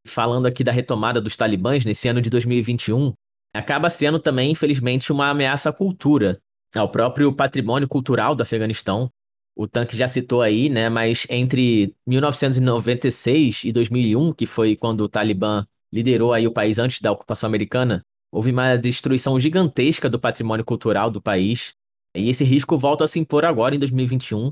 Falando 0.06 0.48
aqui 0.48 0.64
da 0.64 0.72
retomada 0.72 1.22
dos 1.22 1.38
talibãs 1.38 1.86
nesse 1.86 2.08
ano 2.08 2.22
de 2.22 2.30
2021, 2.30 3.14
acaba 3.54 3.90
sendo 3.90 4.20
também, 4.20 4.52
infelizmente, 4.52 5.12
uma 5.12 5.30
ameaça 5.30 5.70
à 5.70 5.74
cultura, 5.74 6.42
ao 6.76 6.90
próprio 6.90 7.34
patrimônio 7.34 7.88
cultural 7.88 8.34
do 8.36 8.44
Afeganistão. 8.44 9.10
O 9.56 9.68
Tanque 9.68 9.96
já 9.96 10.08
citou 10.08 10.42
aí, 10.42 10.70
né, 10.70 10.90
mas 10.90 11.28
entre 11.30 11.94
1996 12.08 13.66
e 13.66 13.72
2001, 13.72 14.34
que 14.34 14.46
foi 14.46 14.76
quando 14.76 15.02
o 15.02 15.10
Talibã 15.10 15.66
liderou 15.92 16.34
aí 16.34 16.48
o 16.48 16.54
país 16.54 16.80
antes 16.80 17.02
da 17.02 17.12
ocupação 17.12 17.48
americana, 17.48 18.02
houve 18.32 18.52
uma 18.52 18.78
destruição 18.78 19.40
gigantesca 19.40 20.10
do 20.10 20.20
patrimônio 20.20 20.64
cultural 20.64 21.12
do 21.12 21.22
país. 21.22 21.74
E 22.16 22.30
esse 22.30 22.44
risco 22.44 22.78
volta 22.78 23.04
a 23.04 23.08
se 23.08 23.20
impor 23.20 23.44
agora 23.44 23.76
em 23.76 23.80
2021. 23.80 24.52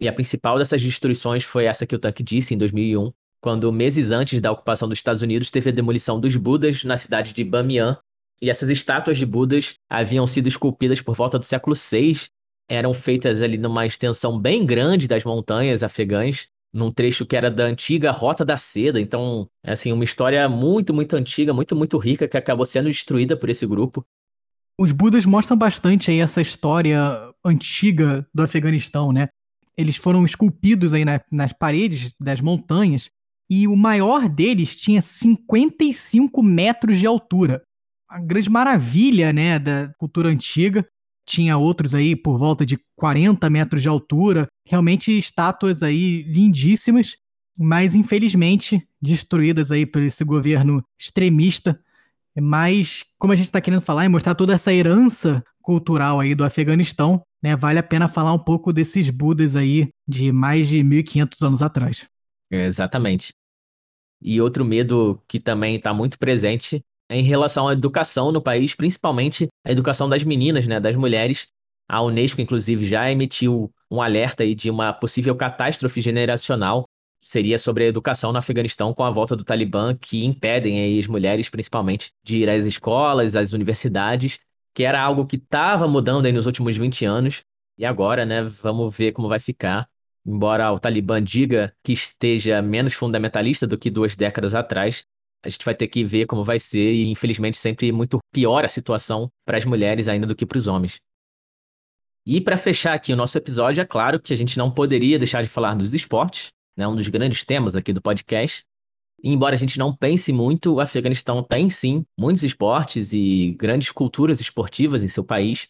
E 0.00 0.08
a 0.08 0.12
principal 0.12 0.58
dessas 0.58 0.80
destruições 0.80 1.44
foi 1.44 1.64
essa 1.64 1.86
que 1.86 1.94
o 1.94 1.98
Tanque 1.98 2.22
disse 2.22 2.54
em 2.54 2.58
2001, 2.58 3.12
quando 3.40 3.72
meses 3.72 4.10
antes 4.10 4.40
da 4.40 4.50
ocupação 4.50 4.88
dos 4.88 4.98
Estados 4.98 5.22
Unidos 5.22 5.50
teve 5.50 5.70
a 5.70 5.72
demolição 5.72 6.18
dos 6.20 6.36
Budas 6.36 6.84
na 6.84 6.96
cidade 6.96 7.34
de 7.34 7.44
Bamiyan. 7.44 7.98
E 8.40 8.48
essas 8.48 8.70
estátuas 8.70 9.18
de 9.18 9.26
Budas 9.26 9.74
haviam 9.90 10.26
sido 10.26 10.46
esculpidas 10.46 11.02
por 11.02 11.16
volta 11.16 11.38
do 11.38 11.44
século 11.44 11.74
VI, 11.74 12.28
eram 12.68 12.92
feitas 12.92 13.40
ali 13.40 13.56
numa 13.56 13.86
extensão 13.86 14.38
bem 14.38 14.66
grande 14.66 15.08
das 15.08 15.24
montanhas 15.24 15.82
afegãs, 15.82 16.48
num 16.72 16.90
trecho 16.90 17.24
que 17.24 17.36
era 17.36 17.50
da 17.50 17.64
antiga 17.64 18.10
Rota 18.10 18.44
da 18.44 18.56
Seda. 18.56 19.00
Então, 19.00 19.48
é 19.62 19.72
assim, 19.72 19.92
uma 19.92 20.04
história 20.04 20.48
muito, 20.48 20.92
muito 20.92 21.16
antiga, 21.16 21.54
muito, 21.54 21.74
muito 21.74 21.96
rica 21.96 22.28
que 22.28 22.36
acabou 22.36 22.66
sendo 22.66 22.88
destruída 22.88 23.36
por 23.36 23.48
esse 23.48 23.66
grupo. 23.66 24.04
Os 24.78 24.92
Budas 24.92 25.24
mostram 25.24 25.56
bastante 25.56 26.10
aí 26.10 26.20
essa 26.20 26.40
história 26.40 27.00
antiga 27.44 28.26
do 28.32 28.42
Afeganistão, 28.42 29.12
né? 29.12 29.28
Eles 29.76 29.96
foram 29.96 30.24
esculpidos 30.24 30.92
aí 30.92 31.04
na, 31.04 31.20
nas 31.32 31.52
paredes 31.52 32.14
das 32.20 32.40
montanhas 32.40 33.10
e 33.50 33.66
o 33.66 33.74
maior 33.74 34.28
deles 34.28 34.76
tinha 34.76 35.00
55 35.00 36.42
metros 36.42 36.98
de 36.98 37.06
altura. 37.06 37.62
A 38.08 38.20
grande 38.20 38.50
maravilha, 38.50 39.32
né, 39.32 39.58
da 39.58 39.92
cultura 39.98 40.28
antiga. 40.28 40.86
Tinha 41.28 41.58
outros 41.58 41.94
aí 41.94 42.16
por 42.16 42.38
volta 42.38 42.64
de 42.64 42.78
40 42.96 43.50
metros 43.50 43.82
de 43.82 43.88
altura. 43.88 44.48
Realmente 44.66 45.16
estátuas 45.16 45.82
aí 45.82 46.22
lindíssimas, 46.22 47.16
mas 47.56 47.94
infelizmente 47.94 48.88
destruídas 49.00 49.70
aí 49.70 49.84
por 49.84 50.02
esse 50.02 50.24
governo 50.24 50.82
extremista 50.98 51.78
mas, 52.40 53.04
como 53.18 53.32
a 53.32 53.36
gente 53.36 53.46
está 53.46 53.60
querendo 53.60 53.82
falar 53.82 54.04
e 54.04 54.08
mostrar 54.08 54.34
toda 54.34 54.54
essa 54.54 54.72
herança 54.72 55.42
cultural 55.60 56.20
aí 56.20 56.34
do 56.34 56.44
Afeganistão, 56.44 57.22
né, 57.42 57.56
vale 57.56 57.78
a 57.78 57.82
pena 57.82 58.08
falar 58.08 58.32
um 58.32 58.38
pouco 58.38 58.72
desses 58.72 59.10
Budas 59.10 59.56
aí 59.56 59.88
de 60.06 60.32
mais 60.32 60.68
de 60.68 60.82
1500 60.82 61.42
anos 61.42 61.62
atrás. 61.62 62.08
exatamente. 62.50 63.32
E 64.20 64.40
outro 64.40 64.64
medo 64.64 65.22
que 65.28 65.38
também 65.38 65.76
está 65.76 65.94
muito 65.94 66.18
presente 66.18 66.84
em 67.10 67.22
relação 67.22 67.68
à 67.68 67.72
educação 67.72 68.30
no 68.32 68.40
país, 68.40 68.74
principalmente 68.74 69.48
a 69.64 69.72
educação 69.72 70.08
das 70.08 70.22
meninas, 70.22 70.66
né, 70.66 70.78
das 70.78 70.96
mulheres. 70.96 71.48
A 71.88 72.02
Unesco, 72.02 72.40
inclusive, 72.40 72.84
já 72.84 73.10
emitiu 73.10 73.72
um 73.90 74.02
alerta 74.02 74.42
aí 74.42 74.54
de 74.54 74.70
uma 74.70 74.92
possível 74.92 75.34
catástrofe 75.34 76.00
generacional 76.00 76.84
seria 77.20 77.58
sobre 77.58 77.84
a 77.84 77.86
educação 77.88 78.32
no 78.32 78.38
Afeganistão 78.38 78.94
com 78.94 79.04
a 79.04 79.10
volta 79.10 79.36
do 79.36 79.44
Talibã, 79.44 79.94
que 79.94 80.24
impedem 80.24 80.80
aí 80.80 80.98
as 80.98 81.06
mulheres, 81.06 81.48
principalmente, 81.48 82.12
de 82.22 82.38
ir 82.38 82.48
às 82.48 82.64
escolas, 82.64 83.36
às 83.36 83.52
universidades, 83.52 84.38
que 84.72 84.84
era 84.84 85.00
algo 85.00 85.26
que 85.26 85.36
estava 85.36 85.88
mudando 85.88 86.26
aí 86.26 86.32
nos 86.32 86.46
últimos 86.46 86.76
20 86.76 87.04
anos. 87.04 87.42
E 87.76 87.84
agora, 87.84 88.24
né, 88.24 88.42
vamos 88.42 88.96
ver 88.96 89.12
como 89.12 89.28
vai 89.28 89.38
ficar. 89.38 89.88
Embora 90.26 90.72
o 90.72 90.78
Talibã 90.78 91.22
diga 91.22 91.74
que 91.82 91.92
esteja 91.92 92.60
menos 92.60 92.92
fundamentalista 92.92 93.66
do 93.66 93.78
que 93.78 93.90
duas 93.90 94.16
décadas 94.16 94.54
atrás, 94.54 95.04
a 95.44 95.48
gente 95.48 95.64
vai 95.64 95.74
ter 95.74 95.86
que 95.88 96.04
ver 96.04 96.26
como 96.26 96.42
vai 96.42 96.58
ser 96.58 96.92
e, 96.92 97.08
infelizmente, 97.08 97.56
sempre 97.56 97.92
muito 97.92 98.18
pior 98.32 98.64
a 98.64 98.68
situação 98.68 99.30
para 99.44 99.56
as 99.56 99.64
mulheres 99.64 100.08
ainda 100.08 100.26
do 100.26 100.34
que 100.34 100.44
para 100.44 100.58
os 100.58 100.66
homens. 100.66 101.00
E 102.26 102.40
para 102.40 102.58
fechar 102.58 102.92
aqui 102.92 103.12
o 103.12 103.16
nosso 103.16 103.38
episódio, 103.38 103.80
é 103.80 103.84
claro 103.84 104.20
que 104.20 104.34
a 104.34 104.36
gente 104.36 104.58
não 104.58 104.70
poderia 104.70 105.18
deixar 105.18 105.42
de 105.42 105.48
falar 105.48 105.74
dos 105.74 105.94
esportes, 105.94 106.48
né, 106.76 106.86
um 106.86 106.94
dos 106.94 107.08
grandes 107.08 107.44
temas 107.44 107.74
aqui 107.74 107.92
do 107.92 108.02
podcast. 108.02 108.64
E 109.22 109.30
embora 109.30 109.54
a 109.54 109.58
gente 109.58 109.78
não 109.78 109.96
pense 109.96 110.32
muito, 110.32 110.74
o 110.74 110.80
Afeganistão 110.80 111.42
tem 111.42 111.70
sim 111.70 112.04
muitos 112.18 112.42
esportes 112.42 113.12
e 113.12 113.56
grandes 113.58 113.90
culturas 113.90 114.40
esportivas 114.40 115.02
em 115.02 115.08
seu 115.08 115.24
país. 115.24 115.68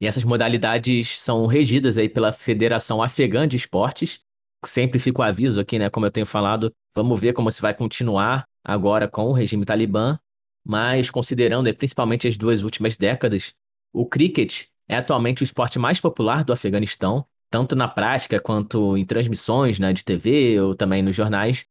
E 0.00 0.06
essas 0.06 0.24
modalidades 0.24 1.18
são 1.18 1.46
regidas 1.46 1.98
aí 1.98 2.08
pela 2.08 2.32
Federação 2.32 3.02
Afegã 3.02 3.46
de 3.46 3.56
Esportes. 3.56 4.20
Sempre 4.64 4.98
fica 4.98 5.20
o 5.20 5.22
aviso 5.22 5.60
aqui, 5.60 5.78
né, 5.78 5.90
como 5.90 6.06
eu 6.06 6.10
tenho 6.10 6.26
falado, 6.26 6.72
vamos 6.94 7.20
ver 7.20 7.34
como 7.34 7.50
se 7.50 7.60
vai 7.60 7.74
continuar 7.74 8.46
agora 8.64 9.08
com 9.08 9.24
o 9.26 9.32
regime 9.32 9.64
talibã, 9.64 10.18
mas 10.64 11.10
considerando 11.10 11.74
principalmente 11.74 12.28
as 12.28 12.36
duas 12.36 12.62
últimas 12.62 12.96
décadas, 12.96 13.54
o 13.92 14.06
cricket 14.06 14.66
é 14.88 14.96
atualmente 14.96 15.42
o 15.42 15.44
esporte 15.44 15.78
mais 15.78 16.00
popular 16.00 16.44
do 16.44 16.52
Afeganistão, 16.52 17.24
tanto 17.50 17.74
na 17.74 17.88
prática 17.88 18.40
quanto 18.40 18.96
em 18.96 19.04
transmissões 19.04 19.78
né, 19.78 19.92
de 19.92 20.04
TV 20.04 20.60
ou 20.60 20.74
também 20.74 21.02
nos 21.02 21.16
jornais. 21.16 21.66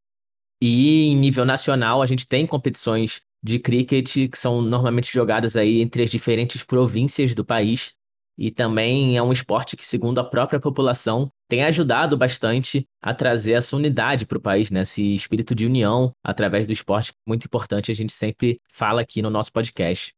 E 0.61 1.07
em 1.07 1.15
nível 1.15 1.45
nacional, 1.45 2.01
a 2.01 2.05
gente 2.05 2.27
tem 2.27 2.45
competições 2.45 3.21
de 3.41 3.59
cricket 3.59 4.29
que 4.29 4.37
são 4.37 4.61
normalmente 4.61 5.11
jogadas 5.11 5.55
aí 5.55 5.81
entre 5.81 6.03
as 6.03 6.09
diferentes 6.09 6.63
províncias 6.63 7.33
do 7.33 7.45
país. 7.45 7.93
E 8.37 8.51
também 8.51 9.17
é 9.17 9.23
um 9.23 9.31
esporte 9.31 9.75
que, 9.75 9.85
segundo 9.85 10.19
a 10.19 10.23
própria 10.23 10.59
população, 10.59 11.31
tem 11.49 11.63
ajudado 11.63 12.15
bastante 12.15 12.87
a 13.01 13.13
trazer 13.13 13.53
essa 13.53 13.75
unidade 13.75 14.25
para 14.27 14.37
o 14.37 14.41
país, 14.41 14.69
né? 14.69 14.81
Esse 14.81 15.15
espírito 15.15 15.55
de 15.55 15.65
união 15.65 16.13
através 16.23 16.67
do 16.67 16.71
esporte, 16.71 17.11
muito 17.27 17.45
importante, 17.45 17.91
a 17.91 17.95
gente 17.95 18.13
sempre 18.13 18.61
fala 18.71 19.01
aqui 19.01 19.21
no 19.21 19.31
nosso 19.31 19.51
podcast. 19.51 20.13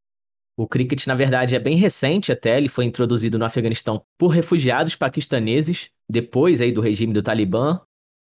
O 0.58 0.68
cricket, 0.68 1.08
na 1.08 1.16
verdade, 1.16 1.56
é 1.56 1.60
bem 1.60 1.78
recente 1.78 2.34
até, 2.34 2.58
ele 2.58 2.68
foi 2.68 2.84
introduzido 2.84 3.40
no 3.40 3.46
Afeganistão 3.46 4.04
por 4.18 4.28
refugiados 4.28 4.94
paquistaneses, 4.96 5.90
depois 6.08 6.60
aí 6.60 6.74
do 6.74 6.82
regime 6.82 7.14
do 7.14 7.24
Talibã, 7.24 7.80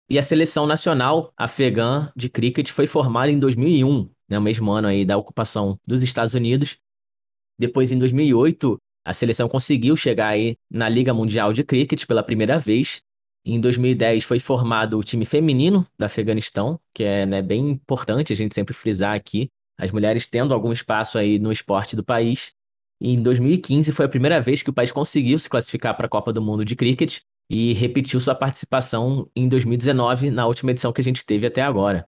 e 0.08 0.18
a 0.18 0.22
seleção 0.22 0.66
nacional 0.66 1.32
afegã 1.36 2.10
de 2.16 2.30
cricket 2.30 2.70
foi 2.70 2.86
formada 2.86 3.30
em 3.30 3.38
2001, 3.38 4.08
né, 4.28 4.38
o 4.38 4.42
mesmo 4.42 4.72
ano 4.72 4.88
aí 4.88 5.04
da 5.04 5.18
ocupação 5.18 5.78
dos 5.86 6.02
Estados 6.02 6.34
Unidos. 6.34 6.78
Depois, 7.58 7.92
em 7.92 7.98
2008, 7.98 8.78
a 9.06 9.12
seleção 9.12 9.48
conseguiu 9.48 9.94
chegar 9.94 10.26
aí 10.26 10.56
na 10.68 10.88
Liga 10.88 11.14
Mundial 11.14 11.52
de 11.52 11.62
Cricket 11.62 12.06
pela 12.06 12.24
primeira 12.24 12.58
vez. 12.58 13.02
Em 13.44 13.60
2010 13.60 14.24
foi 14.24 14.40
formado 14.40 14.98
o 14.98 15.04
time 15.04 15.24
feminino 15.24 15.86
do 15.96 16.04
Afeganistão, 16.04 16.80
que 16.92 17.04
é 17.04 17.24
né, 17.24 17.40
bem 17.40 17.70
importante 17.70 18.32
a 18.32 18.36
gente 18.36 18.52
sempre 18.52 18.74
frisar 18.74 19.14
aqui 19.14 19.48
as 19.78 19.92
mulheres 19.92 20.26
tendo 20.26 20.52
algum 20.52 20.72
espaço 20.72 21.18
aí 21.18 21.38
no 21.38 21.52
esporte 21.52 21.94
do 21.94 22.02
país. 22.02 22.52
E 23.00 23.12
em 23.12 23.22
2015 23.22 23.92
foi 23.92 24.06
a 24.06 24.08
primeira 24.08 24.40
vez 24.40 24.60
que 24.60 24.70
o 24.70 24.72
país 24.72 24.90
conseguiu 24.90 25.38
se 25.38 25.48
classificar 25.48 25.96
para 25.96 26.06
a 26.06 26.10
Copa 26.10 26.32
do 26.32 26.42
Mundo 26.42 26.64
de 26.64 26.74
Cricket 26.74 27.20
e 27.48 27.74
repetiu 27.74 28.18
sua 28.18 28.34
participação 28.34 29.30
em 29.36 29.48
2019, 29.48 30.32
na 30.32 30.48
última 30.48 30.72
edição 30.72 30.92
que 30.92 31.00
a 31.00 31.04
gente 31.04 31.24
teve 31.24 31.46
até 31.46 31.62
agora. 31.62 32.04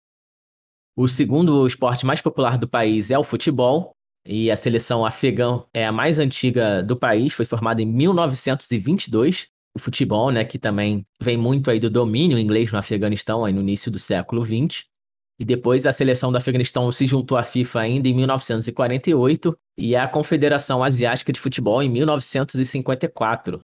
O 0.95 1.09
segundo 1.09 1.67
esporte 1.67 2.05
mais 2.05 2.21
popular 2.21 2.59
do 2.59 2.69
país 2.69 3.11
é 3.11 3.19
o 3.19 3.25
futebol, 3.25 3.97
e 4.27 4.51
a 4.51 4.57
seleção 4.57 5.05
afegã 5.05 5.63
é 5.75 5.87
a 5.87 5.93
mais 5.93 6.19
antiga 6.19 6.83
do 6.83 6.97
país, 6.97 7.33
foi 7.33 7.45
formada 7.45 7.83
em 7.83 7.87
1922. 7.87 9.49
O 9.75 9.79
futebol, 9.79 10.31
né, 10.31 10.45
que 10.45 10.59
também 10.59 11.05
vem 11.21 11.37
muito 11.37 11.71
aí 11.71 11.81
do 11.81 11.91
domínio 11.91 12.39
inglês 12.39 12.71
no 12.71 12.79
Afeganistão, 12.79 13.45
aí 13.45 13.53
no 13.53 13.61
início 13.61 13.91
do 13.91 13.99
século 13.99 14.45
XX. 14.45 14.85
E 15.41 15.45
depois 15.45 15.87
a 15.87 15.93
seleção 15.93 16.31
do 16.31 16.39
Afeganistão 16.39 16.93
se 16.93 17.07
juntou 17.07 17.37
à 17.37 17.43
FIFA 17.43 17.81
ainda 17.81 18.07
em 18.07 18.15
1948 18.15 19.57
e 19.79 19.97
à 19.97 20.07
Confederação 20.07 20.85
Asiática 20.85 21.33
de 21.33 21.41
Futebol 21.41 21.83
em 21.83 21.89
1954. 21.89 23.61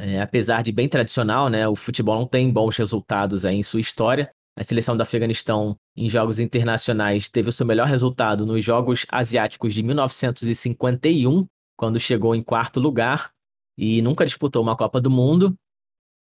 É, 0.00 0.20
apesar 0.22 0.62
de 0.62 0.72
bem 0.72 0.88
tradicional, 0.88 1.48
né, 1.48 1.68
o 1.68 1.76
futebol 1.76 2.18
não 2.18 2.26
tem 2.26 2.50
bons 2.50 2.76
resultados 2.76 3.44
aí 3.44 3.56
em 3.56 3.62
sua 3.62 3.80
história. 3.80 4.30
A 4.56 4.62
seleção 4.62 4.96
do 4.96 5.02
Afeganistão 5.02 5.76
em 5.96 6.08
jogos 6.08 6.38
internacionais 6.38 7.28
teve 7.28 7.48
o 7.48 7.52
seu 7.52 7.66
melhor 7.66 7.86
resultado 7.86 8.44
nos 8.44 8.62
Jogos 8.62 9.06
Asiáticos 9.10 9.72
de 9.72 9.82
1951, 9.82 11.46
quando 11.76 11.98
chegou 11.98 12.34
em 12.34 12.42
quarto 12.42 12.78
lugar 12.78 13.30
e 13.78 14.02
nunca 14.02 14.26
disputou 14.26 14.62
uma 14.62 14.76
Copa 14.76 15.00
do 15.00 15.10
Mundo. 15.10 15.54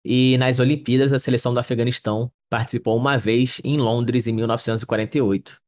E 0.04 0.38
nas 0.38 0.60
Olimpíadas, 0.60 1.12
a 1.12 1.18
seleção 1.18 1.52
do 1.52 1.60
Afeganistão 1.60 2.30
participou 2.48 2.96
uma 2.96 3.18
vez 3.18 3.60
em 3.64 3.76
Londres 3.78 4.26
em 4.26 4.32
1948. 4.32 5.60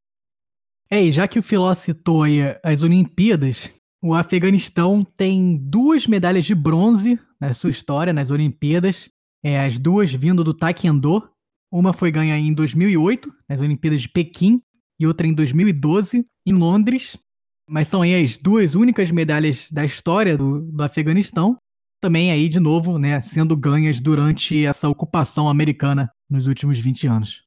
É, 0.89 1.11
já 1.11 1.27
que 1.27 1.39
o 1.39 1.43
Filó 1.43 1.75
citou 1.75 2.23
aí 2.23 2.41
as 2.63 2.83
Olimpíadas, 2.83 3.71
o 4.03 4.15
Afeganistão 4.15 5.05
tem 5.17 5.57
duas 5.57 6.07
medalhas 6.07 6.45
de 6.45 6.55
bronze 6.55 7.19
na 7.41 7.55
sua 7.55 7.71
história 7.71 8.13
nas 8.13 8.31
Olimpíadas, 8.31 9.11
é, 9.45 9.61
as 9.61 9.79
duas 9.79 10.13
vindo 10.13 10.45
do 10.45 10.55
Taekwondo. 10.55 11.29
Uma 11.73 11.93
foi 11.93 12.13
ganha 12.13 12.37
em 12.39 12.53
2008, 12.53 13.35
nas 13.49 13.61
Olimpíadas 13.61 14.03
de 14.03 14.09
Pequim, 14.09 14.61
e 15.01 15.07
outra 15.07 15.27
em 15.27 15.33
2012, 15.33 16.25
em 16.47 16.53
Londres. 16.53 17.17
Mas 17.69 17.89
são 17.89 18.03
aí 18.03 18.15
as 18.23 18.37
duas 18.37 18.75
únicas 18.75 19.11
medalhas 19.11 19.71
da 19.73 19.85
história 19.85 20.37
do, 20.37 20.61
do 20.61 20.83
Afeganistão 20.83 21.57
também 22.03 22.33
aí 22.33 22.49
de 22.49 22.59
novo, 22.59 22.99
né, 22.99 23.21
sendo 23.21 23.57
ganhas 23.57 24.01
durante 24.01 24.67
essa 24.67 24.89
ocupação 24.89 25.49
americana 25.49 26.11
nos 26.29 26.49
últimos 26.49 26.81
20 26.81 27.07
anos. 27.07 27.45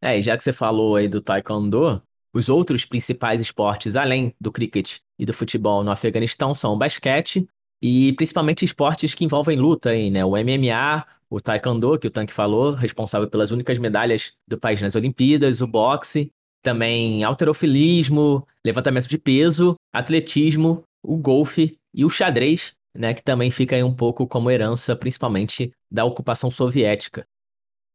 É, 0.00 0.16
e 0.16 0.22
já 0.22 0.36
que 0.36 0.44
você 0.44 0.52
falou 0.52 0.94
aí 0.94 1.08
do 1.08 1.20
taekwondo, 1.20 2.00
os 2.32 2.48
outros 2.48 2.84
principais 2.84 3.40
esportes 3.40 3.96
além 3.96 4.32
do 4.40 4.52
cricket 4.52 4.98
e 5.18 5.26
do 5.26 5.32
futebol 5.32 5.82
no 5.82 5.90
Afeganistão 5.90 6.54
são 6.54 6.74
o 6.74 6.78
basquete 6.78 7.44
e 7.82 8.12
principalmente 8.12 8.64
esportes 8.64 9.14
que 9.14 9.24
envolvem 9.24 9.58
luta 9.58 9.90
aí, 9.90 10.10
né? 10.10 10.24
O 10.24 10.36
MMA, 10.36 11.04
o 11.32 11.40
taekwondo, 11.40 11.98
que 11.98 12.06
o 12.06 12.10
Tanque 12.10 12.32
falou, 12.32 12.72
responsável 12.74 13.26
pelas 13.26 13.50
únicas 13.50 13.78
medalhas 13.78 14.34
do 14.46 14.58
país 14.58 14.82
nas 14.82 14.94
Olimpíadas, 14.94 15.62
o 15.62 15.66
boxe, 15.66 16.30
também 16.62 17.24
alterofilismo, 17.24 18.46
levantamento 18.62 19.08
de 19.08 19.16
peso, 19.16 19.74
atletismo, 19.90 20.84
o 21.02 21.16
golfe 21.16 21.78
e 21.94 22.04
o 22.04 22.10
xadrez, 22.10 22.74
né, 22.94 23.14
que 23.14 23.22
também 23.22 23.50
fica 23.50 23.74
aí 23.74 23.82
um 23.82 23.94
pouco 23.94 24.26
como 24.26 24.50
herança, 24.50 24.94
principalmente 24.94 25.72
da 25.90 26.04
ocupação 26.04 26.50
soviética. 26.50 27.24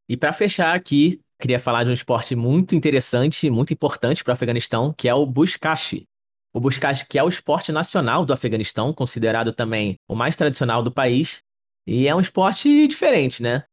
E 0.09 0.17
para 0.17 0.33
fechar 0.33 0.75
aqui, 0.75 1.21
queria 1.39 1.59
falar 1.59 1.83
de 1.83 1.91
um 1.91 1.93
esporte 1.93 2.35
muito 2.35 2.73
interessante, 2.75 3.51
muito 3.51 3.71
importante 3.71 4.23
para 4.23 4.31
o 4.31 4.33
Afeganistão, 4.33 4.91
que 4.97 5.07
é 5.07 5.13
o 5.13 5.27
Bushkashi. 5.27 6.05
O 6.51 6.59
Bushkashi 6.59 7.05
que 7.07 7.19
é 7.19 7.23
o 7.23 7.29
esporte 7.29 7.71
nacional 7.71 8.25
do 8.25 8.33
Afeganistão, 8.33 8.91
considerado 8.91 9.53
também 9.53 9.95
o 10.09 10.15
mais 10.15 10.35
tradicional 10.35 10.81
do 10.81 10.91
país, 10.91 11.43
e 11.87 12.07
é 12.07 12.13
um 12.13 12.19
esporte 12.19 12.85
diferente, 12.87 13.41
né? 13.41 13.63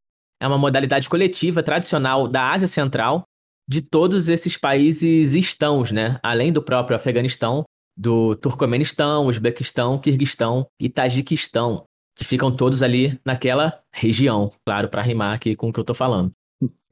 É 0.41 0.47
uma 0.47 0.57
modalidade 0.57 1.09
coletiva 1.09 1.63
tradicional 1.63 2.29
da 2.29 2.53
Ásia 2.53 2.69
Central, 2.69 3.25
de 3.69 3.83
todos 3.83 4.29
esses 4.29 4.57
países 4.57 5.35
estãos, 5.35 5.91
né? 5.91 6.21
Além 6.23 6.53
do 6.53 6.63
próprio 6.63 6.97
Afeganistão, 6.97 7.65
do 7.97 8.37
Turcomenistão, 8.37 9.27
Uzbequistão, 9.27 9.99
Kirguistão 9.99 10.67
e 10.81 10.89
Tajiquistão, 10.89 11.85
que 12.17 12.25
ficam 12.25 12.55
todos 12.55 12.83
ali 12.83 13.19
naquela 13.25 13.81
região, 13.93 14.53
claro, 14.67 14.89
para 14.89 15.03
rimar 15.03 15.35
aqui 15.35 15.57
com 15.57 15.69
o 15.69 15.73
que 15.73 15.81
eu 15.81 15.85
tô 15.85 15.95
falando. 15.95 16.31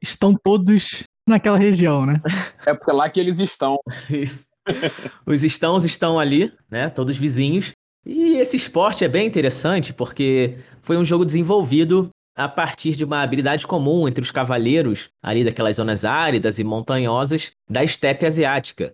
Estão 0.03 0.35
todos 0.35 1.05
naquela 1.29 1.57
região, 1.57 2.05
né? 2.05 2.21
É 2.67 2.75
porque 2.75 2.91
é 2.91 2.95
lá 2.95 3.09
que 3.09 3.21
eles 3.21 3.39
estão. 3.39 3.79
Os 5.27 5.45
estãos 5.45 5.85
estão 5.85 6.19
ali, 6.19 6.53
né? 6.71 6.89
Todos 6.89 7.17
vizinhos. 7.17 7.73
E 8.05 8.37
esse 8.37 8.57
esporte 8.57 9.05
é 9.05 9.09
bem 9.09 9.27
interessante 9.27 9.93
porque 9.93 10.57
foi 10.81 10.97
um 10.97 11.05
jogo 11.05 11.25
desenvolvido 11.25 12.11
a 12.37 12.49
partir 12.49 12.97
de 12.97 13.05
uma 13.05 13.23
habilidade 13.23 13.67
comum 13.67 14.09
entre 14.09 14.23
os 14.23 14.31
cavaleiros 14.31 15.11
ali 15.23 15.45
daquelas 15.45 15.77
zonas 15.77 16.05
áridas 16.05 16.59
e 16.59 16.65
montanhosas 16.65 17.53
da 17.71 17.85
estepe 17.85 18.27
asiática, 18.27 18.93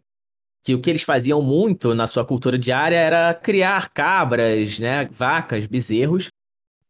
que 0.62 0.74
o 0.74 0.80
que 0.80 0.90
eles 0.90 1.02
faziam 1.02 1.40
muito 1.40 1.94
na 1.94 2.06
sua 2.06 2.24
cultura 2.24 2.58
diária 2.58 2.96
era 2.96 3.32
criar 3.32 3.88
cabras, 3.90 4.78
né, 4.78 5.08
vacas, 5.10 5.66
bezerros. 5.66 6.28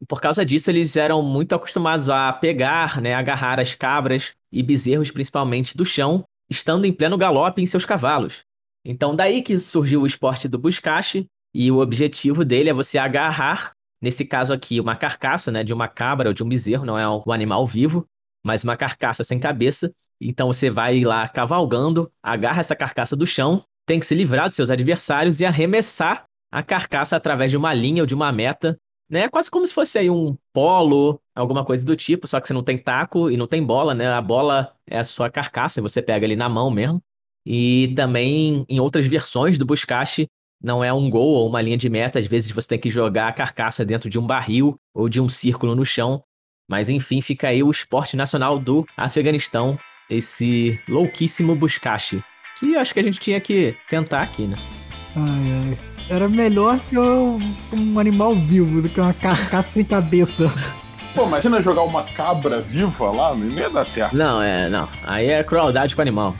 E 0.00 0.06
por 0.06 0.20
causa 0.20 0.44
disso, 0.44 0.70
eles 0.70 0.96
eram 0.96 1.22
muito 1.22 1.54
acostumados 1.54 2.08
a 2.08 2.32
pegar, 2.32 3.00
né, 3.00 3.14
agarrar 3.14 3.60
as 3.60 3.74
cabras 3.74 4.32
e 4.50 4.62
bezerros, 4.62 5.10
principalmente 5.10 5.76
do 5.76 5.84
chão, 5.84 6.24
estando 6.48 6.86
em 6.86 6.92
pleno 6.92 7.18
galope 7.18 7.60
em 7.60 7.66
seus 7.66 7.84
cavalos. 7.84 8.42
Então, 8.84 9.14
daí 9.14 9.42
que 9.42 9.58
surgiu 9.58 10.02
o 10.02 10.06
esporte 10.06 10.48
do 10.48 10.58
buscache, 10.58 11.26
e 11.58 11.72
o 11.72 11.80
objetivo 11.80 12.44
dele 12.44 12.70
é 12.70 12.72
você 12.72 12.98
agarrar, 12.98 13.72
nesse 14.00 14.24
caso 14.24 14.52
aqui, 14.52 14.78
uma 14.78 14.94
carcaça 14.94 15.50
né, 15.50 15.64
de 15.64 15.74
uma 15.74 15.88
cabra 15.88 16.28
ou 16.28 16.32
de 16.32 16.44
um 16.44 16.48
bezerro, 16.48 16.86
não 16.86 16.96
é 16.96 17.08
um 17.08 17.32
animal 17.32 17.66
vivo, 17.66 18.06
mas 18.46 18.62
uma 18.62 18.76
carcaça 18.76 19.24
sem 19.24 19.40
cabeça, 19.40 19.92
então 20.20 20.46
você 20.52 20.70
vai 20.70 21.02
lá 21.02 21.26
cavalgando, 21.26 22.08
agarra 22.22 22.60
essa 22.60 22.76
carcaça 22.76 23.16
do 23.16 23.26
chão, 23.26 23.60
tem 23.84 23.98
que 23.98 24.06
se 24.06 24.14
livrar 24.14 24.46
dos 24.46 24.54
seus 24.54 24.70
adversários 24.70 25.40
e 25.40 25.44
arremessar 25.44 26.26
a 26.48 26.62
carcaça 26.62 27.16
através 27.16 27.50
de 27.50 27.56
uma 27.56 27.74
linha 27.74 28.04
ou 28.04 28.06
de 28.06 28.14
uma 28.14 28.30
meta, 28.30 28.78
né? 29.10 29.28
Quase 29.28 29.50
como 29.50 29.66
se 29.66 29.74
fosse 29.74 29.98
aí 29.98 30.08
um 30.08 30.36
polo, 30.52 31.20
alguma 31.34 31.64
coisa 31.64 31.84
do 31.84 31.96
tipo, 31.96 32.28
só 32.28 32.40
que 32.40 32.46
você 32.46 32.54
não 32.54 32.62
tem 32.62 32.78
taco 32.78 33.32
e 33.32 33.36
não 33.36 33.48
tem 33.48 33.60
bola, 33.60 33.96
né? 33.96 34.06
A 34.12 34.22
bola 34.22 34.72
é 34.86 35.00
a 35.00 35.04
sua 35.04 35.28
carcaça, 35.28 35.82
você 35.82 36.00
pega 36.00 36.24
ali 36.24 36.36
na 36.36 36.48
mão 36.48 36.70
mesmo. 36.70 37.02
E 37.44 37.92
também 37.96 38.64
em 38.68 38.78
outras 38.78 39.06
versões 39.06 39.58
do 39.58 39.66
Buscache, 39.66 40.28
não 40.62 40.82
é 40.82 40.92
um 40.92 41.08
gol 41.08 41.34
ou 41.34 41.48
uma 41.48 41.62
linha 41.62 41.76
de 41.76 41.88
meta, 41.88 42.18
às 42.18 42.26
vezes 42.26 42.50
você 42.50 42.68
tem 42.68 42.78
que 42.78 42.90
jogar 42.90 43.28
a 43.28 43.32
carcaça 43.32 43.84
dentro 43.84 44.10
de 44.10 44.18
um 44.18 44.26
barril 44.26 44.76
ou 44.94 45.08
de 45.08 45.20
um 45.20 45.28
círculo 45.28 45.74
no 45.74 45.84
chão. 45.84 46.22
Mas 46.68 46.88
enfim, 46.88 47.20
fica 47.20 47.48
aí 47.48 47.62
o 47.62 47.70
esporte 47.70 48.16
nacional 48.16 48.58
do 48.58 48.84
Afeganistão, 48.96 49.78
esse 50.10 50.78
louquíssimo 50.88 51.54
Buscache. 51.54 52.22
Que 52.58 52.76
acho 52.76 52.92
que 52.92 53.00
a 53.00 53.02
gente 53.02 53.20
tinha 53.20 53.40
que 53.40 53.76
tentar 53.88 54.22
aqui, 54.22 54.42
né? 54.42 54.56
Ai, 55.16 55.52
ai. 55.52 55.78
Era 56.10 56.28
melhor 56.28 56.78
ser 56.78 56.98
um, 56.98 57.38
um 57.72 57.98
animal 57.98 58.34
vivo 58.34 58.82
do 58.82 58.88
que 58.88 59.00
uma 59.00 59.14
carcaça 59.14 59.70
sem 59.70 59.84
cabeça. 59.84 60.46
Pô, 61.14 61.26
imagina 61.26 61.60
jogar 61.60 61.82
uma 61.82 62.02
cabra 62.02 62.60
viva 62.60 63.10
lá, 63.10 63.34
não 63.34 63.48
ia 63.50 63.70
dar 63.70 63.84
certo. 63.84 64.16
Não, 64.16 64.42
é, 64.42 64.68
não. 64.68 64.88
Aí 65.04 65.28
é 65.28 65.42
crueldade 65.42 65.94
com 65.94 66.00
o 66.00 66.02
animal. 66.02 66.34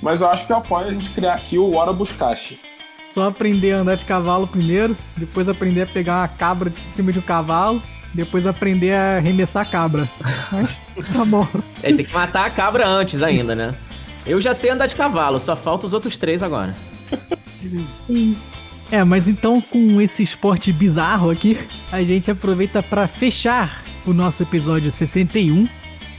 Mas 0.00 0.20
eu 0.20 0.30
acho 0.30 0.46
que 0.46 0.52
eu 0.52 0.56
apoio 0.56 0.86
a 0.86 0.92
gente 0.92 1.10
criar 1.10 1.34
aqui 1.34 1.58
o 1.58 1.74
Hora 1.74 1.92
Buscache. 1.92 2.60
Só 3.08 3.28
aprender 3.28 3.72
a 3.72 3.78
andar 3.78 3.96
de 3.96 4.04
cavalo 4.04 4.46
primeiro, 4.46 4.96
depois 5.16 5.48
aprender 5.48 5.82
a 5.82 5.86
pegar 5.86 6.20
uma 6.20 6.28
cabra 6.28 6.72
em 6.86 6.90
cima 6.90 7.12
de 7.12 7.18
um 7.18 7.22
cavalo, 7.22 7.82
depois 8.12 8.46
aprender 8.46 8.92
a 8.92 9.18
arremessar 9.18 9.62
a 9.62 9.70
cabra. 9.70 10.10
Mas 10.50 10.80
tá 11.12 11.24
bom. 11.24 11.46
É, 11.82 11.92
tem 11.92 12.04
que 12.04 12.12
matar 12.12 12.46
a 12.46 12.50
cabra 12.50 12.86
antes 12.86 13.22
ainda, 13.22 13.54
né? 13.54 13.76
Eu 14.26 14.40
já 14.40 14.52
sei 14.52 14.70
andar 14.70 14.86
de 14.86 14.96
cavalo, 14.96 15.38
só 15.38 15.54
falta 15.54 15.86
os 15.86 15.94
outros 15.94 16.18
três 16.18 16.42
agora. 16.42 16.74
É, 18.90 19.04
mas 19.04 19.28
então 19.28 19.60
com 19.60 20.00
esse 20.00 20.22
esporte 20.22 20.72
bizarro 20.72 21.30
aqui, 21.30 21.56
a 21.92 22.02
gente 22.02 22.30
aproveita 22.30 22.82
para 22.82 23.06
fechar 23.06 23.84
o 24.04 24.12
nosso 24.12 24.42
episódio 24.42 24.90
61. 24.90 25.68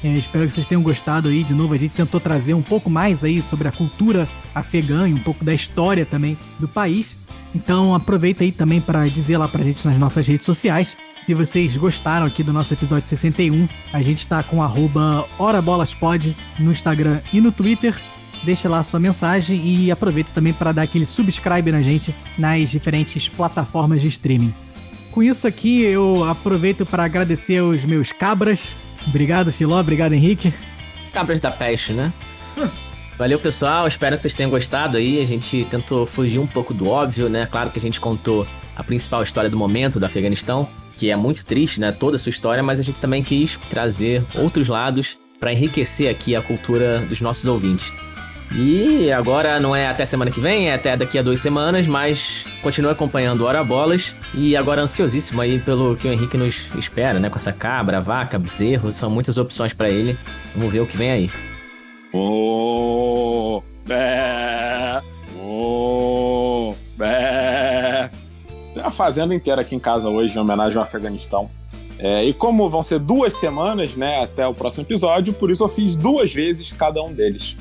É, 0.03 0.15
espero 0.17 0.45
que 0.45 0.53
vocês 0.53 0.67
tenham 0.67 0.81
gostado 0.81 1.29
aí. 1.29 1.43
De 1.43 1.53
novo, 1.53 1.73
a 1.73 1.77
gente 1.77 1.95
tentou 1.95 2.19
trazer 2.19 2.53
um 2.53 2.61
pouco 2.61 2.89
mais 2.89 3.23
aí 3.23 3.41
sobre 3.41 3.67
a 3.67 3.71
cultura 3.71 4.27
afegã 4.53 5.07
e 5.07 5.13
um 5.13 5.19
pouco 5.19 5.43
da 5.43 5.53
história 5.53 6.05
também 6.05 6.37
do 6.59 6.67
país. 6.67 7.17
Então 7.55 7.95
aproveita 7.95 8.43
aí 8.43 8.51
também 8.51 8.79
para 8.79 9.07
dizer 9.07 9.37
lá 9.37 9.47
pra 9.47 9.63
gente 9.63 9.85
nas 9.87 9.97
nossas 9.97 10.27
redes 10.27 10.45
sociais 10.45 10.95
se 11.17 11.33
vocês 11.33 11.75
gostaram 11.75 12.25
aqui 12.25 12.43
do 12.43 12.53
nosso 12.53 12.73
episódio 12.73 13.07
61. 13.07 13.67
A 13.91 14.01
gente 14.01 14.19
está 14.19 14.43
com 14.43 14.59
HoraBolasPod 15.39 16.35
no 16.59 16.71
Instagram 16.71 17.21
e 17.33 17.41
no 17.41 17.51
Twitter. 17.51 17.99
Deixa 18.43 18.69
lá 18.69 18.79
a 18.79 18.83
sua 18.83 18.99
mensagem 18.99 19.65
e 19.65 19.91
aproveita 19.91 20.31
também 20.31 20.53
para 20.53 20.71
dar 20.71 20.83
aquele 20.83 21.05
subscribe 21.05 21.71
na 21.71 21.81
gente 21.81 22.15
nas 22.37 22.69
diferentes 22.69 23.27
plataformas 23.27 24.01
de 24.01 24.07
streaming. 24.09 24.53
Com 25.11 25.23
isso 25.23 25.47
aqui, 25.47 25.81
eu 25.81 26.23
aproveito 26.23 26.85
para 26.85 27.03
agradecer 27.03 27.57
aos 27.57 27.83
meus 27.83 28.11
cabras. 28.11 28.86
Obrigado, 29.07 29.51
Filó. 29.51 29.79
Obrigado, 29.79 30.13
Henrique. 30.13 30.53
Cabras 31.13 31.39
da 31.39 31.49
peste, 31.51 31.93
né? 31.93 32.11
Valeu, 33.17 33.39
pessoal. 33.39 33.87
Espero 33.87 34.15
que 34.15 34.21
vocês 34.21 34.35
tenham 34.35 34.49
gostado 34.49 34.97
aí. 34.97 35.19
A 35.19 35.25
gente 35.25 35.65
tentou 35.65 36.05
fugir 36.05 36.39
um 36.39 36.45
pouco 36.45 36.73
do 36.73 36.87
óbvio, 36.87 37.29
né? 37.29 37.45
Claro 37.47 37.71
que 37.71 37.79
a 37.79 37.81
gente 37.81 37.99
contou 37.99 38.47
a 38.75 38.83
principal 38.83 39.23
história 39.23 39.49
do 39.49 39.57
momento 39.57 39.99
do 39.99 40.05
Afeganistão, 40.05 40.69
que 40.95 41.09
é 41.09 41.15
muito 41.15 41.43
triste, 41.43 41.79
né? 41.79 41.91
Toda 41.91 42.15
a 42.15 42.19
sua 42.19 42.29
história, 42.29 42.61
mas 42.61 42.79
a 42.79 42.83
gente 42.83 43.01
também 43.01 43.23
quis 43.23 43.59
trazer 43.69 44.23
outros 44.35 44.67
lados 44.67 45.17
para 45.39 45.51
enriquecer 45.51 46.11
aqui 46.11 46.35
a 46.35 46.41
cultura 46.41 46.99
dos 47.07 47.21
nossos 47.21 47.45
ouvintes. 47.45 47.91
E 48.51 49.11
agora 49.11 49.59
não 49.59 49.75
é 49.75 49.87
até 49.87 50.05
semana 50.05 50.31
que 50.31 50.39
vem, 50.39 50.69
é 50.69 50.73
até 50.73 50.95
daqui 50.95 51.19
a 51.19 51.21
duas 51.21 51.39
semanas, 51.39 51.85
mas 51.85 52.45
continue 52.61 52.91
acompanhando 52.91 53.45
Hora 53.45 53.63
Bolas. 53.63 54.15
E 54.33 54.55
agora 54.55 54.81
ansiosíssimo 54.81 55.41
aí 55.41 55.59
pelo 55.59 55.95
que 55.97 56.07
o 56.07 56.11
Henrique 56.11 56.37
nos 56.37 56.69
espera, 56.77 57.19
né? 57.19 57.29
Com 57.29 57.35
essa 57.35 57.51
cabra, 57.51 57.99
vaca, 57.99 58.39
bezerro, 58.39 58.91
são 58.91 59.09
muitas 59.09 59.37
opções 59.37 59.73
para 59.73 59.89
ele. 59.89 60.17
Vamos 60.55 60.71
ver 60.71 60.79
o 60.79 60.87
que 60.87 60.97
vem 60.97 61.11
aí. 61.11 61.31
Oh, 62.13 63.61
bé, 63.85 65.01
oh, 65.37 66.73
bé. 66.97 68.09
Tem 68.73 68.83
a 68.83 68.91
fazenda 68.91 69.35
inteira 69.35 69.61
aqui 69.61 69.75
em 69.75 69.79
casa 69.79 70.09
hoje 70.09 70.37
em 70.37 70.39
homenagem 70.39 70.77
ao 70.77 70.83
Afeganistão. 70.83 71.49
É, 71.99 72.23
e 72.23 72.33
como 72.33 72.69
vão 72.69 72.83
ser 72.83 72.99
duas 72.99 73.33
semanas, 73.33 73.95
né, 73.95 74.23
até 74.23 74.47
o 74.47 74.53
próximo 74.53 74.83
episódio, 74.83 75.33
por 75.33 75.49
isso 75.49 75.63
eu 75.63 75.67
fiz 75.69 75.95
duas 75.95 76.31
vezes 76.33 76.71
cada 76.71 77.01
um 77.01 77.11
deles. 77.11 77.57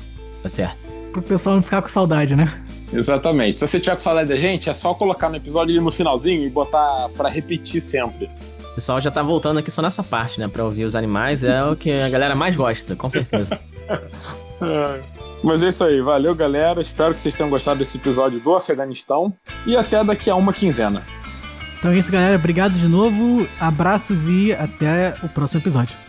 Tá 0.47 0.49
certo. 0.49 0.77
Pro 1.11 1.21
pessoal 1.21 1.55
não 1.57 1.63
ficar 1.63 1.81
com 1.81 1.89
saudade, 1.89 2.35
né? 2.35 2.63
Exatamente. 2.93 3.59
Se 3.59 3.67
você 3.67 3.79
tiver 3.79 3.95
com 3.95 3.99
saudade 3.99 4.29
da 4.29 4.37
gente, 4.37 4.69
é 4.69 4.73
só 4.73 4.93
colocar 4.93 5.29
no 5.29 5.35
episódio 5.35 5.75
ali 5.75 5.83
no 5.83 5.91
finalzinho 5.91 6.45
e 6.45 6.49
botar 6.49 7.09
para 7.17 7.27
repetir 7.27 7.81
sempre. 7.81 8.29
O 8.71 8.75
pessoal 8.75 9.01
já 9.01 9.11
tá 9.11 9.21
voltando 9.21 9.57
aqui 9.57 9.69
só 9.69 9.81
nessa 9.81 10.03
parte, 10.03 10.39
né? 10.39 10.47
Pra 10.47 10.63
ouvir 10.63 10.85
os 10.85 10.95
animais. 10.95 11.43
É 11.43 11.63
o 11.65 11.75
que 11.75 11.91
a 11.91 12.09
galera 12.09 12.33
mais 12.35 12.55
gosta, 12.55 12.95
com 12.95 13.09
certeza. 13.09 13.59
Mas 15.43 15.63
é 15.63 15.67
isso 15.67 15.83
aí. 15.83 16.01
Valeu, 16.01 16.33
galera. 16.33 16.79
Espero 16.79 17.13
que 17.13 17.19
vocês 17.19 17.35
tenham 17.35 17.49
gostado 17.49 17.79
desse 17.79 17.97
episódio 17.97 18.39
do 18.39 18.55
Afeganistão. 18.55 19.33
E 19.65 19.75
até 19.75 20.01
daqui 20.03 20.29
a 20.29 20.35
uma 20.35 20.53
quinzena. 20.53 21.05
Então 21.77 21.91
é 21.91 21.97
isso, 21.97 22.11
galera. 22.11 22.37
Obrigado 22.37 22.73
de 22.73 22.87
novo. 22.87 23.45
Abraços 23.59 24.27
e 24.27 24.53
até 24.53 25.15
o 25.23 25.27
próximo 25.27 25.59
episódio. 25.59 26.06